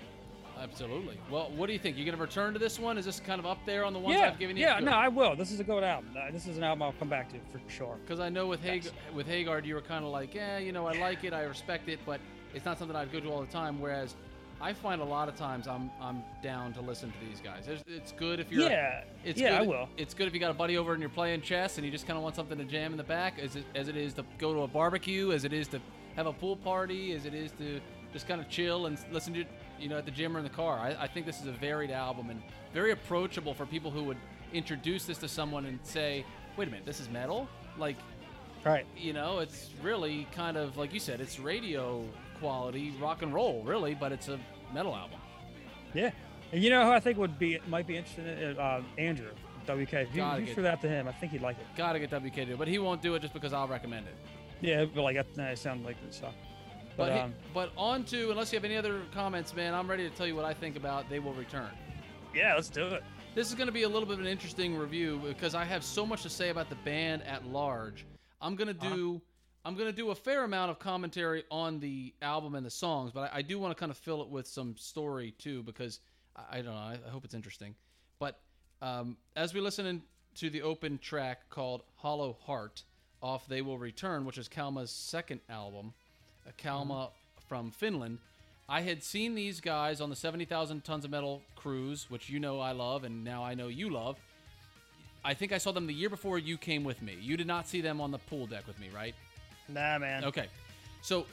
Absolutely. 0.59 1.19
Well, 1.31 1.51
what 1.55 1.67
do 1.67 1.75
you 1.75 1.79
think? 1.79 1.97
You 1.99 2.05
gonna 2.07 2.17
return 2.17 2.55
to 2.55 2.59
this 2.59 2.79
one? 2.79 2.97
Is 2.97 3.05
this 3.05 3.21
kind 3.21 3.39
of 3.39 3.45
up 3.47 3.59
there 3.67 3.85
on 3.85 3.93
the 3.93 3.99
ones 3.99 4.19
yeah, 4.19 4.29
I've 4.29 4.39
given 4.39 4.57
you? 4.57 4.62
yeah. 4.65 4.79
No, 4.81 4.93
I 4.93 5.09
will. 5.09 5.37
This 5.37 5.53
is 5.53 5.61
a 5.61 5.65
good 5.65 5.85
album. 5.85 6.11
Uh, 6.19 6.31
This 6.33 6.47
is 6.47 6.57
an 6.57 6.65
album 6.65 6.83
I'll 6.83 6.93
come 6.95 7.11
back 7.11 7.29
to 7.33 7.37
for 7.53 7.61
sure. 7.71 7.97
Because 8.05 8.21
I 8.21 8.29
know 8.31 8.47
with 8.47 8.62
Hag- 8.62 8.85
Yes. 8.85 8.93
with 9.15 9.27
Haggard, 9.27 9.67
you 9.67 9.75
were 9.75 9.83
kind 9.83 10.05
of 10.05 10.11
like, 10.11 10.35
yeah, 10.35 10.57
you 10.59 10.73
know, 10.73 10.87
I 10.87 10.99
like 10.99 11.25
it, 11.25 11.33
I 11.35 11.43
respect 11.43 11.89
it, 11.91 12.01
but 12.07 12.21
it's 12.55 12.65
not 12.65 12.79
something 12.79 12.97
I'd 12.97 13.12
go 13.12 13.21
to 13.21 13.29
all 13.31 13.41
the 13.43 13.47
time. 13.53 13.81
Whereas 13.81 14.17
I 14.61 14.73
find 14.73 15.01
a 15.03 15.05
lot 15.05 15.29
of 15.29 15.37
times 15.37 15.69
I'm 15.69 15.90
I'm 16.01 16.23
down 16.42 16.73
to 16.75 16.81
listen 16.81 17.12
to 17.12 17.27
these 17.29 17.40
guys. 17.40 17.66
There's, 17.66 17.83
it's 17.87 18.12
good 18.12 18.40
if 18.40 18.51
you're 18.51 18.69
Yeah, 18.69 19.05
It's 19.25 19.40
yeah, 19.40 19.51
good, 19.51 19.59
I 19.59 19.62
will. 19.62 19.88
It's 19.97 20.14
good 20.14 20.27
if 20.27 20.35
you 20.35 20.40
got 20.40 20.51
a 20.51 20.55
buddy 20.55 20.79
over 20.79 20.92
and 20.92 21.01
you're 21.01 21.11
playing 21.11 21.42
chess 21.42 21.77
and 21.77 21.85
you 21.85 21.92
just 21.92 22.07
kind 22.07 22.16
of 22.16 22.23
want 22.23 22.37
something 22.37 22.57
to 22.59 22.64
jam 22.64 22.92
in 22.92 22.97
the 22.97 23.05
back, 23.05 23.38
as 23.38 23.57
it, 23.57 23.64
as 23.75 23.88
it 23.88 23.97
is 23.97 24.14
to 24.14 24.25
go 24.38 24.55
to 24.55 24.61
a 24.61 24.69
barbecue, 24.69 25.33
as 25.33 25.45
it 25.45 25.53
is 25.53 25.69
to 25.69 25.81
have 26.16 26.27
a 26.27 26.33
pool 26.33 26.57
party, 26.57 27.12
as 27.12 27.27
it 27.27 27.35
is 27.35 27.53
to 27.53 27.81
just 28.12 28.27
kind 28.27 28.40
of 28.40 28.49
chill 28.49 28.87
and 28.87 28.99
listen 29.12 29.35
to 29.35 29.40
it, 29.40 29.49
you 29.79 29.88
know, 29.88 29.99
at 29.99 30.07
the 30.07 30.11
gym 30.11 30.35
or 30.35 30.38
in 30.38 30.45
the 30.45 30.51
car. 30.51 30.79
I, 30.79 30.97
I 31.01 31.07
think 31.07 31.27
this 31.27 31.40
is 31.40 31.47
a 31.47 31.53
varied 31.53 31.90
album 31.90 32.31
and 32.31 32.42
very 32.73 32.92
approachable 32.92 33.53
for 33.53 33.66
people 33.66 33.90
who 33.90 34.05
would 34.05 34.19
introduce 34.55 35.05
this 35.05 35.19
to 35.19 35.29
someone 35.29 35.66
and 35.66 35.79
say, 35.83 36.25
"Wait 36.57 36.69
a 36.69 36.71
minute, 36.71 36.87
this 36.87 37.01
is 37.01 37.11
metal." 37.11 37.49
Like, 37.77 37.97
Right. 38.64 38.85
You 38.97 39.12
know, 39.12 39.38
it's 39.38 39.71
really 39.81 40.27
kind 40.33 40.57
of 40.57 40.77
like 40.77 40.92
you 40.92 40.99
said, 40.99 41.21
it's 41.21 41.38
radio 41.38 42.03
quality 42.38 42.92
rock 43.01 43.22
and 43.22 43.33
roll, 43.33 43.62
really, 43.64 43.94
but 43.94 44.12
it's 44.12 44.29
a 44.29 44.38
metal 44.72 44.94
album. 44.94 45.18
Yeah. 45.94 46.11
And 46.53 46.62
you 46.62 46.70
know 46.70 46.85
who 46.85 46.92
I 46.92 47.01
think 47.01 47.18
would 47.18 47.38
be 47.38 47.59
might 47.68 47.87
be 47.87 47.96
interested 47.96 48.27
in 48.27 48.51
it? 48.51 48.59
Uh, 48.59 48.81
Andrew 48.99 49.31
WK. 49.66 49.92
If 49.94 50.14
you, 50.14 50.25
you 50.38 50.46
threw 50.55 50.62
that 50.62 50.81
to 50.83 50.88
him, 50.88 51.09
I 51.09 51.12
think 51.12 51.33
he'd 51.33 51.42
like 51.42 51.59
it. 51.59 51.66
Gotta 51.77 51.99
get 51.99 52.11
WK 52.11 52.35
to 52.35 52.44
do 52.46 52.53
it, 52.53 52.59
but 52.59 52.68
he 52.68 52.79
won't 52.79 53.03
do 53.03 53.14
it 53.14 53.20
just 53.20 53.35
because 53.35 53.53
I'll 53.53 53.66
recommend 53.68 54.07
it. 54.07 54.14
Yeah, 54.61 54.85
but 54.85 55.03
like 55.03 55.16
that, 55.16 55.35
that 55.35 55.59
sounded 55.59 55.85
like 55.85 55.96
this 56.07 56.16
stuff. 56.16 56.35
But 56.96 57.09
But, 57.09 57.12
he- 57.12 57.18
um, 57.20 57.35
but 57.53 57.72
on 57.77 58.05
to 58.05 58.31
unless 58.31 58.53
you 58.53 58.57
have 58.59 58.64
any 58.64 58.77
other 58.77 59.03
comments, 59.12 59.55
man, 59.55 59.75
I'm 59.75 59.88
ready 59.90 60.09
to 60.09 60.14
tell 60.14 60.27
you 60.27 60.37
what 60.37 60.44
I 60.44 60.55
think 60.55 60.77
about 60.77 61.11
They 61.11 61.18
Will 61.18 61.35
Return. 61.35 61.70
yeah, 62.35 62.55
let's 62.55 62.68
do 62.68 62.87
it. 62.87 63.03
This 63.35 63.49
is 63.49 63.55
going 63.55 63.66
to 63.66 63.72
be 63.72 63.83
a 63.83 63.88
little 63.88 64.07
bit 64.09 64.14
of 64.14 64.20
an 64.20 64.27
interesting 64.27 64.77
review 64.77 65.20
because 65.27 65.55
I 65.55 65.64
have 65.64 65.85
so 65.85 66.07
much 66.07 66.22
to 66.22 66.31
say 66.31 66.49
about 66.49 66.70
the 66.70 66.75
band 66.77 67.22
at 67.25 67.44
large. 67.46 68.07
I'm 68.40 68.55
going 68.57 68.68
to 68.68 68.72
do 68.88 69.20
I'm 69.67 69.75
going 69.75 69.89
to 69.89 69.97
do 69.97 70.11
a 70.11 70.15
fair 70.15 70.45
amount 70.45 70.71
of 70.71 70.79
commentary 70.79 71.43
on 71.51 71.81
the 71.81 72.15
album 72.23 72.55
and 72.55 72.65
the 72.65 72.71
songs, 72.71 73.11
but 73.11 73.33
I, 73.33 73.39
I 73.39 73.43
do 73.43 73.59
want 73.59 73.77
to 73.77 73.81
kind 73.81 73.91
of 73.91 73.99
fill 73.99 74.23
it 74.23 74.29
with 74.29 74.47
some 74.47 74.77
story 74.77 75.35
too 75.39 75.65
because 75.65 75.99
I, 76.37 76.59
I 76.59 76.63
don't 76.63 76.73
know. 76.73 76.79
I, 76.79 76.99
I 77.05 77.11
hope 77.11 77.25
it's 77.25 77.35
interesting. 77.35 77.75
But 78.21 78.39
um, 78.81 79.17
as 79.35 79.53
we 79.55 79.61
listen 79.61 79.85
in, 79.87 80.03
to 80.37 80.51
the 80.51 80.63
open 80.63 80.99
track 80.99 81.51
called 81.51 81.83
"Hollow 81.97 82.37
Heart" 82.47 82.85
off 83.21 83.49
"They 83.49 83.61
Will 83.61 83.77
Return," 83.77 84.25
which 84.25 84.39
is 84.39 84.49
Kalmah's 84.49 84.93
second 84.93 85.41
album, 85.51 85.95
a 86.49 86.53
Kalmah 86.53 87.11
from 87.49 87.73
Finland. 87.73 88.19
I 88.69 88.83
had 88.83 89.03
seen 89.03 89.35
these 89.35 89.61
guys 89.61 90.01
on 90.01 90.11
the 90.11 90.17
70,000 90.17 90.85
Tons 90.85 91.05
of 91.05 91.11
Metal 91.11 91.43
cruise, 91.57 92.09
which 92.09 92.31
you 92.31 92.39
know 92.39 92.61
I 92.61 92.71
love, 92.71 93.03
and 93.03 93.25
now 93.25 93.43
I 93.43 93.55
know 93.55 93.67
you 93.67 93.91
love. 93.91 94.17
I 95.25 95.35
think 95.35 95.51
I 95.51 95.59
saw 95.59 95.73
them 95.73 95.89
the 95.89 95.95
year 95.95 96.09
before 96.09 96.39
you 96.39 96.57
came 96.57 96.85
with 96.85 97.03
me. 97.03 97.17
You 97.21 97.37
did 97.37 97.49
not 97.49 97.67
see 97.67 97.81
them 97.81 98.01
on 98.01 98.13
the 98.13 98.19
pool 98.19 98.47
deck 98.47 98.65
with 98.69 98.79
me, 98.79 98.91
right? 98.95 99.15
Nah, 99.69 99.99
man. 99.99 100.25
Okay. 100.25 100.47
So, 101.03 101.27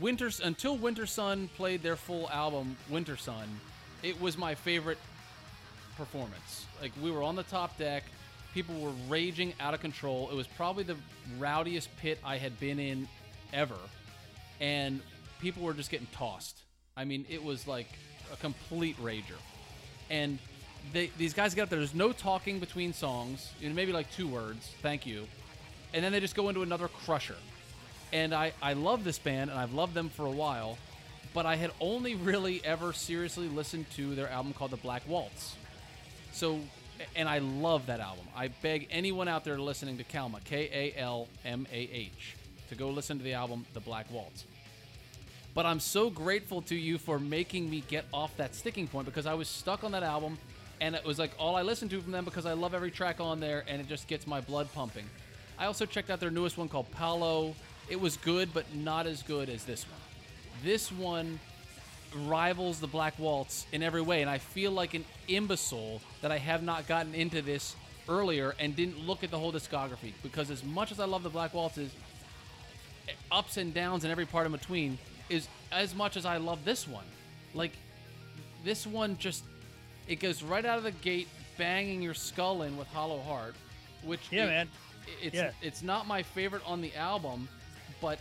Winter 0.00 0.30
until 0.42 0.78
Wintersun 0.78 1.48
played 1.54 1.82
their 1.82 1.96
full 1.96 2.28
album, 2.30 2.76
Wintersun, 2.90 3.46
it 4.02 4.20
was 4.20 4.38
my 4.38 4.54
favorite 4.54 4.98
performance. 5.96 6.66
Like 6.80 6.92
we 7.02 7.10
were 7.10 7.22
on 7.22 7.36
the 7.36 7.42
top 7.42 7.76
deck, 7.78 8.04
people 8.54 8.74
were 8.80 8.92
raging 9.08 9.54
out 9.60 9.74
of 9.74 9.80
control. 9.80 10.28
It 10.30 10.34
was 10.34 10.46
probably 10.46 10.84
the 10.84 10.96
rowdiest 11.38 11.94
pit 11.98 12.18
I 12.24 12.38
had 12.38 12.58
been 12.58 12.78
in 12.78 13.08
ever, 13.52 13.76
and 14.60 15.00
people 15.40 15.62
were 15.62 15.74
just 15.74 15.90
getting 15.90 16.08
tossed. 16.12 16.58
I 16.96 17.04
mean, 17.04 17.26
it 17.28 17.42
was 17.42 17.66
like 17.66 17.88
a 18.32 18.36
complete 18.36 18.96
rager. 19.02 19.38
And 20.10 20.38
they, 20.92 21.10
these 21.16 21.32
guys 21.32 21.54
get 21.54 21.62
up 21.62 21.68
there. 21.68 21.78
There's 21.78 21.94
no 21.94 22.12
talking 22.12 22.58
between 22.58 22.92
songs. 22.92 23.52
You 23.60 23.68
know, 23.68 23.74
maybe 23.74 23.92
like 23.92 24.10
two 24.12 24.28
words. 24.28 24.70
Thank 24.82 25.06
you. 25.06 25.26
And 25.94 26.04
then 26.04 26.12
they 26.12 26.20
just 26.20 26.34
go 26.34 26.48
into 26.48 26.62
another 26.62 26.88
crusher. 26.88 27.36
And 28.12 28.34
I, 28.34 28.52
I 28.60 28.74
love 28.74 29.04
this 29.04 29.18
band, 29.18 29.50
and 29.50 29.58
I've 29.58 29.72
loved 29.72 29.94
them 29.94 30.10
for 30.10 30.26
a 30.26 30.30
while, 30.30 30.76
but 31.32 31.46
I 31.46 31.56
had 31.56 31.70
only 31.80 32.14
really 32.14 32.62
ever 32.64 32.92
seriously 32.92 33.48
listened 33.48 33.90
to 33.96 34.14
their 34.14 34.28
album 34.28 34.52
called 34.52 34.70
The 34.70 34.76
Black 34.76 35.02
Waltz. 35.08 35.56
So, 36.32 36.60
and 37.16 37.28
I 37.28 37.38
love 37.38 37.86
that 37.86 38.00
album. 38.00 38.26
I 38.36 38.48
beg 38.48 38.88
anyone 38.90 39.28
out 39.28 39.44
there 39.44 39.58
listening 39.58 39.98
to 39.98 40.04
Kalmah, 40.04 40.44
K 40.44 40.92
A 40.96 41.00
L 41.00 41.28
M 41.44 41.66
A 41.72 41.76
H, 41.76 42.36
to 42.68 42.74
go 42.74 42.90
listen 42.90 43.18
to 43.18 43.24
the 43.24 43.32
album 43.32 43.64
The 43.72 43.80
Black 43.80 44.10
Waltz. 44.10 44.44
But 45.54 45.66
I'm 45.66 45.80
so 45.80 46.08
grateful 46.08 46.62
to 46.62 46.74
you 46.74 46.98
for 46.98 47.18
making 47.18 47.68
me 47.68 47.82
get 47.86 48.06
off 48.12 48.34
that 48.38 48.54
sticking 48.54 48.88
point 48.88 49.06
because 49.06 49.26
I 49.26 49.34
was 49.34 49.48
stuck 49.48 49.84
on 49.84 49.92
that 49.92 50.02
album 50.02 50.38
and 50.80 50.94
it 50.94 51.04
was 51.04 51.18
like 51.18 51.32
all 51.38 51.56
I 51.56 51.62
listened 51.62 51.90
to 51.90 52.00
from 52.00 52.12
them 52.12 52.24
because 52.24 52.46
I 52.46 52.54
love 52.54 52.74
every 52.74 52.90
track 52.90 53.20
on 53.20 53.38
there 53.38 53.64
and 53.68 53.80
it 53.80 53.88
just 53.88 54.08
gets 54.08 54.26
my 54.26 54.40
blood 54.40 54.72
pumping. 54.72 55.04
I 55.58 55.66
also 55.66 55.84
checked 55.84 56.08
out 56.08 56.20
their 56.20 56.30
newest 56.30 56.56
one 56.56 56.68
called 56.68 56.90
Palo. 56.90 57.54
It 57.88 58.00
was 58.00 58.16
good, 58.16 58.52
but 58.54 58.74
not 58.74 59.06
as 59.06 59.22
good 59.22 59.48
as 59.48 59.64
this 59.64 59.84
one. 59.84 60.00
This 60.64 60.90
one 60.92 61.38
rivals 62.26 62.78
the 62.80 62.86
Black 62.86 63.18
Waltz 63.18 63.66
in 63.72 63.82
every 63.82 64.02
way, 64.02 64.20
and 64.20 64.30
I 64.30 64.38
feel 64.38 64.70
like 64.70 64.94
an 64.94 65.04
imbecile 65.28 66.00
that 66.20 66.30
I 66.30 66.38
have 66.38 66.62
not 66.62 66.86
gotten 66.86 67.14
into 67.14 67.42
this 67.42 67.74
earlier 68.08 68.54
and 68.58 68.74
didn't 68.76 68.98
look 69.06 69.22
at 69.24 69.30
the 69.30 69.38
whole 69.38 69.52
discography 69.52 70.12
because 70.22 70.50
as 70.50 70.62
much 70.64 70.90
as 70.92 71.00
I 71.00 71.04
love 71.04 71.22
the 71.22 71.30
Black 71.30 71.54
Waltzes, 71.54 71.90
ups 73.30 73.56
and 73.56 73.72
downs 73.74 74.04
and 74.04 74.10
every 74.10 74.26
part 74.26 74.46
in 74.46 74.52
between 74.52 74.98
is 75.28 75.48
as 75.70 75.94
much 75.94 76.16
as 76.16 76.24
I 76.26 76.36
love 76.36 76.64
this 76.64 76.86
one. 76.86 77.04
Like 77.54 77.72
this 78.64 78.86
one 78.86 79.16
just 79.18 79.42
it 80.08 80.16
goes 80.16 80.42
right 80.42 80.64
out 80.64 80.78
of 80.78 80.84
the 80.84 80.90
gate 80.92 81.28
banging 81.58 82.02
your 82.02 82.14
skull 82.14 82.62
in 82.62 82.76
with 82.76 82.88
Hollow 82.88 83.20
Heart, 83.20 83.54
which 84.02 84.20
Yeah, 84.30 84.44
it- 84.44 84.48
man. 84.48 84.68
It's 85.20 85.34
Yeah. 85.34 85.50
it's 85.62 85.82
not 85.82 86.06
my 86.06 86.22
favorite 86.22 86.62
on 86.66 86.80
the 86.80 86.94
album, 86.94 87.48
but 88.02 88.18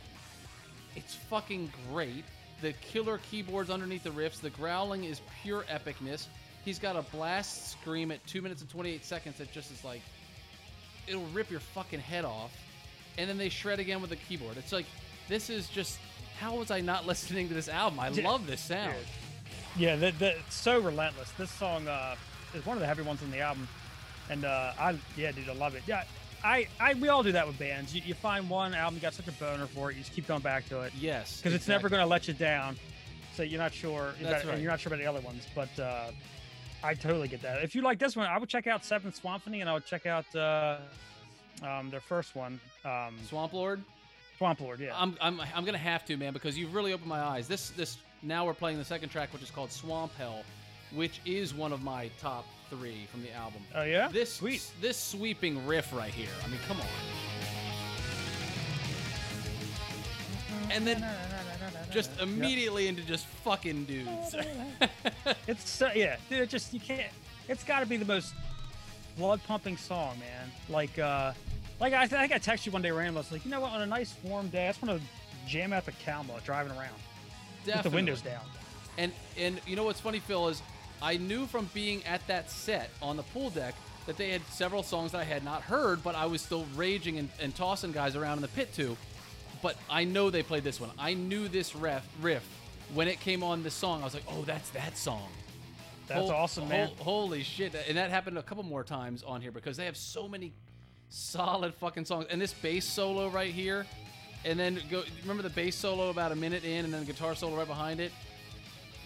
it's 0.96 1.16
fucking 1.16 1.70
great. 1.92 2.24
The 2.62 2.72
killer 2.74 3.20
keyboards 3.30 3.70
underneath 3.70 4.04
the 4.04 4.12
riffs, 4.12 4.40
the 4.40 4.52
growling 4.52 5.04
is 5.04 5.20
pure 5.42 5.64
epicness. 5.64 6.28
He's 6.64 6.78
got 6.80 6.96
a 6.96 7.02
blast 7.02 7.72
scream 7.72 8.12
at 8.12 8.26
2 8.28 8.42
minutes 8.42 8.62
and 8.62 8.70
28 8.70 9.04
seconds 9.04 9.38
that 9.40 9.52
just 9.52 9.72
is 9.72 9.84
like 9.84 10.02
it'll 11.08 11.26
rip 11.34 11.50
your 11.50 11.60
fucking 11.60 12.00
head 12.00 12.24
off. 12.24 12.52
And 13.18 13.28
then 13.30 13.38
they 13.38 13.50
shred 13.50 13.80
again 13.80 14.00
with 14.00 14.12
the 14.12 14.16
keyboard. 14.16 14.56
It's 14.58 14.72
like 14.72 14.86
this 15.28 15.50
is 15.50 15.68
just 15.68 15.98
how 16.40 16.56
was 16.56 16.70
I 16.72 16.80
not 16.82 17.06
listening 17.08 17.48
to 17.50 17.54
this 17.56 17.68
album? 17.68 18.00
I 18.00 18.10
Yeah. 18.10 18.30
love 18.30 18.46
this 18.48 18.62
sound. 18.62 18.94
Yeah, 19.78 19.96
the, 19.96 20.12
the, 20.12 20.38
it's 20.38 20.56
so 20.56 20.80
relentless. 20.80 21.32
This 21.32 21.50
song 21.50 21.88
uh, 21.88 22.16
is 22.54 22.66
one 22.66 22.78
of 22.78 22.82
the 22.82 22.88
heavy 22.88 23.02
ones 23.04 23.22
on 23.24 23.32
the 23.32 23.40
album, 23.40 23.68
and 24.30 24.44
uh, 24.46 24.74
I 24.78 24.96
yeah, 25.18 25.32
dude, 25.32 25.48
I 25.50 25.54
love 25.54 25.76
it. 25.76 25.84
Yeah, 25.88 26.04
I, 26.44 26.68
I 26.80 26.94
we 26.96 27.08
all 27.10 27.24
do 27.24 27.32
that 27.34 27.46
with 27.48 27.58
bands. 27.60 27.94
You, 27.94 28.02
you 28.06 28.14
find 28.14 28.50
one 28.50 28.74
album, 28.74 28.96
you 28.96 29.02
got 29.02 29.14
such 29.14 29.28
a 29.28 29.32
boner 29.34 29.68
for 29.68 29.92
it, 29.92 29.96
you 29.96 30.02
just 30.02 30.14
keep 30.14 30.28
going 30.28 30.42
back 30.42 30.68
to 30.70 30.82
it 30.82 30.94
Yes. 31.00 31.38
because 31.38 31.54
it's 31.54 31.68
never 31.68 31.88
going 31.90 32.02
to 32.02 32.06
let 32.08 32.28
you 32.28 32.34
down. 32.34 32.76
So 33.36 33.44
you're 33.44 33.60
not 33.60 33.74
sure. 33.74 34.14
That's 34.22 34.44
about, 34.44 34.54
right. 34.54 34.62
You're 34.62 34.72
not 34.72 34.80
sure 34.80 34.92
about 34.94 35.02
the 35.04 35.10
other 35.10 35.22
ones, 35.22 35.48
but 35.56 35.70
uh, 35.80 36.12
I 36.84 36.94
totally 36.96 37.28
get 37.28 37.42
that. 37.44 37.64
If 37.64 37.76
you 37.76 37.82
like 37.82 38.00
this 38.00 38.16
one, 38.16 38.28
I 38.28 38.38
would 38.38 38.50
check 38.50 38.68
out 38.68 38.84
Seventh 38.84 39.22
Swamphony, 39.22 39.62
and 39.62 39.70
I 39.70 39.74
would 39.74 39.86
check 39.86 40.06
out 40.06 40.26
uh, 40.36 40.78
um, 41.64 41.90
their 41.90 42.02
first 42.02 42.36
one, 42.36 42.60
um, 42.84 43.16
Swamp 43.28 43.54
Lord. 43.54 43.84
Swamp 44.38 44.60
Lord. 44.60 44.80
Yeah. 44.80 44.94
I'm, 44.98 45.16
I'm, 45.22 45.40
I'm 45.56 45.64
gonna 45.64 45.78
have 45.78 46.04
to, 46.06 46.18
man, 46.18 46.34
because 46.34 46.58
you've 46.58 46.74
really 46.74 46.94
opened 46.94 47.08
my 47.10 47.22
eyes. 47.22 47.48
This 47.48 47.70
this 47.72 47.98
now 48.24 48.46
we're 48.46 48.54
playing 48.56 48.78
the 48.80 48.86
second 48.86 49.10
track, 49.10 49.32
which 49.34 49.44
is 49.44 49.52
called 49.52 49.72
Swamp 49.72 50.12
Hell, 50.18 50.44
which 50.94 51.22
is 51.26 51.54
one 51.54 51.72
of 51.72 51.84
my 51.84 52.10
top 52.20 52.46
three 52.72 53.06
from 53.12 53.22
the 53.22 53.32
album. 53.34 53.62
oh 53.76 53.84
yeah. 53.84 54.08
This 54.08 54.34
sweet. 54.34 54.66
this 54.82 54.98
sweeping 54.98 55.66
riff 55.68 55.94
right 55.94 56.14
here. 56.14 56.30
I 56.44 56.48
mean, 56.48 56.60
come 56.68 56.80
on. 56.82 56.88
And 60.72 60.88
then 60.88 61.06
just 61.92 62.12
Yep. 62.12 62.22
immediately 62.24 62.88
into 62.88 63.02
just 63.04 63.26
fucking 63.26 63.86
dudes. 63.86 64.36
It's 65.48 65.70
so 65.70 65.90
yeah, 65.94 66.16
dude. 66.30 66.42
It 66.42 66.50
just 66.50 66.74
you 66.74 66.80
can't. 66.80 67.12
It's 67.50 67.64
got 67.64 67.82
to 67.82 67.86
be 67.86 67.98
the 67.98 68.06
most 68.06 68.34
blood 69.18 69.42
pumping 69.46 69.76
song, 69.78 70.18
man. 70.20 70.52
Like, 70.70 70.98
uh, 70.98 71.34
like 71.80 71.94
I, 71.94 72.04
I 72.04 72.08
think 72.08 72.32
I 72.32 72.40
texted 72.40 72.68
you 72.68 72.72
one 72.72 72.82
day 72.82 72.92
randomly. 72.92 73.18
I 73.20 73.22
was 73.22 73.32
like, 73.32 73.44
you 73.46 73.52
know 73.52 73.60
what? 73.60 73.72
On 73.72 73.82
a 73.82 73.86
nice 73.86 74.16
warm 74.24 74.48
day, 74.48 74.68
I 74.68 74.72
just 74.72 74.82
want 74.82 75.00
to 75.02 75.08
jam 75.50 75.74
out 75.74 75.86
the 75.86 75.92
Kalmah 75.92 76.44
driving 76.44 76.72
around 76.72 76.96
Definitely. 77.66 77.74
with 77.76 77.84
the 77.84 77.96
windows 77.96 78.22
down. 78.22 78.42
And 78.98 79.12
and 79.38 79.60
you 79.68 79.76
know 79.76 79.84
what's 79.84 80.00
funny, 80.00 80.20
Phil, 80.20 80.48
is 80.48 80.62
I 81.02 81.18
knew 81.18 81.48
from 81.48 81.70
being 81.74 82.06
at 82.06 82.26
that 82.28 82.50
set 82.50 82.90
on 83.02 83.18
the 83.18 83.24
pool 83.24 83.50
deck 83.50 83.76
that 84.06 84.18
they 84.18 84.30
had 84.30 84.42
several 84.48 84.84
songs 84.84 85.12
that 85.12 85.20
I 85.20 85.24
had 85.24 85.44
not 85.44 85.62
heard, 85.62 86.04
but 86.04 86.16
I 86.16 86.26
was 86.26 86.42
still 86.42 86.66
raging 86.76 87.18
and, 87.18 87.30
and 87.40 87.56
tossing 87.56 87.92
guys 87.92 88.16
around 88.16 88.38
in 88.38 88.42
the 88.42 88.48
pit 88.50 88.74
too. 88.74 88.98
But 89.62 89.78
I 89.90 90.04
know 90.06 90.30
they 90.30 90.44
played 90.44 90.64
this 90.64 90.80
one. 90.80 90.90
I 90.98 91.14
knew 91.14 91.48
this 91.48 91.76
riff 91.76 92.08
riff 92.20 92.44
when 92.94 93.08
it 93.08 93.20
came 93.20 93.44
on 93.44 93.64
this 93.64 93.74
song. 93.74 94.02
I 94.02 94.06
was 94.06 94.14
like, 94.14 94.24
oh, 94.28 94.44
that's 94.44 94.70
that 94.72 94.98
song. 94.98 95.30
That's 96.08 96.22
Hol- 96.22 96.32
awesome, 96.32 96.68
man. 96.68 96.88
hol- 96.98 97.28
holy 97.28 97.44
shit! 97.44 97.74
And 97.88 97.98
that 97.98 98.10
happened 98.10 98.38
a 98.38 98.44
couple 98.44 98.64
more 98.64 98.84
times 98.84 99.24
on 99.24 99.40
here 99.40 99.52
because 99.52 99.78
they 99.78 99.86
have 99.86 99.96
so 99.96 100.28
many 100.28 100.52
solid 101.10 101.74
fucking 101.76 102.06
songs. 102.06 102.26
And 102.30 102.42
this 102.42 102.54
bass 102.54 102.86
solo 102.86 103.30
right 103.30 103.54
here, 103.54 103.86
and 104.44 104.60
then 104.60 104.82
go. 104.90 105.04
Remember 105.22 105.44
the 105.44 105.50
bass 105.52 105.76
solo 105.76 106.10
about 106.10 106.32
a 106.32 106.36
minute 106.36 106.66
in, 106.66 106.86
and 106.86 106.94
then 106.94 107.02
the 107.06 107.12
guitar 107.14 107.36
solo 107.36 107.56
right 107.56 107.68
behind 107.68 108.00
it. 108.00 108.12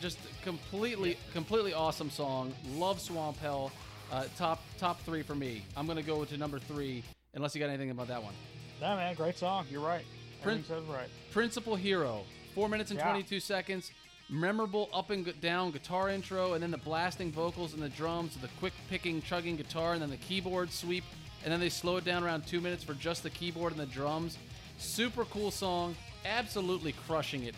Just 0.01 0.17
completely, 0.43 1.17
completely 1.33 1.73
awesome 1.73 2.09
song. 2.09 2.53
Love 2.75 2.99
Swamp 2.99 3.37
Hell. 3.37 3.71
Uh, 4.11 4.25
top 4.37 4.61
top 4.77 5.01
three 5.01 5.23
for 5.23 5.33
me. 5.35 5.63
I'm 5.75 5.87
gonna 5.87 6.03
go 6.03 6.25
to 6.25 6.37
number 6.37 6.59
three, 6.59 7.03
unless 7.33 7.55
you 7.55 7.59
got 7.59 7.69
anything 7.69 7.89
about 7.89 8.07
that 8.09 8.21
one. 8.21 8.33
Yeah, 8.81 8.95
man, 8.95 9.15
great 9.15 9.37
song. 9.37 9.65
You're 9.71 9.81
right. 9.85 10.05
Prin- 10.43 10.63
says 10.65 10.83
right. 10.83 11.07
Principle 11.31 11.75
Hero, 11.75 12.23
four 12.53 12.69
minutes 12.69 12.91
and 12.91 12.99
Yeah. 12.99 13.09
22 13.09 13.39
seconds. 13.39 13.91
Memorable 14.29 14.89
up 14.93 15.11
and 15.11 15.39
down 15.41 15.71
guitar 15.71 16.09
intro, 16.09 16.53
and 16.53 16.61
then 16.63 16.71
the 16.71 16.77
blasting 16.77 17.31
vocals 17.31 17.73
and 17.73 17.81
the 17.81 17.89
drums, 17.89 18.35
the 18.37 18.47
quick 18.59 18.73
picking, 18.89 19.21
chugging 19.21 19.55
guitar, 19.55 19.93
and 19.93 20.01
then 20.01 20.09
the 20.09 20.17
keyboard 20.17 20.71
sweep, 20.71 21.03
and 21.43 21.51
then 21.53 21.59
they 21.59 21.69
slow 21.69 21.97
it 21.97 22.05
down 22.05 22.23
around 22.23 22.45
two 22.45 22.59
minutes 22.59 22.83
for 22.83 22.95
just 22.95 23.21
the 23.23 23.29
keyboard 23.29 23.71
and 23.71 23.79
the 23.79 23.85
drums. 23.85 24.37
Super 24.79 25.25
cool 25.25 25.51
song, 25.51 25.95
absolutely 26.25 26.91
crushing 27.07 27.43
it 27.43 27.53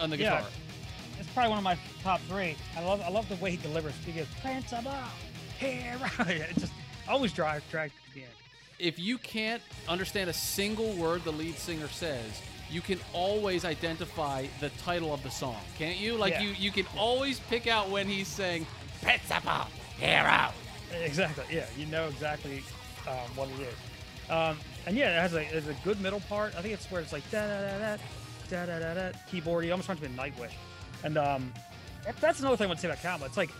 on 0.00 0.10
the 0.10 0.16
Yeah. 0.18 0.36
guitar. 0.38 0.50
Probably 1.34 1.50
one 1.50 1.58
of 1.58 1.64
my 1.64 1.76
top 2.02 2.20
three. 2.22 2.56
I 2.76 2.82
love, 2.84 3.00
I 3.02 3.08
love 3.10 3.28
the 3.28 3.36
way 3.36 3.50
he 3.52 3.56
delivers. 3.56 3.94
He 4.06 4.12
goes, 4.12 4.26
Principal, 4.40 4.92
hero. 5.58 5.98
it 6.28 6.56
just 6.58 6.72
always 7.08 7.32
drive, 7.32 7.62
drag 7.70 7.90
to 7.90 8.14
the 8.14 8.20
end. 8.22 8.30
if 8.78 8.98
you 8.98 9.18
can't 9.18 9.60
understand 9.88 10.30
a 10.30 10.32
single 10.32 10.92
word 10.92 11.24
the 11.24 11.32
lead 11.32 11.56
singer 11.56 11.88
says, 11.88 12.40
you 12.70 12.80
can 12.80 12.98
always 13.12 13.64
identify 13.64 14.46
the 14.60 14.70
title 14.70 15.12
of 15.12 15.22
the 15.22 15.30
song, 15.30 15.56
can't 15.78 15.98
you? 15.98 16.14
Like 16.16 16.34
Yeah. 16.34 16.42
you, 16.42 16.48
you 16.58 16.70
can 16.70 16.86
always 16.96 17.40
pick 17.40 17.66
out 17.66 17.90
when 17.90 18.06
he's 18.08 18.26
saying 18.28 18.66
"Principle 19.02 19.66
Hero." 19.98 20.50
Exactly. 21.02 21.44
Yeah, 21.50 21.66
you 21.76 21.86
know 21.86 22.06
exactly 22.06 22.62
um, 23.08 23.14
what 23.34 23.48
it 23.50 23.60
is. 23.60 24.30
Um, 24.30 24.56
and 24.86 24.96
yeah, 24.96 25.18
it 25.18 25.20
has 25.20 25.34
a, 25.34 25.40
it 25.40 25.48
has 25.48 25.68
a 25.68 25.74
good 25.84 26.00
middle 26.00 26.20
part. 26.20 26.54
I 26.56 26.62
think 26.62 26.72
it's 26.74 26.86
where 26.90 27.00
it's 27.02 27.12
like 27.12 27.28
da 27.30 27.46
da 27.46 27.60
da 27.60 27.78
da 27.78 27.96
da 28.50 28.66
da 28.66 28.78
da 28.78 28.94
da 28.94 29.18
keyboardy. 29.30 29.70
Almost 29.70 29.88
reminds 29.88 30.02
me 30.02 30.08
of 30.08 30.14
Nightwish. 30.34 30.52
And 31.04 31.18
um, 31.18 31.52
that's 32.20 32.40
another 32.40 32.56
thing 32.56 32.66
I 32.66 32.68
would 32.68 32.80
say 32.80 32.88
about 32.88 32.98
Kalmah. 32.98 33.26
It's 33.26 33.36
like 33.36 33.50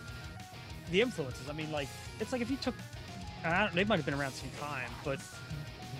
the 0.90 1.01
influences. 1.01 1.49
I 1.49 1.53
mean, 1.53 1.70
like 1.70 1.88
it's 2.18 2.32
like 2.32 2.40
if 2.40 2.51
you 2.51 2.57
took, 2.57 2.74
and 3.45 3.55
I 3.55 3.64
don't, 3.64 3.74
they 3.74 3.84
might 3.84 3.97
have 3.97 4.05
been 4.05 4.14
around 4.14 4.32
some 4.32 4.51
time, 4.61 4.90
but 5.05 5.20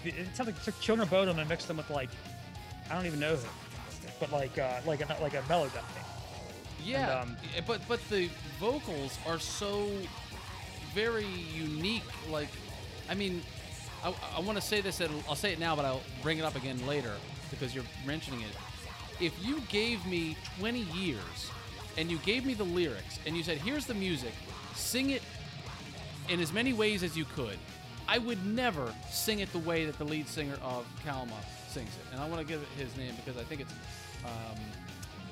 it 0.05 0.14
sounds 0.34 0.49
like 0.49 0.57
you 0.57 0.64
took 0.64 0.80
Children 0.80 1.07
of 1.07 1.12
Bodom 1.12 1.38
and 1.38 1.49
mixed 1.49 1.68
them 1.68 1.76
with 1.76 1.90
like 1.90 2.11
I 2.90 2.95
don't 2.95 3.07
even 3.07 3.20
know 3.20 3.36
who, 3.36 3.49
but 4.18 4.32
like 4.32 4.59
uh, 4.59 4.80
like 4.86 5.01
a 5.01 5.22
like 5.22 5.34
a 5.34 5.42
mellow 5.49 5.68
guy. 5.68 5.80
Yeah, 6.84 7.20
um, 7.20 7.36
eh, 7.57 7.61
but 7.66 7.80
but 7.88 8.01
the 8.11 8.28
vocals 8.59 9.18
are 9.26 9.38
so 9.38 9.88
very 10.95 11.26
unique. 11.55 12.05
Like, 12.30 12.49
I 13.11 13.14
mean, 13.14 13.42
I, 14.05 14.14
I 14.36 14.40
want 14.40 14.57
to 14.57 14.64
say 14.64 14.80
this. 14.80 15.01
And 15.01 15.12
I'll 15.28 15.34
say 15.34 15.53
it 15.53 15.59
now, 15.59 15.74
but 15.74 15.84
I'll 15.84 16.03
bring 16.22 16.38
it 16.38 16.45
up 16.45 16.57
again 16.57 16.86
later 16.86 17.12
because 17.51 17.74
you're 17.74 17.84
mentioning 18.07 18.40
it. 18.40 18.57
If 19.20 19.32
you 19.44 19.60
gave 19.68 20.04
me 20.06 20.36
20 20.58 20.80
years 20.80 21.50
and 21.96 22.10
you 22.10 22.18
gave 22.18 22.44
me 22.44 22.54
the 22.54 22.64
lyrics 22.64 23.18
and 23.26 23.36
you 23.36 23.42
said, 23.42 23.58
"Here's 23.58 23.86
the 23.86 23.94
music, 23.94 24.32
sing 24.74 25.10
it 25.10 25.22
in 26.28 26.40
as 26.40 26.52
many 26.52 26.72
ways 26.72 27.02
as 27.02 27.16
you 27.16 27.24
could," 27.24 27.58
I 28.08 28.18
would 28.18 28.44
never 28.44 28.92
sing 29.10 29.40
it 29.40 29.50
the 29.52 29.58
way 29.58 29.84
that 29.86 29.98
the 29.98 30.04
lead 30.04 30.28
singer 30.28 30.58
of 30.62 30.86
Kalmah 31.04 31.32
sings 31.68 31.88
it. 31.88 32.12
And 32.12 32.20
I 32.20 32.28
want 32.28 32.40
to 32.40 32.46
give 32.46 32.60
it 32.60 32.68
his 32.76 32.94
name 32.96 33.14
because 33.16 33.40
I 33.40 33.44
think 33.44 33.60
it's. 33.62 33.72
Um, 34.24 34.58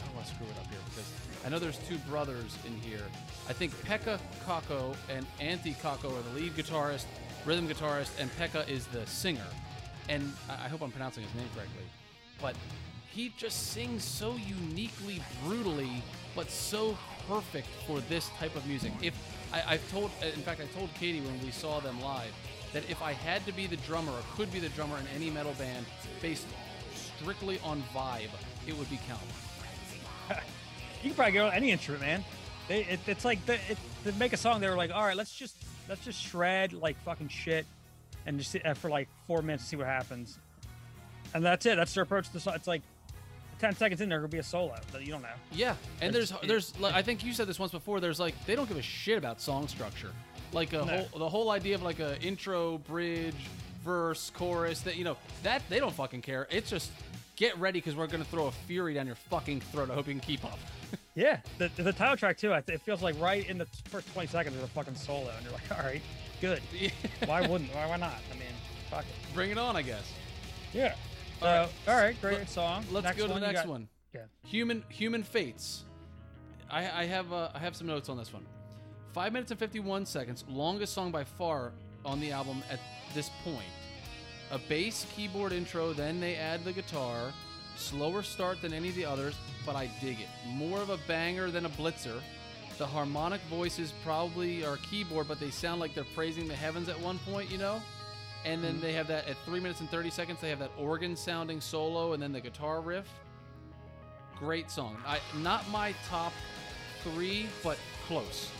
I 0.01 0.07
don't 0.07 0.15
want 0.17 0.27
to 0.27 0.35
screw 0.35 0.47
it 0.47 0.59
up 0.59 0.69
here 0.69 0.81
because 0.91 1.11
I 1.45 1.49
know 1.49 1.59
there's 1.59 1.79
two 1.89 1.99
brothers 2.11 2.57
in 2.67 2.75
here. 2.81 3.05
I 3.49 3.53
think 3.53 3.73
Pekka 3.85 4.19
Kokko 4.47 4.95
and 5.09 5.27
Antti 5.41 5.75
Kokko 5.77 6.19
are 6.19 6.23
the 6.23 6.41
lead 6.41 6.53
guitarist, 6.55 7.07
rhythm 7.47 7.69
guitarist, 7.69 8.11
and 8.21 8.31
Pekka 8.37 8.69
is 8.69 8.87
the 8.87 9.07
singer. 9.07 9.47
And 10.09 10.33
I 10.49 10.65
I 10.65 10.69
hope 10.69 10.83
I'm 10.83 10.91
pronouncing 10.91 11.25
his 11.25 11.35
name 11.35 11.49
correctly. 11.55 11.85
But 12.41 12.57
he 13.13 13.33
just 13.37 13.73
sings 13.73 14.05
so 14.05 14.37
uniquely, 14.37 15.21
brutally, 15.45 16.03
but 16.35 16.51
so 16.51 16.97
perfect 17.29 17.69
for 17.87 18.01
this 18.01 18.31
type 18.39 18.57
of 18.57 18.67
music. 18.67 18.93
If 19.03 19.15
I, 19.53 19.75
I've 19.75 19.91
told, 19.91 20.11
in 20.23 20.41
fact, 20.41 20.61
I 20.61 20.67
told 20.79 20.93
Katie 20.95 21.21
when 21.21 21.39
we 21.45 21.51
saw 21.51 21.81
them 21.81 22.01
live 22.03 22.33
that 22.73 22.89
if 22.89 23.03
I 23.03 23.13
had 23.13 23.45
to 23.47 23.53
be 23.53 23.67
the 23.67 23.77
drummer 23.79 24.13
or 24.13 24.23
could 24.35 24.51
be 24.51 24.59
the 24.59 24.71
drummer 24.71 24.97
in 24.99 25.07
any 25.15 25.31
metal 25.31 25.53
band 25.59 25.85
based 26.23 26.47
strictly 26.95 27.59
on 27.61 27.83
vibe, 27.95 28.31
it 28.67 28.77
would 28.77 28.89
be 28.91 28.97
Kalmah. 29.09 30.41
You 31.03 31.11
can 31.11 31.17
probably 31.17 31.33
go 31.33 31.49
any 31.49 31.73
instrument, 31.73 32.03
man. 32.03 32.25
They, 32.69 32.85
it, 32.85 33.01
it's 33.09 33.25
like 33.25 33.45
the, 33.45 33.55
it, 33.55 33.77
to 34.05 34.13
make 34.13 34.33
a 34.33 34.37
song. 34.37 34.61
They 34.61 34.69
were 34.69 34.77
like, 34.77 34.93
all 34.95 35.03
right, 35.03 35.17
let's 35.17 35.35
just 35.35 35.57
let's 35.89 36.05
just 36.05 36.23
shred 36.23 36.73
like 36.73 36.97
fucking 37.03 37.27
shit, 37.27 37.67
and 38.25 38.39
just 38.39 38.57
uh, 38.65 38.75
for 38.75 38.89
like 38.89 39.09
four 39.27 39.43
minutes 39.43 39.65
to 39.65 39.71
see 39.71 39.77
what 39.77 39.89
happens, 39.89 40.39
and 41.35 41.45
that's 41.45 41.67
it. 41.67 41.75
That's 41.75 41.93
their 41.93 42.05
approach 42.05 42.29
to 42.29 42.33
the 42.33 42.39
song. 42.39 42.55
It's 42.55 42.69
like 42.69 42.83
ten 43.63 43.75
seconds 43.77 44.01
in 44.03 44.09
there 44.11 44.21
will 44.21 44.29
be 44.29 44.39
a 44.39 44.43
solo 44.43 44.75
that 44.93 45.03
you 45.07 45.13
don't 45.13 45.23
know. 45.23 45.29
Yeah, 45.53 45.77
and 46.03 46.13
there's 46.15 46.33
there's 46.47 46.79
like, 46.81 46.95
I 46.95 47.01
think 47.01 47.25
you 47.25 47.33
said 47.33 47.47
this 47.47 47.59
once 47.59 47.73
before. 47.73 48.01
There's 48.01 48.21
like 48.21 48.35
they 48.45 48.55
don't 48.55 48.69
give 48.69 48.77
a 48.77 48.83
shit 48.83 49.17
about 49.17 49.41
song 49.41 49.69
structure. 49.69 50.11
Like 50.53 50.73
a 50.75 50.79
No. 50.79 50.85
whole 50.85 51.19
the 51.19 51.29
whole 51.29 51.51
idea 51.51 51.75
of 51.77 51.83
like 51.83 52.01
a 52.01 52.21
intro, 52.21 52.79
bridge, 52.79 53.49
verse, 53.85 54.31
chorus. 54.35 54.81
That 54.81 54.97
you 54.97 55.05
know 55.05 55.17
that 55.45 55.63
they 55.71 55.79
don't 55.79 55.95
fucking 55.95 56.21
care. 56.23 56.47
It's 56.51 56.69
just 56.69 56.91
get 57.37 57.57
ready 57.59 57.79
because 57.79 57.95
we're 57.97 58.09
gonna 58.09 58.25
throw 58.25 58.49
a 58.49 58.53
fury 58.53 58.93
down 58.95 59.07
your 59.07 59.15
fucking 59.17 59.61
throat. 59.61 59.91
I 59.91 59.95
hope 59.95 60.07
you 60.09 60.13
can 60.13 60.21
keep 60.21 60.45
up. 60.45 60.59
Yeah, 61.15 61.41
the, 61.59 61.71
the 61.77 61.93
title 61.93 62.17
track 62.17 62.39
too. 62.39 62.53
It 62.53 62.81
feels 62.81 63.03
like 63.03 63.21
right 63.21 63.47
in 63.47 63.59
the 63.59 63.67
first 63.91 64.11
twenty 64.15 64.29
seconds 64.29 64.57
there's 64.57 64.67
a 64.67 64.73
fucking 64.73 64.95
solo, 64.95 65.31
and 65.37 65.45
you're 65.45 65.53
like, 65.53 65.71
all 65.79 65.85
right, 65.85 66.01
good. 66.41 66.61
Why 67.27 67.47
wouldn't? 67.47 67.75
Why, 67.75 67.87
why 67.87 67.99
not? 67.99 68.15
I 68.31 68.35
mean, 68.35 68.49
fuck 68.91 69.03
it. 69.03 69.35
Bring 69.35 69.51
it 69.51 69.59
on, 69.59 69.77
I 69.77 69.83
guess. 69.83 70.11
Yeah. 70.73 70.95
So, 71.43 71.49
All 71.49 71.55
right. 71.57 71.69
all 71.89 71.97
right, 71.97 72.21
great 72.21 72.39
Let- 72.39 72.51
song. 72.51 72.85
Let's 72.91 73.05
Next 73.05 73.19
go 73.19 73.27
to 73.27 73.35
the 73.35 73.41
next 73.41 73.61
got- 73.63 73.69
one. 73.69 73.89
Yeah. 74.15 74.21
Human 74.47 74.85
Human 74.91 75.23
Fates. 75.23 75.85
I, 76.71 77.03
I 77.03 77.05
have 77.07 77.33
uh, 77.33 77.49
I 77.55 77.59
have 77.59 77.75
some 77.75 77.87
notes 77.87 78.09
on 78.09 78.17
this 78.17 78.33
one. 78.33 78.45
Five 79.13 79.33
minutes 79.33 79.51
and 79.51 79.59
fifty 79.61 79.81
one 79.81 80.07
seconds, 80.07 80.45
longest 80.49 80.93
song 80.95 81.11
by 81.11 81.25
far 81.25 81.73
on 82.05 82.21
the 82.21 82.31
album 82.31 82.63
at 82.71 82.79
this 83.15 83.31
point. 83.45 83.65
A 84.51 84.59
bass 84.69 85.07
keyboard 85.17 85.53
intro, 85.53 85.93
then 85.93 86.21
they 86.21 86.37
add 86.37 86.63
the 86.65 86.73
guitar. 86.73 87.33
Slower 87.77 88.23
start 88.23 88.61
than 88.61 88.73
any 88.75 88.91
of 88.91 88.95
the 88.95 89.05
others, 89.07 89.35
but 89.65 89.75
I 89.77 89.91
dig 90.03 90.21
it. 90.21 90.29
More 90.47 90.81
of 90.81 90.91
a 90.91 90.99
banger 91.09 91.51
than 91.51 91.65
a 91.65 91.71
blitzer. 91.71 92.21
The 92.77 92.87
harmonic 92.87 93.41
voices 93.49 93.93
probably 94.05 94.63
are 94.65 94.77
keyboard, 94.91 95.27
but 95.29 95.41
they 95.41 95.51
sound 95.51 95.81
like 95.81 95.95
they're 95.95 96.05
praising 96.15 96.49
the 96.49 96.55
heavens 96.55 96.89
at 96.91 97.01
one 97.01 97.19
point, 97.21 97.51
you 97.51 97.57
know? 97.59 97.81
And 98.45 98.63
then 98.63 98.81
they 98.81 98.93
have 98.93 99.07
that 99.07 99.29
at 99.29 99.37
3 99.45 99.61
minutes 99.61 99.81
and 99.81 99.89
30 99.91 100.11
seconds, 100.11 100.41
they 100.41 100.51
have 100.51 100.59
that 100.59 100.73
organ 100.79 101.15
sounding 101.17 101.61
solo 101.61 102.13
and 102.13 102.23
then 102.23 102.33
the 102.33 102.41
guitar 102.41 102.81
riff. 102.81 103.09
Great 104.39 104.71
song. 104.71 104.97
I 105.07 105.21
not 105.39 105.69
my 105.71 105.95
top 106.09 106.33
3, 107.05 107.47
but 107.63 107.79
close. 108.09 108.51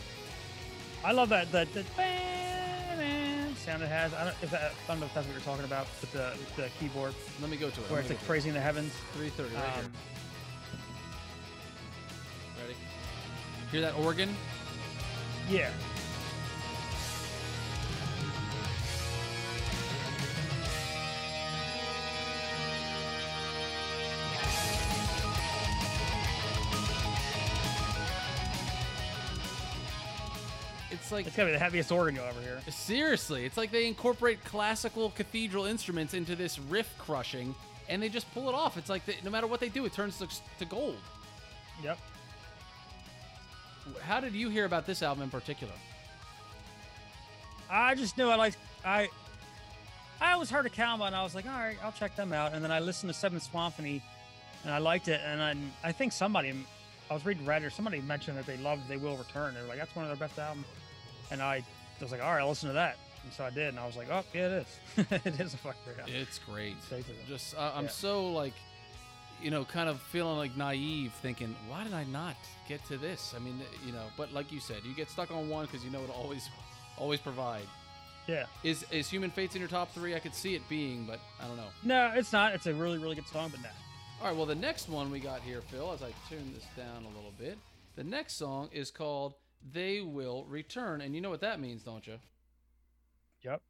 I 1.03 1.11
love 1.11 1.29
that 1.29 1.51
that, 1.51 1.67
that 1.73 1.85
sound 3.63 3.81
it 3.81 3.87
has. 3.89 4.13
I 4.13 4.25
don't, 4.25 4.35
if 4.41 4.51
that, 4.51 4.73
I 4.85 4.87
don't 4.87 4.99
know 4.99 5.05
if 5.05 5.13
that's 5.13 5.25
what 5.25 5.33
you're 5.33 5.41
talking 5.43 5.65
about 5.65 5.87
with 6.01 6.11
the 6.11 6.31
with 6.37 6.55
the 6.55 6.69
keyboard, 6.79 7.13
Let 7.41 7.49
me 7.49 7.57
go 7.57 7.69
to 7.69 7.81
it. 7.81 7.89
where 7.89 8.01
Let 8.01 8.11
it's 8.11 8.19
like 8.19 8.27
praising 8.27 8.53
the 8.53 8.59
heavens. 8.59 8.91
330 9.13 9.55
right 9.55 9.73
here. 9.75 9.83
Um, 9.85 9.91
Ready? 12.61 12.75
Hear 13.71 13.81
that 13.81 13.95
organ? 13.97 14.35
yeah. 15.49 15.69
Like 31.13 31.27
It's 31.27 31.35
gotta 31.35 31.49
be 31.49 31.53
the 31.53 31.59
heaviest 31.59 31.91
organ 31.91 32.15
you'll 32.15 32.25
ever 32.25 32.41
hear. 32.41 32.59
Seriously, 32.69 33.45
it's 33.45 33.57
like 33.57 33.71
they 33.71 33.87
incorporate 33.87 34.43
classical 34.43 35.11
cathedral 35.11 35.65
instruments 35.65 36.13
into 36.13 36.35
this 36.35 36.59
riff 36.59 36.93
crushing, 36.97 37.53
and 37.87 38.01
they 38.01 38.09
just 38.09 38.31
pull 38.33 38.49
it 38.49 38.55
off. 38.55 38.77
It's 38.77 38.89
like 38.89 39.05
they, 39.05 39.15
no 39.23 39.29
matter 39.29 39.47
what 39.47 39.59
they 39.59 39.69
do, 39.69 39.85
it 39.85 39.93
turns 39.93 40.17
to, 40.19 40.27
to 40.59 40.65
gold. 40.65 40.97
Yep. 41.83 41.97
How 44.01 44.19
did 44.19 44.33
you 44.33 44.49
hear 44.49 44.65
about 44.65 44.85
this 44.85 45.01
album 45.03 45.23
in 45.23 45.29
particular? 45.29 45.73
I 47.69 47.95
just 47.95 48.17
knew 48.17 48.29
I 48.29 48.35
liked 48.35 48.57
I 48.85 49.09
I 50.21 50.33
always 50.33 50.49
heard 50.49 50.65
of 50.65 50.71
Kalmah 50.71 51.07
and 51.07 51.15
I 51.15 51.23
was 51.23 51.35
like, 51.35 51.45
all 51.45 51.51
right, 51.51 51.77
I'll 51.83 51.91
check 51.91 52.15
them 52.15 52.31
out. 52.31 52.53
And 52.53 52.63
then 52.63 52.71
I 52.71 52.79
listened 52.79 53.11
to 53.11 53.19
Seven 53.19 53.39
Swamphony 53.39 54.01
and 54.63 54.73
I 54.73 54.77
liked 54.77 55.07
it. 55.07 55.19
And 55.25 55.41
I, 55.41 55.55
I 55.83 55.91
think 55.91 56.13
somebody 56.13 56.53
I 57.09 57.13
was 57.13 57.25
reading 57.25 57.45
Reddit 57.45 57.65
or 57.65 57.69
somebody 57.69 57.99
mentioned 58.01 58.37
that 58.37 58.45
they 58.45 58.57
loved 58.57 58.87
They 58.87 58.97
Will 58.97 59.17
Return. 59.17 59.53
They 59.53 59.61
were 59.61 59.67
like, 59.67 59.79
that's 59.79 59.95
one 59.95 60.05
of 60.05 60.17
their 60.17 60.27
best 60.27 60.39
albums. 60.39 60.65
And 61.33 61.41
I 61.41 61.63
was 61.99 62.11
like, 62.11 62.23
all 62.23 62.31
right, 62.31 62.45
listen 62.47 62.69
to 62.69 62.73
that. 62.73 62.95
And 63.23 63.33
so 63.33 63.43
I 63.43 63.49
did, 63.49 63.69
and 63.69 63.79
I 63.79 63.87
was 63.87 63.97
like, 63.97 64.07
oh 64.11 64.23
yeah, 64.33 64.47
it 64.47 64.67
is. 64.97 65.07
it 65.25 65.39
is 65.39 65.53
a 65.55 65.57
fucking. 65.57 65.79
It's 66.07 66.37
great. 66.39 66.75
Just 67.27 67.57
uh, 67.57 67.71
I'm 67.73 67.85
Yeah. 67.85 67.89
so 67.89 68.31
like, 68.31 68.53
you 69.41 69.49
know, 69.49 69.65
kind 69.65 69.89
of 69.89 69.99
feeling 69.99 70.37
like 70.37 70.55
naive, 70.55 71.11
thinking, 71.21 71.55
why 71.67 71.83
did 71.83 71.93
I 71.93 72.03
not 72.05 72.35
get 72.69 72.85
to 72.87 72.97
this? 72.97 73.33
I 73.35 73.39
mean, 73.39 73.59
you 73.85 73.91
know, 73.93 74.03
but 74.15 74.31
like 74.31 74.51
you 74.51 74.59
said, 74.59 74.77
you 74.85 74.93
get 74.93 75.09
stuck 75.09 75.31
on 75.31 75.49
one 75.49 75.65
because 75.65 75.83
you 75.83 75.89
know 75.91 76.03
it'll 76.03 76.15
always, 76.15 76.47
always 76.97 77.19
provide. 77.19 77.63
Yeah. 78.27 78.45
Is 78.63 78.85
is 78.91 79.09
Human 79.09 79.31
Fates 79.31 79.55
in 79.55 79.59
your 79.61 79.69
top 79.69 79.91
three? 79.93 80.15
I 80.15 80.19
could 80.19 80.35
see 80.35 80.53
it 80.55 80.61
being, 80.69 81.05
but 81.05 81.19
I 81.41 81.47
don't 81.47 81.57
know. 81.57 81.69
No, 81.83 82.11
it's 82.15 82.31
not. 82.31 82.53
It's 82.53 82.67
a 82.67 82.73
really, 82.73 82.99
really 82.99 83.15
good 83.15 83.27
song, 83.27 83.49
but 83.49 83.61
no. 83.61 83.69
All 84.21 84.27
right, 84.27 84.35
well, 84.37 84.45
the 84.45 84.55
next 84.55 84.87
one 84.87 85.09
we 85.11 85.19
got 85.19 85.41
here, 85.41 85.61
Phil, 85.61 85.91
as 85.93 86.01
I 86.03 86.11
turn 86.29 86.53
this 86.53 86.65
down 86.77 87.03
a 87.03 87.15
little 87.15 87.33
bit, 87.39 87.57
the 87.97 88.03
next 88.03 88.35
song 88.35 88.69
is 88.71 88.91
called 88.91 89.33
They 89.71 90.01
Will 90.01 90.45
Return. 90.45 91.01
And 91.01 91.15
you 91.15 91.21
know 91.21 91.29
what 91.29 91.41
that 91.41 91.59
means, 91.59 91.83
don't 91.83 92.05
you? 92.05 92.19
Yep. 93.43 93.61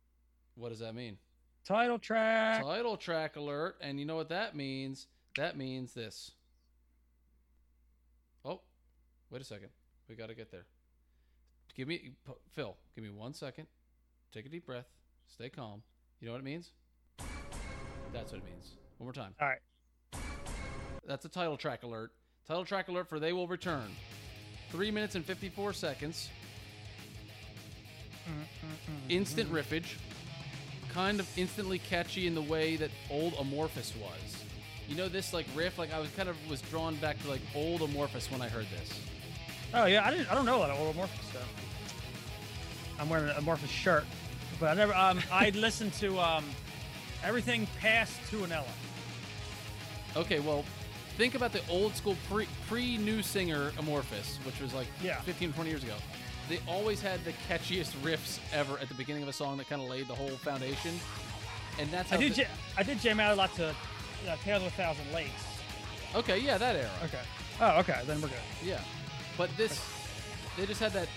What 0.56 0.70
does 0.70 0.80
that 0.80 0.96
mean? 0.96 1.18
Title 1.66 2.00
track. 2.00 2.64
Title 2.64 2.98
track 2.98 3.36
alert. 3.36 3.78
And 3.82 4.00
you 4.00 4.06
know 4.06 4.16
what 4.16 4.30
that 4.30 4.56
means? 4.56 5.08
That 5.38 5.58
means 5.58 5.94
this. 5.94 6.32
Oh, 8.46 8.62
wait 9.30 9.42
a 9.42 9.46
second. 9.46 9.70
We 10.10 10.16
got 10.16 10.28
to 10.28 10.36
get 10.36 10.52
there. 10.52 10.66
Give 11.76 11.88
me, 11.88 12.12
Phil, 12.52 12.76
give 12.94 13.04
me 13.04 13.10
one 13.10 13.34
second. 13.34 13.68
Take 14.32 14.46
a 14.46 14.50
deep 14.50 14.66
breath. 14.66 14.86
Stay 15.28 15.50
calm. 15.50 15.82
You 16.20 16.28
know 16.28 16.34
what 16.34 16.42
it 16.42 16.44
means? 16.44 16.72
That's 18.14 18.32
what 18.32 18.42
it 18.42 18.46
means. 18.46 18.76
One 18.98 19.08
more 19.08 19.14
time. 19.14 19.34
All 19.42 19.48
right. 19.48 19.60
That's 21.08 21.26
a 21.26 21.30
title 21.30 21.58
track 21.58 21.84
alert. 21.84 22.12
Title 22.48 22.64
track 22.64 22.90
alert 22.90 23.10
for 23.10 23.20
They 23.20 23.34
Will 23.34 23.48
Return. 23.48 23.90
Three 24.74 24.90
minutes 24.90 25.14
and 25.14 25.24
54 25.24 25.72
seconds. 25.74 26.30
Instant 29.08 29.54
riffage. 29.54 29.98
kind 30.92 31.20
of 31.20 31.30
instantly 31.38 31.78
catchy 31.78 32.26
in 32.26 32.34
the 32.34 32.42
way 32.42 32.76
that 32.78 32.90
old 33.12 33.34
Amorphis 33.34 33.96
was. 34.02 34.44
You 34.88 34.96
know 34.96 35.08
this 35.08 35.32
like 35.32 35.46
riff, 35.56 35.78
like 35.78 35.94
I 35.94 36.00
was 36.00 36.10
kind 36.18 36.28
of 36.28 36.36
was 36.50 36.60
drawn 36.64 36.96
back 36.96 37.22
to 37.22 37.30
like 37.30 37.42
old 37.54 37.82
Amorphis 37.82 38.32
when 38.32 38.42
I 38.42 38.50
heard 38.50 38.66
this. 38.72 39.00
Oh 39.76 39.86
yeah, 39.86 40.08
I 40.08 40.10
didn't. 40.10 40.32
I 40.32 40.34
don't 40.34 40.46
know 40.46 40.58
a 40.58 40.62
lot 40.62 40.72
of 40.72 40.80
old 40.80 40.96
Amorphis 40.96 41.30
stuff. 41.30 41.48
I'm 43.00 43.08
wearing 43.10 43.30
an 43.30 43.36
Amorphis 43.36 43.68
shirt, 43.68 44.06
but 44.60 44.70
I 44.70 44.74
never. 44.74 44.96
Um, 44.96 45.20
I 45.32 45.52
listened 45.52 45.94
to 45.94 46.20
um, 46.20 46.46
everything 47.24 47.68
past 47.80 48.20
Tuonela. 48.32 48.66
Okay, 50.16 50.40
well, 50.40 50.66
think 51.18 51.36
about 51.36 51.52
the 51.54 51.62
old 51.70 51.96
school 51.96 52.16
pre 52.30 52.48
pre 52.68 52.98
new 52.98 53.22
singer 53.22 53.72
Amorphis, 53.72 54.38
which 54.46 54.60
was 54.62 54.74
like 54.74 54.88
Yeah. 55.02 55.20
15 55.22 55.54
20 55.54 55.70
years 55.70 55.84
ago. 55.84 55.96
They 56.50 56.60
always 56.68 57.02
had 57.02 57.24
the 57.24 57.34
catchiest 57.50 57.92
riffs 58.04 58.40
ever 58.52 58.78
at 58.80 58.90
the 58.90 58.94
beginning 58.96 59.24
of 59.24 59.30
a 59.30 59.34
song 59.34 59.58
that 59.58 59.70
kind 59.70 59.82
of 59.82 59.88
laid 59.90 60.08
the 60.08 60.16
whole 60.16 60.30
foundation. 60.38 61.00
And 61.80 61.90
that's 61.90 62.10
how 62.10 62.18
I 62.18 62.20
did. 62.20 62.32
the- 62.34 62.36
j- 62.36 62.48
I 62.78 62.84
did 62.84 63.00
jam 63.00 63.20
out 63.20 63.32
a 63.32 63.36
lot 63.36 63.56
to 63.56 63.70
uh, 63.70 64.36
Tales 64.44 64.62
of 64.62 64.68
a 64.68 64.72
Thousand 64.72 65.12
Lakes. 65.14 65.32
Okay, 66.16 66.40
yeah, 66.40 66.58
that 66.58 66.76
era. 66.76 66.90
Okay. 67.06 67.22
Oh, 67.62 67.80
okay. 67.80 68.02
Then 68.06 68.22
we're 68.22 68.28
good. 68.28 68.38
Yeah. 68.64 68.82
But 69.38 69.50
this, 69.58 69.84
they 70.58 70.66
just 70.66 70.80
had 70.80 70.92
that. 70.94 71.08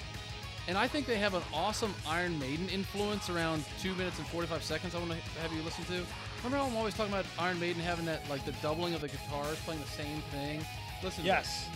And 0.69 0.79
I 0.79 0.89
think 0.89 1.07
they 1.07 1.19
have 1.19 1.35
an 1.35 1.43
awesome 1.53 1.95
Iron 2.09 2.39
Maiden 2.39 2.69
influence 2.69 3.29
around 3.29 3.65
2 3.83 3.95
minutes 3.95 4.19
and 4.19 4.27
45 4.29 4.63
seconds 4.65 4.95
I 4.95 4.99
want 4.99 5.11
to 5.13 5.41
have 5.41 5.53
you 5.53 5.63
listen 5.63 5.85
to. 5.87 6.03
Remember 6.39 6.59
how 6.59 6.71
I'm 6.71 6.77
always 6.77 6.95
talking 6.95 7.13
about 7.13 7.27
Iron 7.39 7.59
Maiden 7.59 7.83
having 7.83 8.05
that, 8.07 8.29
like, 8.31 8.45
the 8.45 8.53
doubling 8.63 8.95
of 8.95 9.01
the 9.01 9.09
guitars, 9.09 9.59
playing 9.61 9.81
the 9.81 9.87
same 9.89 10.21
thing? 10.31 10.65
Listen 11.03 11.25
Yes. 11.25 11.69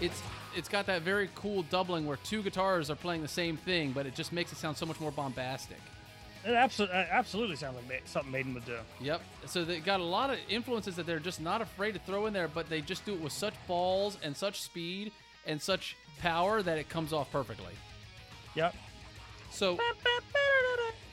It's, 0.00 0.22
it's 0.54 0.68
got 0.68 0.86
that 0.86 1.02
very 1.02 1.30
cool 1.34 1.62
doubling 1.64 2.06
where 2.06 2.18
two 2.18 2.42
guitars 2.42 2.90
are 2.90 2.96
playing 2.96 3.22
the 3.22 3.28
same 3.28 3.56
thing, 3.56 3.92
but 3.92 4.04
it 4.04 4.14
just 4.14 4.32
makes 4.32 4.52
it 4.52 4.56
sound 4.56 4.76
so 4.76 4.84
much 4.84 5.00
more 5.00 5.10
bombastic. 5.10 5.80
It 6.46 6.54
absolutely, 6.54 6.96
absolutely 6.96 7.56
sounds 7.56 7.76
like 7.88 8.02
something 8.04 8.30
Maiden 8.30 8.54
would 8.54 8.64
do. 8.64 8.78
Yep. 9.00 9.20
So 9.46 9.64
they 9.64 9.80
got 9.80 9.98
a 9.98 10.04
lot 10.04 10.30
of 10.30 10.38
influences 10.48 10.94
that 10.94 11.04
they're 11.04 11.18
just 11.18 11.40
not 11.40 11.60
afraid 11.60 11.92
to 11.94 11.98
throw 12.00 12.26
in 12.26 12.32
there, 12.32 12.46
but 12.46 12.68
they 12.68 12.80
just 12.80 13.04
do 13.04 13.14
it 13.14 13.20
with 13.20 13.32
such 13.32 13.54
balls 13.66 14.16
and 14.22 14.36
such 14.36 14.62
speed 14.62 15.10
and 15.44 15.60
such 15.60 15.96
power 16.20 16.62
that 16.62 16.78
it 16.78 16.88
comes 16.88 17.12
off 17.12 17.32
perfectly. 17.32 17.72
Yep. 18.54 18.76
So 19.50 19.76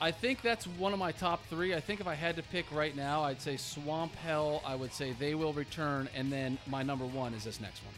I 0.00 0.12
think 0.12 0.40
that's 0.42 0.66
one 0.66 0.92
of 0.92 1.00
my 1.00 1.10
top 1.10 1.44
three. 1.48 1.74
I 1.74 1.80
think 1.80 2.00
if 2.00 2.06
I 2.06 2.14
had 2.14 2.36
to 2.36 2.42
pick 2.42 2.70
right 2.70 2.94
now, 2.94 3.22
I'd 3.22 3.40
say 3.40 3.56
Swamp 3.56 4.14
Hell. 4.16 4.62
I 4.64 4.76
would 4.76 4.92
say 4.92 5.12
They 5.18 5.34
Will 5.34 5.52
Return, 5.52 6.08
and 6.14 6.30
then 6.30 6.58
my 6.68 6.82
number 6.82 7.06
one 7.06 7.34
is 7.34 7.42
this 7.42 7.60
next 7.60 7.82
one. 7.84 7.94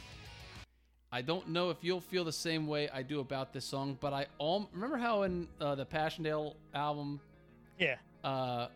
I 1.17 1.23
don't 1.23 1.49
know 1.49 1.71
if 1.71 1.79
you'll 1.81 2.03
feel 2.03 2.25
the 2.25 2.33
same 2.33 2.67
way 2.67 2.91
I 2.91 3.01
do 3.01 3.21
about 3.21 3.55
this 3.55 3.65
song, 3.65 3.97
but 4.03 4.13
I 4.13 4.27
all 4.37 4.69
remember 4.75 4.99
how 4.99 5.23
in 5.23 5.49
uh, 5.59 5.75
the 5.75 5.87
Passchendaele 5.87 6.55
album 6.75 7.21
Yeah. 7.79 7.95
uh, 8.23 8.67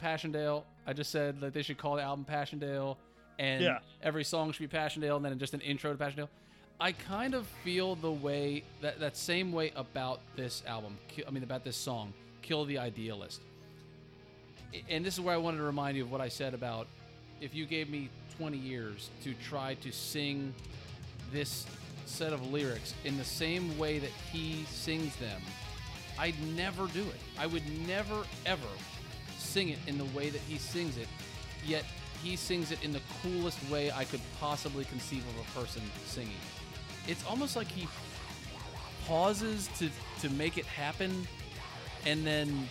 Passchendaele. 0.00 0.64
I 0.86 0.94
just 0.94 1.10
said 1.10 1.38
that 1.42 1.52
they 1.52 1.60
should 1.60 1.76
call 1.76 1.96
the 1.96 2.02
album 2.02 2.24
Passchendaele, 2.24 2.96
and 3.38 3.62
Yeah. 3.62 3.80
every 4.02 4.24
song 4.24 4.52
should 4.52 4.70
be 4.70 4.74
Passchendaele, 4.74 5.16
and 5.16 5.24
then 5.26 5.38
just 5.38 5.52
an 5.52 5.60
intro 5.60 5.92
to 5.92 5.98
Passchendaele. 5.98 6.30
I 6.80 6.92
kind 6.92 7.34
of 7.34 7.46
feel 7.62 7.94
the 7.94 8.10
way 8.10 8.64
that 8.80 8.98
that 9.00 9.14
same 9.14 9.52
way 9.52 9.70
about 9.76 10.20
this 10.34 10.62
album. 10.66 10.96
I 11.26 11.30
mean, 11.30 11.42
about 11.42 11.62
this 11.62 11.76
song, 11.76 12.14
"Kill 12.40 12.64
the 12.64 12.78
Idealist." 12.78 13.42
And 14.88 15.04
this 15.04 15.12
is 15.12 15.20
where 15.20 15.34
I 15.34 15.38
wanted 15.38 15.58
to 15.58 15.64
remind 15.64 15.98
you 15.98 16.04
of 16.04 16.10
what 16.10 16.22
I 16.22 16.28
said 16.28 16.54
about 16.54 16.86
if 17.42 17.54
you 17.54 17.66
gave 17.66 17.90
me 17.90 18.08
20 18.38 18.56
years 18.56 19.10
to 19.24 19.34
try 19.34 19.74
to 19.74 19.92
sing 19.92 20.54
this 21.30 21.66
set 22.12 22.32
of 22.32 22.52
lyrics 22.52 22.94
in 23.04 23.16
the 23.16 23.24
same 23.24 23.76
way 23.78 23.98
that 23.98 24.10
he 24.30 24.64
sings 24.68 25.16
them, 25.16 25.40
I'd 26.18 26.40
never 26.54 26.86
do 26.88 27.00
it. 27.00 27.20
I 27.38 27.46
would 27.46 27.62
never 27.86 28.24
ever 28.46 28.68
sing 29.38 29.70
it 29.70 29.78
in 29.86 29.98
the 29.98 30.04
way 30.16 30.30
that 30.30 30.40
he 30.42 30.58
sings 30.58 30.96
it. 30.98 31.08
Yet 31.64 31.84
he 32.22 32.36
sings 32.36 32.70
it 32.70 32.82
in 32.84 32.92
the 32.92 33.00
coolest 33.22 33.58
way 33.70 33.90
I 33.90 34.04
could 34.04 34.20
possibly 34.40 34.84
conceive 34.84 35.24
of 35.28 35.46
a 35.46 35.60
person 35.60 35.82
singing. 36.06 36.40
It's 37.08 37.24
almost 37.26 37.56
like 37.56 37.66
he 37.66 37.88
pauses 39.06 39.68
to 39.78 39.88
to 40.20 40.30
make 40.34 40.58
it 40.58 40.66
happen, 40.66 41.26
and 42.06 42.24
then 42.26 42.68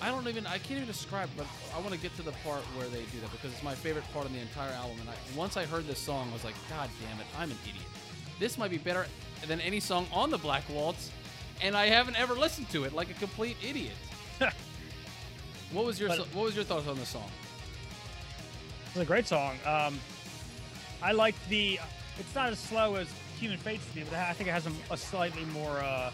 I- 0.00 0.10
don't 0.10 0.28
even 0.28 0.46
I 0.46 0.58
can't 0.58 0.72
even 0.82 0.86
describe. 0.86 1.28
But 1.36 1.46
I 1.74 1.78
want 1.80 1.92
to 1.92 1.98
get 1.98 2.14
to 2.16 2.22
the 2.22 2.32
part 2.44 2.62
where 2.76 2.86
they 2.88 3.02
do 3.06 3.20
that 3.20 3.32
because 3.32 3.52
it's 3.52 3.62
my 3.62 3.74
favorite 3.74 4.04
part 4.12 4.26
of 4.26 4.32
the 4.32 4.38
entire 4.38 4.72
album. 4.72 4.98
And 5.00 5.08
I, 5.10 5.14
once 5.36 5.56
I 5.56 5.64
heard 5.66 5.86
this 5.86 5.98
song, 5.98 6.28
I 6.30 6.32
was 6.32 6.44
like, 6.44 6.54
God 6.68 6.88
damn 7.02 7.20
it, 7.20 7.26
I'm 7.38 7.50
an 7.50 7.58
idiot. 7.64 7.86
This 8.38 8.56
might 8.58 8.70
be 8.70 8.78
better 8.78 9.06
than 9.46 9.60
any 9.60 9.80
song 9.80 10.06
on 10.12 10.30
the 10.30 10.38
Black 10.38 10.62
Waltz, 10.68 11.10
and 11.62 11.76
I 11.76 11.86
haven't 11.86 12.18
ever 12.18 12.34
listened 12.34 12.68
to 12.70 12.84
it 12.84 12.92
like 12.92 13.10
a 13.10 13.14
complete 13.14 13.56
idiot. 13.66 13.94
what 15.72 15.84
was 15.84 15.98
your 15.98 16.10
so- 16.10 16.24
what 16.32 16.44
was 16.44 16.54
your 16.54 16.64
thoughts 16.64 16.86
on 16.86 16.96
this 16.98 17.08
song? 17.08 17.28
It's 18.86 18.96
a 18.96 19.04
great 19.04 19.26
song. 19.26 19.56
Um, 19.66 19.98
I 21.02 21.12
like 21.12 21.34
the. 21.48 21.78
It's 22.18 22.34
not 22.34 22.50
as 22.50 22.58
slow 22.58 22.96
as 22.96 23.08
Human 23.38 23.58
Fates 23.58 23.84
to 23.92 23.98
me, 23.98 24.04
but 24.08 24.18
I 24.18 24.32
think 24.32 24.48
it 24.48 24.52
has 24.52 24.66
a, 24.66 24.72
a 24.90 24.96
slightly 24.96 25.44
more 25.46 25.78
uh, 25.78 26.10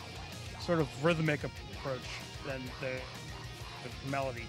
sort 0.60 0.80
of 0.80 0.88
rhythmic 1.04 1.44
approach 1.44 2.00
than 2.46 2.60
the, 2.80 2.92
the 3.82 4.10
melody 4.10 4.46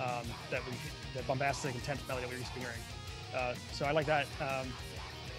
um, 0.00 0.26
that 0.50 0.60
we, 0.66 0.72
the 1.16 1.22
bombastic, 1.22 1.74
intense 1.74 2.06
melody 2.06 2.26
that 2.26 2.32
we're 2.32 2.38
used 2.38 2.52
to 2.52 2.60
hearing. 2.60 2.80
Uh, 3.34 3.54
so 3.72 3.86
I 3.86 3.92
like 3.92 4.06
that. 4.06 4.26
Um, 4.40 4.68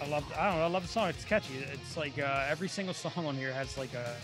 I 0.01 0.07
love. 0.07 0.23
I 0.37 0.49
don't 0.49 0.57
know. 0.57 0.65
I 0.65 0.67
love 0.67 0.83
the 0.83 0.89
song. 0.89 1.09
It's 1.09 1.23
catchy. 1.23 1.53
It's 1.71 1.97
like 1.97 2.19
uh, 2.19 2.45
every 2.49 2.67
single 2.67 2.93
song 2.93 3.25
on 3.25 3.35
here 3.35 3.53
has 3.53 3.77
like 3.77 3.93
a, 3.93 4.15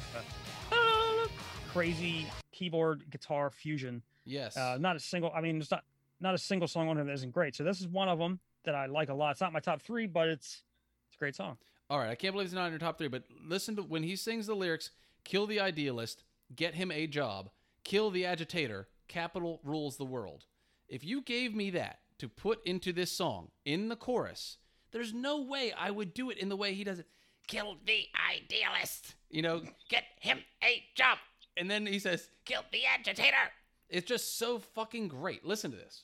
a 0.76 1.28
crazy 1.69 2.28
keyboard 2.51 3.03
guitar 3.09 3.49
fusion. 3.49 4.01
Yes. 4.26 4.57
Uh, 4.57 4.78
not 4.80 4.95
a 4.95 4.99
single. 4.99 5.32
I 5.34 5.41
mean, 5.41 5.57
there's 5.59 5.72
not 5.72 5.84
not 6.19 6.36
a 6.36 6.38
single 6.38 6.67
song 6.67 6.89
on 6.89 6.97
here 6.97 7.05
that 7.05 7.13
isn't 7.13 7.32
great. 7.32 7.55
So 7.55 7.63
this 7.63 7.80
is 7.80 7.88
one 7.88 8.09
of 8.09 8.19
them 8.19 8.39
that 8.65 8.76
I 8.76 8.86
like 8.86 9.09
a 9.09 9.13
lot. 9.13 9.32
It's 9.32 9.41
not 9.41 9.53
my 9.53 9.59
top 9.59 9.82
three, 9.82 10.07
but 10.07 10.28
it's 10.28 10.63
it's 11.07 11.15
a 11.15 11.19
great 11.19 11.36
song. 11.36 11.57
All 11.89 11.99
right, 11.99 12.09
I 12.09 12.15
can't 12.15 12.34
believe 12.34 12.45
it's 12.45 12.53
not 12.53 12.65
in 12.67 12.72
your 12.72 12.80
top 12.80 12.97
three, 12.97 13.09
but 13.09 13.24
listen 13.45 13.76
to 13.76 13.84
when 13.84 14.03
he 14.03 14.15
sings 14.15 14.47
the 14.47 14.55
lyrics 14.55 14.91
kill 15.24 15.45
the 15.45 15.59
idealist, 15.59 16.24
get 16.55 16.76
him 16.76 16.91
a 16.91 17.07
job, 17.07 17.49
kill 17.84 18.09
the 18.09 18.26
agitator, 18.26 18.88
capital 19.07 19.59
rules 19.63 19.97
the 19.97 20.05
world. 20.05 20.45
If 20.88 21.03
you 21.03 21.22
gave 21.22 21.55
me 21.55 21.69
that 21.72 21.99
to 22.19 22.28
put 22.28 22.65
into 22.65 22.93
this 22.93 23.11
song 23.11 23.49
in 23.65 23.89
the 23.89 23.95
chorus, 23.95 24.57
there's 24.92 25.14
no 25.14 25.42
way 25.42 25.74
I 25.78 25.92
would 25.92 26.14
do 26.14 26.30
it 26.30 26.38
in 26.38 26.50
the 26.50 26.56
way 26.56 26.74
he 26.74 26.84
does 26.84 27.00
it. 27.00 27.08
Kill 27.48 27.78
the 27.86 28.06
idealist. 28.34 29.16
You 29.30 29.42
know, 29.42 29.62
get 29.89 30.04
him 30.20 30.39
a 30.64 30.84
job. 30.96 31.18
And 31.58 31.70
then 31.70 31.86
he 31.86 32.00
says, 32.00 32.30
kill 32.46 32.62
the 32.72 32.86
agitator. 32.86 33.52
It's 33.89 34.08
just 34.08 34.38
so 34.38 34.60
fucking 34.60 35.10
great. 35.10 35.46
Listen 35.46 35.72
to 35.72 35.78
this. 35.78 36.04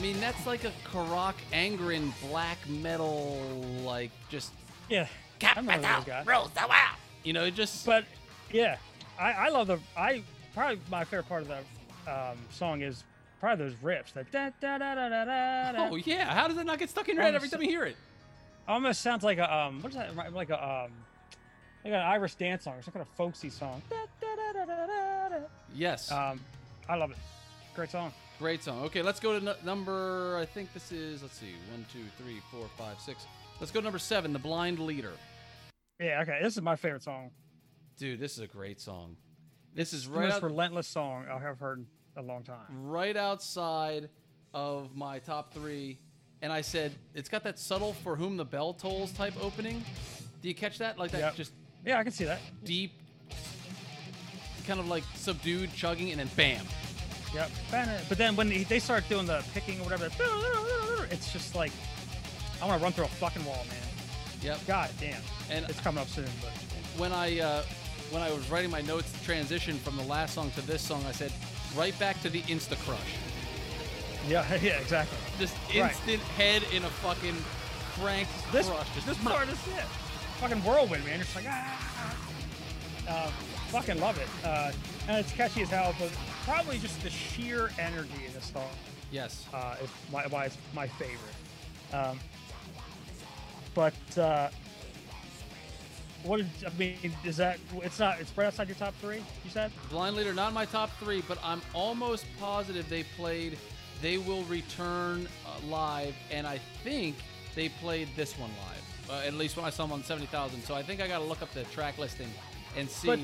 Mean, 0.00 0.20
that's 0.20 0.46
like 0.46 0.64
a 0.64 0.72
Carach 0.92 1.34
Angren 1.52 2.12
black 2.30 2.58
metal, 2.68 3.40
like 3.84 4.10
just 4.28 4.52
Yeah, 4.88 5.06
I 5.42 5.54
guys. 6.06 6.26
rules 6.26 6.50
the 6.52 6.60
world. 6.60 6.96
You 7.24 7.32
know, 7.32 7.44
it 7.44 7.54
just 7.54 7.84
But 7.84 8.04
yeah, 8.52 8.76
I, 9.18 9.32
I 9.32 9.48
love 9.48 9.66
the. 9.66 9.78
I 9.96 10.22
probably 10.54 10.80
my 10.90 11.04
favorite 11.04 11.28
part 11.28 11.42
of 11.42 11.48
the 11.48 12.10
um, 12.12 12.38
song 12.50 12.82
is 12.82 13.02
probably 13.40 13.66
those 13.66 13.74
riffs. 13.76 14.12
That 14.12 14.30
da 14.30 14.50
da 14.60 14.78
da 14.78 14.94
da 14.94 15.08
da 15.08 15.72
da. 15.72 15.88
oh 15.90 15.96
yeah. 15.96 16.32
How 16.32 16.46
does 16.48 16.56
it 16.58 16.64
not 16.64 16.78
get 16.78 16.90
stuck 16.90 17.08
in 17.08 17.16
your 17.16 17.24
head 17.24 17.34
every 17.34 17.48
time 17.48 17.62
you 17.62 17.68
hear 17.68 17.84
it? 17.84 17.96
Almost 18.68 19.00
sounds 19.00 19.24
like 19.24 19.38
a 19.38 19.52
um. 19.52 19.82
What 19.82 19.90
is 19.90 19.96
that? 19.96 20.32
Like 20.32 20.50
a 20.50 20.62
um. 20.62 20.92
Like 21.84 21.92
an 21.94 22.00
Irish 22.00 22.34
dance 22.36 22.64
song 22.64 22.74
or 22.74 22.82
some 22.82 22.92
kind 22.92 23.02
of 23.02 23.08
folksy 23.16 23.50
song. 23.50 23.82
Da, 23.90 23.96
da, 24.20 24.52
da. 24.52 25.38
Yes, 25.74 26.10
Um, 26.10 26.40
I 26.88 26.96
love 26.96 27.10
it. 27.10 27.16
Great 27.74 27.90
song. 27.90 28.12
Great 28.38 28.62
song. 28.62 28.82
Okay, 28.84 29.02
let's 29.02 29.20
go 29.20 29.38
to 29.38 29.44
nu- 29.44 29.52
number. 29.64 30.36
I 30.38 30.44
think 30.46 30.72
this 30.72 30.92
is. 30.92 31.22
Let's 31.22 31.38
see. 31.38 31.54
One, 31.70 31.84
two, 31.92 32.04
three, 32.22 32.40
four, 32.50 32.66
five, 32.76 32.98
six. 33.00 33.26
Let's 33.60 33.72
go 33.72 33.80
to 33.80 33.84
number 33.84 33.98
seven. 33.98 34.32
The 34.32 34.38
Blind 34.38 34.78
Leader. 34.78 35.12
Yeah. 36.00 36.20
Okay. 36.22 36.38
This 36.42 36.56
is 36.56 36.62
my 36.62 36.76
favorite 36.76 37.02
song. 37.02 37.30
Dude, 37.98 38.20
this 38.20 38.32
is 38.32 38.38
a 38.40 38.46
great 38.46 38.80
song. 38.80 39.16
This 39.74 39.92
is 39.92 40.04
The 40.04 40.10
right 40.12 40.24
most 40.28 40.34
out, 40.36 40.42
relentless 40.44 40.86
song 40.86 41.26
I 41.30 41.38
have 41.40 41.58
heard 41.58 41.78
in 41.80 41.86
a 42.16 42.26
long 42.26 42.42
time. 42.44 42.66
right 42.70 43.16
outside 43.16 44.08
of 44.54 44.94
my 44.96 45.18
top 45.18 45.52
three. 45.52 45.98
And 46.40 46.52
I 46.52 46.60
said 46.60 46.92
it's 47.14 47.28
got 47.28 47.42
that 47.44 47.58
subtle 47.58 47.92
"For 47.92 48.14
Whom 48.16 48.36
the 48.36 48.44
Bell 48.44 48.72
Tolls" 48.72 49.12
type 49.12 49.34
opening. 49.42 49.84
Do 50.40 50.48
you 50.48 50.54
catch 50.54 50.78
that? 50.78 50.96
Like 50.98 51.10
that, 51.10 51.18
Yep. 51.20 51.34
just 51.34 51.52
Yeah, 51.84 51.98
I 51.98 52.04
can 52.04 52.12
see 52.12 52.24
that. 52.24 52.40
deep, 52.64 52.92
kind 54.66 54.78
of 54.78 54.86
like 54.86 55.02
subdued 55.16 55.74
chugging, 55.74 56.10
and 56.12 56.20
then 56.20 56.30
bam. 56.36 56.64
Yep. 57.34 57.50
But 58.08 58.18
then 58.18 58.36
when 58.36 58.48
they 58.64 58.78
start 58.78 59.08
doing 59.08 59.26
the 59.26 59.44
picking 59.54 59.78
or 59.80 59.84
whatever, 59.84 60.06
it's 61.10 61.32
just 61.32 61.54
like 61.54 61.72
I 62.62 62.66
want 62.66 62.78
to 62.80 62.82
run 62.82 62.92
through 62.92 63.04
a 63.04 63.08
fucking 63.08 63.44
wall, 63.44 63.64
man. 63.68 63.76
Yep. 64.42 64.66
God 64.66 64.90
damn. 65.00 65.20
And 65.50 65.68
It's 65.68 65.80
coming 65.80 66.00
up 66.00 66.08
soon, 66.08 66.26
but 66.40 66.50
when 66.98 67.12
I 67.12 67.38
uh, 67.40 67.62
when 68.10 68.22
I 68.22 68.30
was 68.32 68.48
writing 68.50 68.70
my 68.70 68.80
notes, 68.80 69.10
the 69.12 69.24
transition 69.24 69.76
from 69.78 69.96
the 69.96 70.04
last 70.04 70.34
song 70.34 70.50
to 70.52 70.60
this 70.62 70.80
song, 70.82 71.04
I 71.06 71.12
said 71.12 71.32
right 71.76 71.96
back 71.98 72.20
to 72.22 72.30
the 72.30 72.40
Insta 72.42 72.76
Crush. 72.84 72.98
yeah, 74.28 74.44
yeah, 74.62 74.78
exactly. 74.80 75.18
Just 75.38 75.54
Right. 75.68 75.90
instant 75.92 76.22
head 76.36 76.62
in 76.72 76.82
a 76.84 76.88
fucking 76.88 77.36
crank 78.00 78.28
This 78.52 78.68
crush. 78.68 78.86
Just 78.94 79.06
this 79.06 79.18
part 79.18 79.48
is 79.48 79.54
it. 79.68 79.84
Fucking 80.40 80.58
whirlwind, 80.64 81.04
man. 81.04 81.20
It's 81.20 81.34
like 81.36 81.44
ah. 81.48 82.16
Uh, 83.08 83.30
fucking 83.68 83.98
love 84.00 84.18
it. 84.18 84.28
Uh, 84.44 84.70
and 85.08 85.18
it's 85.18 85.32
catchy 85.32 85.62
as 85.62 85.70
hell, 85.70 85.94
but 85.98 86.10
probably 86.48 86.78
just 86.78 87.02
the 87.02 87.10
sheer 87.10 87.70
energy 87.78 88.24
in 88.26 88.32
this 88.32 88.46
song 88.46 88.70
yes. 89.10 89.44
uh, 89.52 89.76
is 89.82 89.90
why, 90.10 90.24
why 90.30 90.46
it's 90.46 90.56
my 90.74 90.86
favorite. 90.86 91.18
Um, 91.92 92.18
but 93.74 94.18
uh, 94.18 94.48
what 96.22 96.40
is, 96.40 96.46
I 96.66 96.70
mean, 96.78 96.96
is 97.22 97.36
that 97.36 97.58
it's 97.82 97.98
not 97.98 98.18
it's 98.18 98.36
right 98.36 98.46
outside 98.46 98.66
your 98.66 98.76
top 98.76 98.94
three? 98.94 99.18
You 99.18 99.50
said 99.50 99.70
Blind 99.90 100.16
Leader, 100.16 100.32
not 100.32 100.48
in 100.48 100.54
my 100.54 100.64
top 100.64 100.90
three, 100.98 101.22
but 101.28 101.38
I'm 101.44 101.60
almost 101.74 102.24
positive 102.40 102.88
they 102.88 103.02
played 103.02 103.58
They 104.00 104.16
Will 104.16 104.42
Return 104.44 105.28
uh, 105.46 105.66
live, 105.66 106.14
and 106.30 106.46
I 106.46 106.58
think 106.82 107.16
they 107.54 107.68
played 107.68 108.08
this 108.16 108.38
one 108.38 108.50
live. 108.66 109.10
Uh, 109.10 109.26
at 109.26 109.34
least 109.34 109.56
when 109.56 109.66
I 109.66 109.70
saw 109.70 109.84
them 109.84 109.92
on 109.92 110.02
70,000. 110.02 110.62
So 110.62 110.74
I 110.74 110.82
think 110.82 111.02
I 111.02 111.08
got 111.08 111.18
to 111.18 111.24
look 111.24 111.42
up 111.42 111.52
the 111.52 111.64
track 111.64 111.98
listing 111.98 112.28
and 112.74 112.88
see. 112.88 113.08
But- 113.08 113.20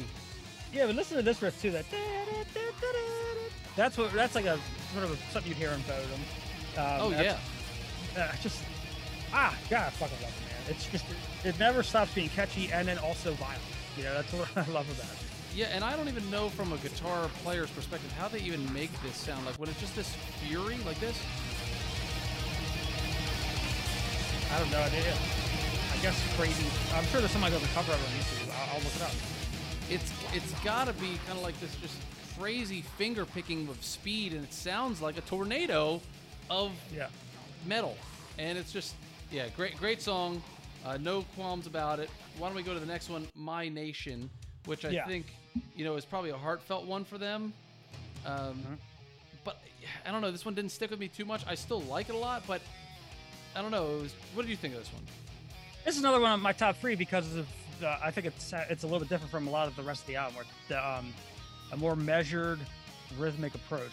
yeah, 0.75 0.87
but 0.87 0.97
listen 0.97 1.17
to 1.17 1.23
this 1.23 1.41
riff 1.41 1.61
too. 1.63 1.71
That 1.71 1.85
that's 3.77 3.97
what 3.97 4.13
that's 4.13 4.35
like 4.35 4.47
a 4.47 4.59
sort 4.93 5.05
of 5.05 5.13
a, 5.13 5.33
something 5.33 5.51
you 5.51 5.57
hear 5.57 5.71
in 5.71 5.81
Bodom. 5.83 6.21
Um, 6.77 7.01
oh, 7.01 7.11
yeah. 7.11 7.39
uh, 8.19 8.33
just 8.43 8.63
ah, 9.33 9.57
God, 9.71 9.87
I 9.87 9.91
fucking 9.91 10.19
love 10.21 10.35
it, 10.37 10.51
man. 10.51 10.71
It's 10.71 10.87
just 10.87 11.05
it 11.45 11.59
never 11.61 11.83
stops 11.85 12.13
being 12.13 12.29
catchy 12.29 12.73
and 12.73 12.89
then 12.89 12.99
also 12.99 13.33
violent. 13.35 13.63
You 13.97 14.03
know, 14.03 14.15
that's 14.15 14.33
what 14.33 14.49
I 14.57 14.71
love 14.73 14.91
about 14.91 15.13
it. 15.13 15.19
Yeah, 15.55 15.67
and 15.67 15.85
I 15.85 15.95
don't 15.97 16.09
even 16.09 16.29
know 16.33 16.49
from 16.49 16.73
a 16.73 16.77
guitar 16.79 17.31
player's 17.45 17.71
perspective 17.71 18.11
how 18.19 18.27
they 18.27 18.41
even 18.41 18.61
make 18.73 18.91
this 19.03 19.17
sound. 19.17 19.47
Like 19.47 19.55
when 19.57 19.69
it's 19.69 19.81
just 19.81 19.95
this 19.95 20.13
fury 20.43 20.79
like 20.85 20.99
this. 20.99 21.17
I 24.53 24.59
don't 24.59 24.71
know. 24.73 24.81
Idea. 24.81 25.15
I 25.93 25.97
guess 26.03 26.21
crazy. 26.37 26.67
I'm 26.95 27.05
sure 27.07 27.21
there's 27.21 27.31
somebody 27.31 27.55
on 27.55 27.63
the 27.63 27.69
cover 27.69 27.93
of 27.93 28.01
it 28.01 28.07
on 28.07 28.19
YouTube. 28.19 28.51
I'll, 28.51 28.77
I'll 28.77 28.83
look 28.83 28.97
it 28.97 29.03
up. 29.03 29.34
It's 29.91 30.13
it's 30.33 30.51
got 30.65 30.87
to 30.87 30.93
be 30.95 31.19
kind 31.27 31.39
of 31.39 31.43
like 31.43 31.59
this 31.61 31.75
just 31.77 31.97
crazy 32.39 32.83
finger 32.97 33.25
picking 33.25 33.69
of 33.69 33.83
speed, 33.85 34.33
and 34.33 34.43
it 34.45 34.53
sounds 34.53 35.01
like 35.01 35.19
a 35.19 35.21
tornado 35.23 36.01
of 36.51 36.73
Yeah. 36.95 37.09
metal. 37.67 37.97
And 38.39 38.57
it's 38.59 38.73
just 38.73 38.95
yeah, 39.31 39.49
great 39.57 39.77
great 39.77 40.01
song. 40.03 40.43
Uh, 40.85 40.97
no 40.99 41.23
qualms 41.35 41.67
about 41.67 41.99
it. 42.01 42.11
Why 42.39 42.49
don't 42.49 42.57
we 42.57 42.63
go 42.63 42.75
to 42.75 42.81
the 42.81 42.87
next 42.87 43.09
one, 43.09 43.27
My 43.35 43.69
Nation, 43.69 44.29
which 44.67 44.85
I 44.85 44.91
Yeah. 44.91 45.07
think 45.07 45.27
you 45.77 45.85
know 45.85 45.97
is 45.97 46.05
probably 46.05 46.31
a 46.31 46.37
heartfelt 46.39 46.87
one 46.87 47.05
for 47.05 47.19
them. 47.19 47.53
Um, 48.27 48.55
Mhm. 48.63 48.79
But 49.45 49.61
I 50.07 50.11
don't 50.11 50.23
know. 50.23 50.31
This 50.33 50.47
one 50.47 50.55
didn't 50.55 50.73
stick 50.73 50.91
with 50.91 50.99
me 50.99 51.09
too 51.09 51.27
much. 51.27 51.43
I 51.47 51.55
still 51.55 51.83
like 51.83 52.09
it 52.09 52.15
a 52.15 52.19
lot, 52.19 52.43
but 52.47 52.63
I 53.55 53.61
don't 53.61 53.71
know. 53.71 53.99
It 53.99 54.03
was, 54.03 54.13
what 54.33 54.43
did 54.43 54.51
you 54.51 54.57
think 54.57 54.73
of 54.75 54.81
this 54.81 54.91
one? 54.93 55.07
This 55.85 55.95
is 55.97 56.01
another 56.01 56.19
one 56.21 56.33
of 56.33 56.41
my 56.41 56.53
top 56.55 56.79
three 56.79 56.95
because 56.95 57.37
of 57.37 57.47
I 57.83 58.11
think 58.11 58.27
it's 58.27 58.53
it's 58.71 58.83
a 58.85 58.87
little 58.87 59.01
bit 59.01 59.09
different 59.09 59.31
from 59.31 59.47
a 59.49 59.51
lot 59.51 59.67
of 59.69 59.77
the 59.77 59.83
rest 59.83 60.03
of 60.03 60.07
the 60.07 60.17
album, 60.17 60.37
where 60.37 60.45
the, 60.69 60.89
um, 60.89 61.13
a 61.73 61.77
more 61.77 61.97
measured 61.97 62.61
rhythmic 63.19 63.55
approach. 63.55 63.91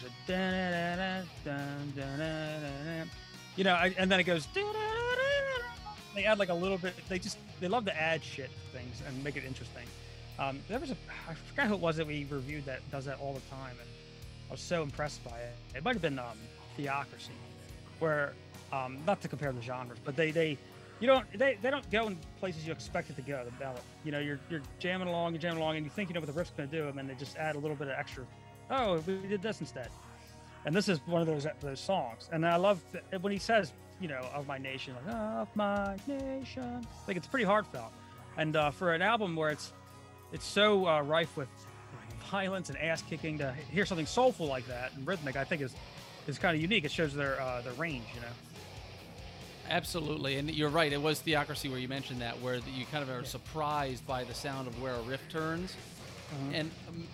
You 3.56 3.64
know, 3.64 3.74
I- 3.74 3.94
and 3.98 4.10
then 4.10 4.20
it 4.20 4.24
goes. 4.24 4.46
They 6.14 6.24
add 6.24 6.38
like 6.38 6.50
a 6.50 6.54
little 6.54 6.76
bit. 6.78 6.94
They 7.08 7.18
just 7.18 7.38
they 7.60 7.68
love 7.68 7.84
to 7.86 7.96
add 8.00 8.22
shit 8.22 8.50
to 8.50 8.78
things 8.78 9.02
and 9.06 9.24
make 9.24 9.36
it 9.36 9.44
interesting. 9.44 9.84
Um, 10.38 10.60
there 10.68 10.78
was 10.78 10.90
a 10.90 10.96
I 11.28 11.34
forgot 11.34 11.68
who 11.68 11.74
it 11.74 11.80
was 11.80 11.96
that 11.96 12.06
we 12.06 12.26
reviewed 12.30 12.64
that 12.66 12.80
does 12.90 13.04
that 13.06 13.18
all 13.20 13.32
the 13.32 13.40
time, 13.54 13.76
and 13.80 13.88
I 14.48 14.52
was 14.52 14.60
so 14.60 14.82
impressed 14.82 15.22
by 15.24 15.38
it. 15.38 15.54
It 15.74 15.84
might 15.84 15.94
have 15.94 16.02
been 16.02 16.18
um, 16.18 16.38
Theocracy, 16.76 17.32
where 17.98 18.32
um, 18.72 18.98
not 19.06 19.20
to 19.22 19.28
compare 19.28 19.52
the 19.52 19.62
genres, 19.62 19.98
but 20.04 20.16
they 20.16 20.30
they 20.30 20.58
you 21.02 21.08
don't 21.08 21.26
they, 21.36 21.58
they 21.60 21.68
don't 21.68 21.90
go 21.90 22.06
in 22.06 22.16
places 22.38 22.64
you 22.64 22.72
expect 22.72 23.10
it 23.10 23.16
to 23.16 23.22
go. 23.22 23.44
The 23.44 23.50
ballad, 23.52 23.80
you 24.04 24.12
know, 24.12 24.20
you're 24.20 24.38
you're 24.48 24.62
jamming 24.78 25.08
along, 25.08 25.32
you're 25.32 25.40
jamming 25.40 25.58
along, 25.58 25.76
and 25.76 25.84
you 25.84 25.90
think 25.90 26.08
you 26.08 26.14
know 26.14 26.20
what 26.20 26.28
the 26.28 26.32
riff's 26.32 26.52
going 26.56 26.68
to 26.68 26.76
do, 26.76 26.86
and 26.86 26.96
then 26.96 27.08
they 27.08 27.14
just 27.14 27.36
add 27.36 27.56
a 27.56 27.58
little 27.58 27.76
bit 27.76 27.88
of 27.88 27.94
extra. 27.94 28.24
Oh, 28.70 29.02
we 29.04 29.16
did 29.26 29.42
this 29.42 29.60
instead, 29.60 29.88
and 30.64 30.72
this 30.72 30.88
is 30.88 31.00
one 31.06 31.20
of 31.20 31.26
those 31.26 31.44
those 31.60 31.80
songs. 31.80 32.30
And 32.30 32.46
I 32.46 32.54
love 32.54 32.80
that 32.92 33.20
when 33.20 33.32
he 33.32 33.40
says, 33.40 33.72
you 34.00 34.06
know, 34.06 34.20
of 34.32 34.46
my 34.46 34.58
nation, 34.58 34.94
like 35.04 35.16
of 35.16 35.48
my 35.56 35.96
nation. 36.06 36.86
Like 37.08 37.16
it's 37.16 37.26
pretty 37.26 37.46
heartfelt, 37.46 37.92
and 38.36 38.54
uh, 38.54 38.70
for 38.70 38.94
an 38.94 39.02
album 39.02 39.34
where 39.34 39.50
it's 39.50 39.72
it's 40.32 40.46
so 40.46 40.86
uh, 40.86 41.02
rife 41.02 41.36
with 41.36 41.48
violence 42.30 42.68
and 42.68 42.78
ass 42.78 43.02
kicking, 43.02 43.38
to 43.38 43.52
hear 43.72 43.84
something 43.86 44.06
soulful 44.06 44.46
like 44.46 44.68
that 44.68 44.92
and 44.94 45.04
rhythmic, 45.04 45.34
I 45.34 45.42
think 45.42 45.62
is 45.62 45.74
is 46.28 46.38
kind 46.38 46.54
of 46.54 46.62
unique. 46.62 46.84
It 46.84 46.92
shows 46.92 47.12
their 47.12 47.40
uh, 47.40 47.60
their 47.62 47.72
range, 47.72 48.04
you 48.14 48.20
know. 48.20 48.51
Absolutely, 49.68 50.36
and 50.36 50.50
you're 50.50 50.68
right. 50.68 50.92
It 50.92 51.00
was 51.00 51.20
Theocracy 51.20 51.68
where 51.68 51.78
you 51.78 51.88
mentioned 51.88 52.20
that, 52.20 52.40
where 52.40 52.56
you 52.56 52.84
kind 52.90 53.02
of 53.02 53.10
are 53.10 53.24
surprised 53.24 54.06
by 54.06 54.24
the 54.24 54.34
sound 54.34 54.68
of 54.68 54.80
where 54.82 54.94
a 54.94 55.00
riff 55.02 55.20
turns, 55.30 55.74
Mhm. 56.34 56.54
and 56.54 56.70
um, 56.88 57.06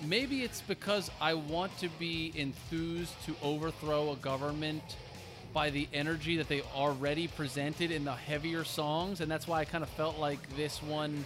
maybe 0.00 0.42
it's 0.42 0.60
because 0.62 1.10
I 1.20 1.34
want 1.34 1.76
to 1.78 1.88
be 1.98 2.32
enthused 2.36 3.12
to 3.26 3.34
overthrow 3.42 4.12
a 4.12 4.16
government 4.16 4.82
by 5.52 5.70
the 5.70 5.86
energy 5.92 6.36
that 6.38 6.48
they 6.48 6.62
already 6.74 7.28
presented 7.28 7.90
in 7.90 8.04
the 8.04 8.14
heavier 8.14 8.64
songs, 8.64 9.20
and 9.20 9.30
that's 9.30 9.46
why 9.46 9.60
I 9.60 9.64
kind 9.64 9.84
of 9.84 9.90
felt 9.90 10.18
like 10.18 10.56
this 10.56 10.82
one 10.82 11.24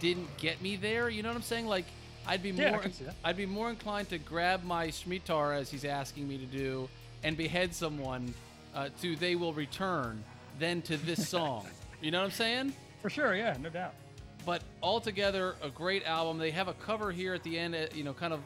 didn't 0.00 0.36
get 0.36 0.60
me 0.62 0.76
there. 0.76 1.08
You 1.08 1.22
know 1.22 1.28
what 1.30 1.36
I'm 1.36 1.42
saying? 1.42 1.66
Like 1.66 1.86
I'd 2.26 2.42
be 2.42 2.50
Yeah, 2.50 2.72
more 2.72 2.80
can 2.80 2.92
see 2.92 3.04
that. 3.04 3.16
I'd 3.24 3.36
be 3.38 3.46
more 3.46 3.70
inclined 3.70 4.10
to 4.10 4.18
grab 4.18 4.62
my 4.64 4.88
Shmitar 4.88 5.56
as 5.58 5.70
he's 5.70 5.84
asking 5.84 6.28
me 6.28 6.36
to 6.38 6.44
do 6.44 6.88
and 7.24 7.36
behead 7.36 7.74
someone 7.74 8.34
uh, 8.74 8.88
to 9.02 9.16
"They 9.16 9.34
Will 9.36 9.52
Return" 9.52 10.22
than 10.58 10.82
to 10.82 10.96
this 10.96 11.28
song. 11.34 11.66
you 12.00 12.10
know 12.10 12.18
what 12.20 12.26
I'm 12.26 12.30
saying? 12.32 12.72
For 13.02 13.10
sure, 13.10 13.34
yeah, 13.34 13.56
no 13.60 13.68
doubt. 13.70 13.94
But 14.46 14.62
altogether, 14.82 15.56
a 15.62 15.68
great 15.68 16.04
album. 16.04 16.38
They 16.38 16.50
have 16.52 16.68
a 16.68 16.74
cover 16.74 17.12
here 17.12 17.34
at 17.34 17.42
the 17.42 17.58
end, 17.58 17.74
uh, 17.74 17.86
you 17.94 18.02
know, 18.04 18.12
kind 18.14 18.32
of 18.32 18.40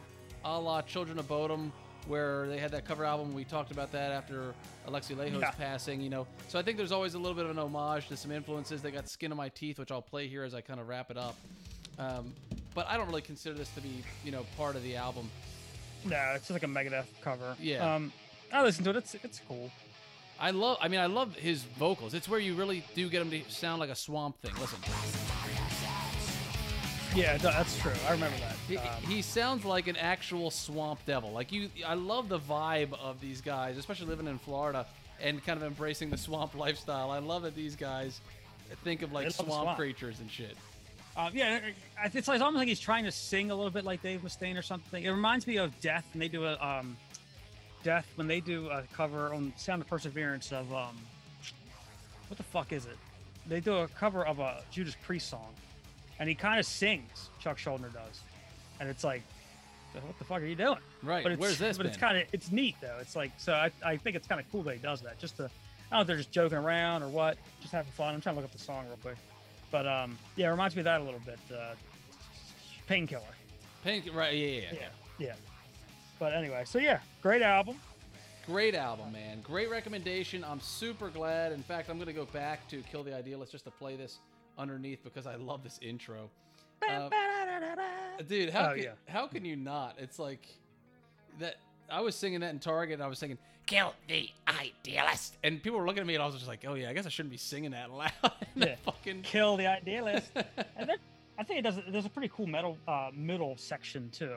a 0.44 0.58
la 0.58 0.82
Children 0.82 1.18
of 1.18 1.28
Bodom, 1.28 1.70
where 2.08 2.48
they 2.48 2.58
had 2.58 2.72
that 2.72 2.84
cover 2.84 3.04
album. 3.04 3.32
We 3.34 3.44
talked 3.44 3.70
about 3.70 3.92
that 3.92 4.10
after 4.10 4.52
Alexi 4.88 5.14
Laiho's 5.16 5.40
Yeah. 5.40 5.50
passing, 5.52 6.00
you 6.00 6.10
know. 6.10 6.26
So 6.48 6.58
I 6.58 6.62
think 6.62 6.76
there's 6.76 6.90
always 6.92 7.14
a 7.14 7.18
little 7.18 7.36
bit 7.36 7.44
of 7.44 7.50
an 7.52 7.58
homage 7.58 8.08
to 8.08 8.16
some 8.16 8.32
influences. 8.32 8.82
They 8.82 8.90
got 8.90 9.08
Skin 9.08 9.30
of 9.30 9.38
My 9.38 9.48
Teeth, 9.50 9.78
which 9.78 9.92
I'll 9.92 10.02
play 10.02 10.26
here 10.26 10.42
as 10.42 10.54
I 10.54 10.60
kind 10.60 10.80
of 10.80 10.88
wrap 10.88 11.10
it 11.10 11.16
up. 11.16 11.36
Um, 11.98 12.32
but 12.74 12.86
I 12.88 12.96
don't 12.96 13.06
really 13.06 13.22
consider 13.22 13.54
this 13.54 13.68
to 13.74 13.80
be, 13.80 14.02
you 14.24 14.32
know, 14.32 14.44
part 14.56 14.74
of 14.76 14.82
the 14.82 14.96
album. 14.96 15.30
No, 16.04 16.16
it's 16.34 16.48
just 16.48 16.50
like 16.50 16.62
a 16.64 16.66
Megadeth 16.66 17.04
cover. 17.20 17.54
Yeah. 17.60 17.94
Um, 17.94 18.12
I 18.52 18.62
listen 18.62 18.82
to 18.84 18.90
it. 18.90 18.96
It's 18.96 19.14
it's 19.14 19.40
cool. 19.46 19.70
I 20.42 20.50
love, 20.50 20.76
I 20.80 20.88
mean, 20.88 20.98
I 20.98 21.06
love 21.06 21.36
his 21.36 21.62
vocals. 21.62 22.14
It's 22.14 22.28
where 22.28 22.40
you 22.40 22.54
really 22.54 22.82
do 22.96 23.08
get 23.08 23.22
him 23.22 23.30
to 23.30 23.40
sound 23.48 23.78
like 23.78 23.90
a 23.90 23.94
swamp 23.94 24.40
thing. 24.42 24.50
Listen. 24.60 24.78
Yeah, 27.14 27.34
no, 27.36 27.50
that's 27.50 27.78
true. 27.78 27.92
I 28.08 28.12
remember 28.12 28.36
that. 28.38 28.56
He, 28.66 28.76
Um, 28.76 29.02
he 29.06 29.22
sounds 29.22 29.64
like 29.64 29.86
an 29.86 29.96
actual 29.96 30.50
swamp 30.50 30.98
devil. 31.06 31.30
Like 31.30 31.52
you, 31.52 31.68
I 31.86 31.94
love 31.94 32.28
the 32.28 32.40
vibe 32.40 32.92
of 33.00 33.20
these 33.20 33.40
guys, 33.40 33.76
especially 33.76 34.06
living 34.06 34.26
in 34.26 34.38
Florida 34.38 34.84
and 35.20 35.44
kind 35.44 35.58
of 35.58 35.62
embracing 35.64 36.10
the 36.10 36.18
swamp 36.18 36.54
lifestyle. 36.56 37.10
I 37.12 37.18
love 37.20 37.42
that 37.42 37.54
these 37.54 37.76
guys 37.76 38.20
think 38.82 39.02
of 39.02 39.12
like 39.12 39.24
They 39.24 39.28
love 39.28 39.36
the 39.36 39.42
swamp, 39.44 39.62
swamp. 39.64 39.78
creatures 39.78 40.18
and 40.20 40.28
shit. 40.30 40.56
Uh, 41.16 41.30
yeah, 41.34 41.60
it's 42.14 42.26
like 42.26 42.40
almost 42.40 42.58
like 42.58 42.68
he's 42.68 42.80
trying 42.80 43.04
to 43.04 43.12
sing 43.12 43.50
a 43.50 43.54
little 43.54 43.70
bit 43.70 43.84
like 43.84 44.02
Dave 44.02 44.22
Mustaine 44.22 44.58
or 44.58 44.62
something. 44.62 45.04
It 45.04 45.10
reminds 45.10 45.46
me 45.46 45.58
of 45.58 45.78
Death, 45.80 46.06
and 46.14 46.22
they 46.22 46.28
do 46.28 46.46
a 46.46 46.56
um, 46.58 46.96
Death 47.82 48.06
when 48.16 48.26
they 48.26 48.40
do 48.40 48.68
a 48.70 48.82
cover 48.92 49.32
on 49.32 49.52
Sound 49.56 49.82
of 49.82 49.88
Perseverance 49.88 50.52
of 50.52 50.72
um, 50.72 50.96
what 52.28 52.36
the 52.36 52.42
fuck 52.42 52.72
is 52.72 52.86
it? 52.86 52.96
They 53.46 53.60
do 53.60 53.76
a 53.76 53.88
cover 53.88 54.24
of 54.24 54.38
a 54.38 54.62
Judas 54.70 54.96
Priest 55.02 55.28
song, 55.28 55.52
and 56.18 56.28
he 56.28 56.34
kind 56.34 56.58
of 56.60 56.66
sings. 56.66 57.30
Chuck 57.40 57.58
Schuldiner 57.58 57.92
does, 57.92 58.20
and 58.80 58.88
it's 58.88 59.04
like, 59.04 59.22
what 59.92 60.18
the 60.18 60.24
fuck 60.24 60.40
are 60.40 60.46
you 60.46 60.54
doing? 60.54 60.78
Right. 61.02 61.22
But 61.22 61.32
it's, 61.32 61.40
Where's 61.40 61.58
this? 61.58 61.76
But 61.76 61.86
it's 61.86 61.96
been? 61.96 62.08
kind 62.08 62.18
of 62.18 62.28
it's 62.32 62.50
neat 62.52 62.76
though. 62.80 62.96
It's 63.00 63.16
like 63.16 63.32
so 63.36 63.52
I, 63.52 63.70
I 63.84 63.96
think 63.96 64.16
it's 64.16 64.26
kind 64.26 64.40
of 64.40 64.50
cool 64.50 64.62
that 64.62 64.74
he 64.74 64.80
does 64.80 65.02
that. 65.02 65.18
Just 65.18 65.36
to 65.38 65.44
I 65.44 65.46
don't 65.46 65.50
know 65.98 66.00
if 66.02 66.06
they're 66.06 66.16
just 66.16 66.32
joking 66.32 66.58
around 66.58 67.02
or 67.02 67.08
what, 67.08 67.36
just 67.60 67.72
having 67.72 67.92
fun. 67.92 68.14
I'm 68.14 68.20
trying 68.20 68.36
to 68.36 68.40
look 68.40 68.50
up 68.50 68.56
the 68.56 68.62
song 68.62 68.86
real 68.86 68.98
quick, 69.02 69.18
but 69.70 69.86
um 69.86 70.16
yeah, 70.36 70.48
it 70.48 70.50
reminds 70.50 70.74
me 70.76 70.80
of 70.80 70.84
that 70.84 71.00
a 71.00 71.04
little 71.04 71.20
bit. 71.20 71.38
Uh, 71.52 71.74
Painkiller. 72.86 73.22
Pink, 73.84 74.06
right? 74.14 74.34
Yeah, 74.34 74.46
yeah, 74.46 74.60
yeah. 74.60 74.72
Yeah, 74.72 75.26
yeah. 75.26 75.32
But 76.22 76.34
anyway, 76.34 76.62
so 76.64 76.78
yeah, 76.78 77.00
great 77.20 77.42
album. 77.42 77.78
Great 78.46 78.76
album, 78.76 79.10
man. 79.10 79.40
Great 79.42 79.68
recommendation. 79.68 80.44
I'm 80.44 80.60
super 80.60 81.08
glad. 81.08 81.50
In 81.50 81.64
fact, 81.64 81.90
I'm 81.90 81.98
gonna 81.98 82.12
go 82.12 82.26
back 82.26 82.68
to 82.68 82.80
Kill 82.82 83.02
the 83.02 83.12
Idealist 83.12 83.50
just 83.50 83.64
to 83.64 83.72
play 83.72 83.96
this 83.96 84.20
underneath 84.56 85.02
because 85.02 85.26
I 85.26 85.34
love 85.34 85.64
this 85.64 85.80
intro. 85.82 86.30
Uh, 86.88 87.10
Dude, 88.28 88.50
how 88.50 88.70
Oh, 88.70 88.74
can, 88.74 88.82
yeah. 88.84 88.90
how 89.08 89.26
can 89.26 89.44
you 89.44 89.56
not? 89.56 89.96
It's 89.98 90.20
like 90.20 90.46
that 91.40 91.56
I 91.90 92.00
was 92.02 92.14
singing 92.14 92.38
that 92.38 92.50
in 92.50 92.60
Target. 92.60 92.94
and 92.94 93.02
I 93.02 93.08
was 93.08 93.18
singing 93.18 93.36
"Kill 93.66 93.92
the 94.06 94.30
Idealist," 94.46 95.38
and 95.42 95.60
people 95.60 95.80
were 95.80 95.86
looking 95.86 96.02
at 96.02 96.06
me, 96.06 96.14
and 96.14 96.22
I 96.22 96.26
was 96.26 96.36
just 96.36 96.46
like, 96.46 96.64
"Oh 96.68 96.74
yeah, 96.74 96.88
I 96.88 96.92
guess 96.92 97.04
I 97.04 97.08
shouldn't 97.08 97.32
be 97.32 97.36
singing 97.36 97.72
that 97.72 97.90
loud." 97.92 98.12
Yeah. 98.54 98.76
fucking 98.84 99.22
Kill 99.22 99.56
the 99.56 99.66
idealist. 99.66 100.30
and 100.36 100.88
there, 100.88 100.98
I 101.36 101.42
think 101.42 101.58
it 101.58 101.62
does. 101.62 101.80
There's 101.88 102.06
a 102.06 102.10
pretty 102.10 102.30
cool 102.32 102.46
metal 102.46 102.78
uh, 102.86 103.10
middle 103.12 103.56
section 103.56 104.08
too. 104.10 104.36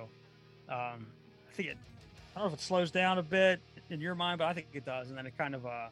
Um, 0.68 1.06
think 1.56 1.70
it. 1.70 1.78
I 2.36 2.39
don't 2.39 2.49
know 2.49 2.53
if 2.53 2.60
it 2.60 2.64
slows 2.64 2.91
down 2.91 3.18
a 3.18 3.24
bit 3.24 3.60
in 3.89 4.01
your 4.01 4.16
mind, 4.16 4.39
but 4.39 4.45
I 4.45 4.53
think 4.53 4.68
it 4.74 4.86
does, 4.86 5.10
and 5.10 5.18
then 5.18 5.26
it 5.26 5.38
kind 5.38 5.56
of 5.56 5.66
uh, 5.66 5.88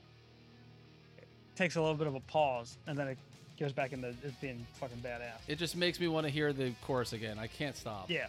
takes 1.56 1.76
a 1.76 1.82
little 1.82 1.96
bit 1.96 2.08
of 2.08 2.16
a 2.16 2.20
pause, 2.22 2.78
and 2.88 2.98
then 2.98 3.08
it 3.08 3.18
goes 3.60 3.72
back 3.72 3.94
into 3.94 4.10
it 4.10 4.42
being 4.42 4.66
fucking 4.80 4.98
badass. 4.98 5.38
it 5.48 5.58
just 5.58 5.76
makes 5.78 6.00
me 6.00 6.08
want 6.08 6.26
to 6.26 6.32
hear 6.32 6.52
the 6.54 6.72
chorus 6.84 7.14
again. 7.14 7.38
I 7.40 7.48
can't 7.48 7.76
stop. 7.78 8.10
Yeah. 8.10 8.28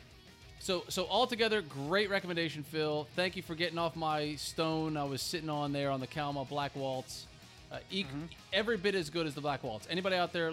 So 0.61 0.85
so 0.89 1.07
altogether, 1.09 1.61
great 1.63 2.09
recommendation, 2.11 2.63
Phil. 2.63 3.07
Thank 3.17 3.37
you 3.37 3.43
for 3.43 3.55
getting 3.55 3.79
off 3.79 3.97
my 3.97 4.35
stone. 4.37 4.97
I 4.97 5.05
was 5.05 5.21
sitting 5.21 5.51
on 5.51 5.73
there 5.73 5.91
on 5.91 6.01
the 6.01 6.07
Kalmah 6.07 6.49
Black 6.49 6.75
Waltz. 6.77 7.27
Uh, 7.73 7.79
e- 7.91 8.07
Every 8.53 8.77
bit 8.77 8.95
as 8.95 9.11
good 9.11 9.27
as 9.27 9.35
the 9.35 9.41
Black 9.41 9.63
Waltz. 9.65 9.87
Anybody 9.91 10.17
out 10.17 10.33
there 10.33 10.53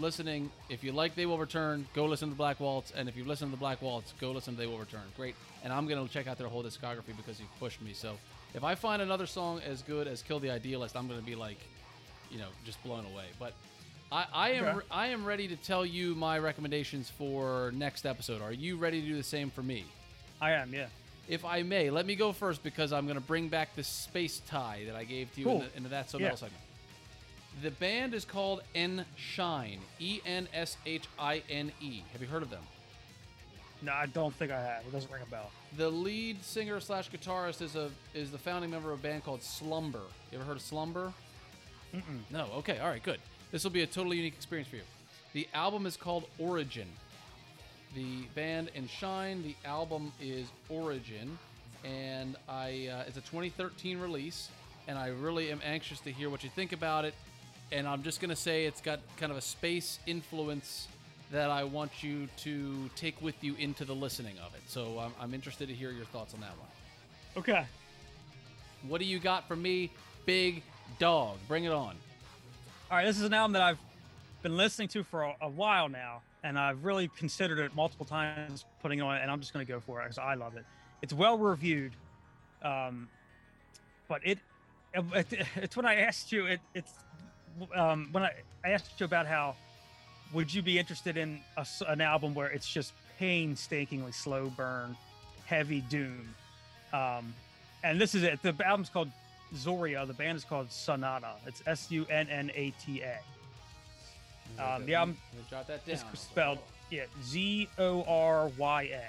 listening, 0.00 0.50
if 0.68 0.82
you 0.84 0.92
like 0.92 1.14
They 1.14 1.26
Will 1.26 1.38
Return, 1.38 1.86
go 1.94 2.06
listen 2.06 2.28
to 2.28 2.34
the 2.34 2.38
Black 2.38 2.60
Waltz. 2.60 2.92
And 2.96 3.08
if 3.08 3.16
you 3.16 3.24
listen 3.24 3.48
to 3.48 3.50
the 3.52 3.56
Black 3.58 3.80
Waltz, 3.82 4.12
go 4.20 4.30
listen 4.32 4.54
to 4.54 4.60
They 4.60 4.66
Will 4.66 4.78
Return. 4.78 5.02
Great. 5.16 5.34
And 5.64 5.72
I'm 5.72 5.86
gonna 5.88 6.06
check 6.08 6.26
out 6.26 6.38
their 6.38 6.48
whole 6.48 6.62
discography 6.62 7.16
because 7.16 7.40
you've 7.40 7.54
pushed 7.58 7.80
me. 7.82 7.92
So 7.92 8.16
if 8.54 8.64
I 8.64 8.74
find 8.74 9.02
another 9.02 9.26
song 9.26 9.60
as 9.66 9.82
good 9.82 10.06
as 10.08 10.22
Kill 10.22 10.40
the 10.40 10.50
Idealist, 10.50 10.96
I'm 10.96 11.08
gonna 11.08 11.20
be 11.22 11.34
like, 11.34 11.58
you 12.30 12.38
know, 12.38 12.48
just 12.64 12.82
blown 12.84 13.04
away. 13.12 13.24
But 13.38 13.52
I, 14.10 14.26
I 14.32 14.50
am 14.52 14.64
Okay. 14.78 14.86
I 14.90 15.06
am 15.08 15.24
ready 15.24 15.48
to 15.48 15.56
tell 15.56 15.84
you 15.84 16.14
my 16.14 16.38
recommendations 16.38 17.10
for 17.10 17.72
next 17.74 18.06
episode. 18.06 18.40
Are 18.40 18.52
you 18.52 18.76
ready 18.76 19.00
to 19.02 19.06
do 19.06 19.16
the 19.16 19.22
same 19.22 19.50
for 19.50 19.62
me? 19.62 19.84
I 20.40 20.52
am. 20.52 20.72
Yeah. 20.72 20.86
If 21.28 21.44
I 21.44 21.62
may, 21.62 21.90
let 21.90 22.06
me 22.06 22.14
go 22.14 22.32
first 22.32 22.62
because 22.62 22.90
I'm 22.90 23.04
going 23.04 23.16
to 23.18 23.20
bring 23.26 23.48
back 23.50 23.76
the 23.76 23.84
space 23.84 24.40
tie 24.48 24.84
that 24.86 24.96
I 24.96 25.04
gave 25.04 25.30
to 25.34 25.40
you 25.42 25.46
in, 25.50 25.52
Cool. 25.58 25.68
the, 25.68 25.76
in 25.76 25.82
the 25.82 25.88
That's 25.90 26.10
So 26.10 26.18
Yeah. 26.18 26.30
Segment. 26.36 26.54
The 27.62 27.70
band 27.72 28.14
is 28.14 28.24
called 28.24 28.62
N 28.74 29.04
Shine, 29.16 29.80
E 29.98 30.20
N 30.24 30.48
S 30.54 30.76
H 30.86 31.04
I 31.18 31.42
N 31.50 31.72
E. 31.80 32.02
Have 32.12 32.22
you 32.22 32.28
heard 32.28 32.42
of 32.42 32.50
them? 32.50 32.62
No, 33.82 33.92
I 33.92 34.06
don't 34.06 34.34
think 34.34 34.50
I 34.50 34.60
have. 34.60 34.84
It 34.86 34.92
doesn't 34.92 35.10
ring 35.10 35.22
a 35.22 35.30
bell. 35.30 35.50
The 35.76 35.88
lead 35.88 36.42
singer 36.44 36.80
slash 36.80 37.10
guitarist 37.10 37.62
is 37.62 37.76
a 37.76 37.90
is 38.14 38.30
the 38.30 38.38
founding 38.38 38.70
member 38.70 38.92
of 38.92 39.00
a 39.00 39.02
band 39.02 39.24
called 39.24 39.42
Slumber. 39.42 40.02
You 40.30 40.38
ever 40.38 40.44
heard 40.44 40.56
of 40.56 40.62
Slumber? 40.62 41.12
Mm-mm. 41.94 42.20
No. 42.30 42.46
Okay. 42.58 42.78
All 42.78 42.88
right. 42.88 43.02
Good. 43.02 43.20
This 43.50 43.64
will 43.64 43.70
be 43.70 43.82
a 43.82 43.86
totally 43.86 44.16
unique 44.16 44.34
experience 44.34 44.68
for 44.68 44.76
you. 44.76 44.82
The 45.32 45.48
album 45.54 45.86
is 45.86 45.96
called 45.96 46.24
Origin. 46.38 46.88
The 47.94 48.22
band 48.34 48.70
Enshine. 48.74 49.42
The 49.42 49.56
album 49.64 50.12
is 50.20 50.48
Origin, 50.68 51.38
and 51.84 52.36
I 52.48 52.88
uh, 52.92 53.04
it's 53.06 53.16
a 53.16 53.22
2013 53.22 53.98
release, 53.98 54.48
and 54.86 54.98
I 54.98 55.08
really 55.08 55.50
am 55.50 55.60
anxious 55.64 56.00
to 56.00 56.12
hear 56.12 56.30
what 56.30 56.44
you 56.44 56.50
think 56.50 56.72
about 56.72 57.04
it. 57.04 57.14
And 57.70 57.86
I'm 57.86 58.02
just 58.02 58.20
gonna 58.20 58.36
say 58.36 58.64
it's 58.64 58.80
got 58.80 59.00
kind 59.16 59.30
of 59.30 59.38
a 59.38 59.42
space 59.42 59.98
influence 60.06 60.88
that 61.30 61.50
I 61.50 61.64
want 61.64 62.02
you 62.02 62.28
to 62.38 62.88
take 62.96 63.20
with 63.20 63.42
you 63.44 63.54
into 63.58 63.84
the 63.84 63.94
listening 63.94 64.38
of 64.38 64.54
it. 64.54 64.62
So 64.66 64.98
I'm, 64.98 65.12
I'm 65.20 65.34
interested 65.34 65.68
to 65.68 65.74
hear 65.74 65.90
your 65.90 66.06
thoughts 66.06 66.32
on 66.34 66.40
that 66.40 66.56
one. 66.58 66.68
Okay. 67.36 67.66
What 68.86 69.00
do 69.00 69.04
you 69.04 69.18
got 69.18 69.46
for 69.46 69.56
me, 69.56 69.90
Big 70.24 70.62
Dog? 70.98 71.36
Bring 71.46 71.64
it 71.64 71.72
on. 71.72 71.96
All 72.90 72.96
right, 72.96 73.04
this 73.04 73.18
is 73.18 73.24
an 73.24 73.34
album 73.34 73.52
that 73.52 73.62
I've 73.62 73.78
been 74.42 74.56
listening 74.56 74.88
to 74.88 75.02
for 75.02 75.24
a, 75.24 75.36
a 75.42 75.48
while 75.48 75.88
now, 75.88 76.22
and 76.42 76.58
I've 76.58 76.84
really 76.84 77.08
considered 77.08 77.58
it 77.58 77.74
multiple 77.74 78.06
times 78.06 78.64
putting 78.80 79.00
it 79.00 79.02
on, 79.02 79.16
and 79.16 79.30
I'm 79.30 79.40
just 79.40 79.52
going 79.52 79.66
to 79.66 79.70
go 79.70 79.80
for 79.80 80.00
it 80.00 80.04
because 80.04 80.18
I 80.18 80.34
love 80.34 80.56
it. 80.56 80.64
It's 81.02 81.12
well 81.12 81.36
reviewed, 81.36 81.92
um, 82.62 83.08
but 84.08 84.22
it, 84.24 84.38
it 84.94 85.26
it's 85.56 85.76
when 85.76 85.86
I 85.86 85.96
asked 85.96 86.32
you 86.32 86.46
it 86.46 86.60
it's 86.74 86.92
um, 87.74 88.08
when 88.12 88.22
I, 88.22 88.32
I 88.64 88.70
asked 88.70 88.98
you 88.98 89.06
about 89.06 89.26
how 89.26 89.54
would 90.32 90.52
you 90.52 90.62
be 90.62 90.78
interested 90.78 91.16
in 91.16 91.40
a 91.56 91.66
an 91.88 92.00
album 92.00 92.34
where 92.34 92.48
it's 92.48 92.68
just 92.68 92.92
painstakingly 93.18 94.12
slow 94.12 94.50
burn, 94.56 94.96
heavy 95.46 95.80
doom, 95.82 96.34
um, 96.92 97.34
and 97.82 98.00
this 98.00 98.14
is 98.14 98.22
it. 98.22 98.42
The 98.42 98.54
album's 98.64 98.90
called 98.90 99.10
Zorya. 99.54 100.06
The 100.06 100.12
band 100.12 100.36
is 100.36 100.44
called 100.44 100.68
Sunnata. 100.68 101.32
It's 101.46 101.62
S 101.66 101.90
U 101.90 102.06
N 102.10 102.28
N 102.28 102.50
A 102.54 102.70
T 102.84 103.02
A. 103.02 103.18
Um, 104.62 104.86
the 104.86 104.94
album 104.94 105.16
jot 105.50 105.66
that 105.68 105.86
down. 105.86 105.94
It's 105.94 106.20
spelled 106.20 106.58
yeah 106.90 107.04
Z 107.24 107.68
O 107.78 108.02
R 108.04 108.50
Y 108.56 108.82
A. 108.92 109.02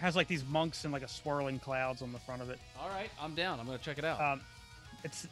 Has 0.00 0.14
like 0.14 0.28
these 0.28 0.44
monks 0.44 0.84
and 0.84 0.92
like 0.92 1.02
a 1.02 1.08
swirling 1.08 1.58
clouds 1.58 2.02
on 2.02 2.12
the 2.12 2.18
front 2.18 2.42
of 2.42 2.50
it. 2.50 2.58
All 2.78 2.90
right, 2.90 3.10
I'm 3.20 3.34
down. 3.34 3.58
I'm 3.58 3.66
gonna 3.66 3.78
check 3.78 3.98
it 3.98 4.04
out. 4.04 4.20
Um, 4.20 4.40
it's 5.04 5.26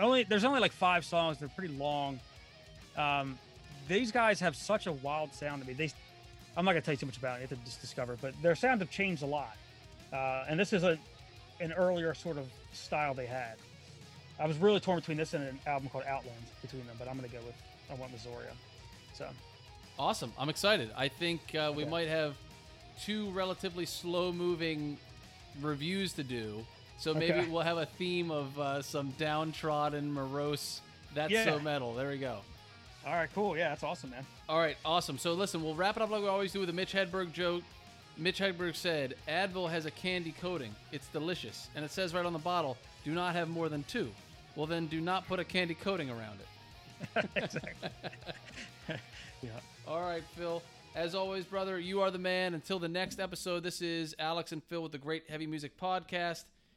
only 0.00 0.24
there's 0.24 0.44
only 0.44 0.60
like 0.60 0.72
five 0.72 1.04
songs. 1.04 1.38
They're 1.38 1.48
pretty 1.48 1.74
long. 1.74 2.20
Um, 2.96 3.38
these 3.88 4.10
guys 4.10 4.40
have 4.40 4.56
such 4.56 4.86
a 4.86 4.92
wild 4.92 5.32
sound 5.34 5.62
to 5.62 5.68
me. 5.68 5.74
They, 5.74 5.90
I'm 6.56 6.64
not 6.64 6.72
gonna 6.72 6.80
tell 6.82 6.94
you 6.94 6.98
too 6.98 7.06
much 7.06 7.18
about 7.18 7.38
it. 7.38 7.42
You 7.42 7.48
have 7.48 7.58
to 7.58 7.64
just 7.64 7.80
discover. 7.80 8.14
it, 8.14 8.18
But 8.22 8.40
their 8.42 8.54
sounds 8.54 8.80
have 8.80 8.90
changed 8.90 9.22
a 9.22 9.26
lot. 9.26 9.56
Uh, 10.12 10.44
and 10.48 10.58
this 10.58 10.72
is 10.72 10.82
a 10.84 10.98
an 11.60 11.72
earlier 11.72 12.14
sort 12.14 12.36
of 12.36 12.46
style 12.72 13.14
they 13.14 13.26
had. 13.26 13.54
I 14.38 14.46
was 14.46 14.58
really 14.58 14.80
torn 14.80 14.98
between 14.98 15.16
this 15.16 15.32
and 15.34 15.42
an 15.44 15.58
album 15.66 15.88
called 15.88 16.04
Outlands 16.04 16.50
between 16.60 16.86
them, 16.86 16.96
but 16.98 17.08
I'm 17.08 17.16
gonna 17.16 17.28
go 17.28 17.38
with 17.46 17.54
I 17.90 17.94
want 17.94 18.12
Missoria. 18.14 18.52
So 19.14 19.28
awesome. 19.98 20.32
I'm 20.38 20.48
excited. 20.48 20.90
I 20.96 21.08
think 21.08 21.40
uh, 21.54 21.72
we 21.74 21.82
Okay. 21.84 21.90
might 21.90 22.08
have 22.08 22.34
two 23.02 23.30
relatively 23.30 23.86
slow-moving 23.86 24.98
reviews 25.62 26.12
to 26.14 26.22
do. 26.22 26.64
So 26.98 27.12
maybe 27.14 27.32
Okay. 27.40 27.48
we'll 27.48 27.62
have 27.62 27.76
a 27.78 27.86
theme 27.86 28.30
of 28.30 28.58
uh, 28.58 28.82
some 28.82 29.10
downtrodden, 29.18 30.12
morose. 30.12 30.80
That's 31.14 31.32
so 31.44 31.58
metal. 31.60 31.94
There 31.94 32.08
we 32.08 32.18
go. 32.18 32.38
all 33.06 33.12
right, 33.14 33.28
cool. 33.34 33.56
Yeah, 33.56 33.68
that's 33.70 33.82
awesome, 33.82 34.10
man. 34.10 34.26
All 34.48 34.58
right, 34.58 34.76
awesome. 34.84 35.18
So 35.18 35.34
listen, 35.34 35.62
we'll 35.62 35.74
wrap 35.74 35.96
it 35.96 36.02
up 36.02 36.10
like 36.10 36.22
we 36.22 36.28
always 36.28 36.52
do 36.52 36.60
with 36.60 36.70
a 36.70 36.72
Mitch 36.72 36.92
Hedberg 36.92 37.32
joke. 37.32 37.62
Mitch 38.18 38.38
Hedberg 38.38 38.74
said, 38.76 39.14
Advil 39.28 39.70
has 39.70 39.84
a 39.86 39.90
candy 39.90 40.34
coating. 40.40 40.74
It's 40.90 41.06
delicious. 41.08 41.68
And 41.74 41.84
it 41.84 41.90
says 41.90 42.14
right 42.14 42.24
on 42.24 42.32
the 42.32 42.38
bottle, 42.38 42.78
do 43.04 43.12
not 43.12 43.34
have 43.34 43.48
more 43.48 43.68
than 43.68 43.82
two. 43.84 44.10
Well, 44.56 44.66
then 44.66 44.86
do 44.86 45.00
not 45.02 45.26
put 45.28 45.38
a 45.38 45.44
candy 45.44 45.74
coating 45.74 46.08
around 46.10 46.38
it. 46.40 47.26
exactly. 47.36 47.90
yeah. 49.42 49.50
All 49.86 50.00
right, 50.00 50.22
Phil. 50.36 50.62
As 50.94 51.14
always, 51.14 51.44
brother, 51.44 51.78
you 51.78 52.00
are 52.00 52.10
the 52.10 52.18
man. 52.18 52.54
Until 52.54 52.78
the 52.78 52.88
next 52.88 53.20
episode, 53.20 53.62
this 53.62 53.82
is 53.82 54.14
Alex 54.18 54.52
and 54.52 54.64
Phil 54.64 54.82
with 54.82 54.92
the 54.92 54.98
Great 54.98 55.24
Heavy 55.28 55.46
Music 55.46 55.78
Podcast, 55.78 56.44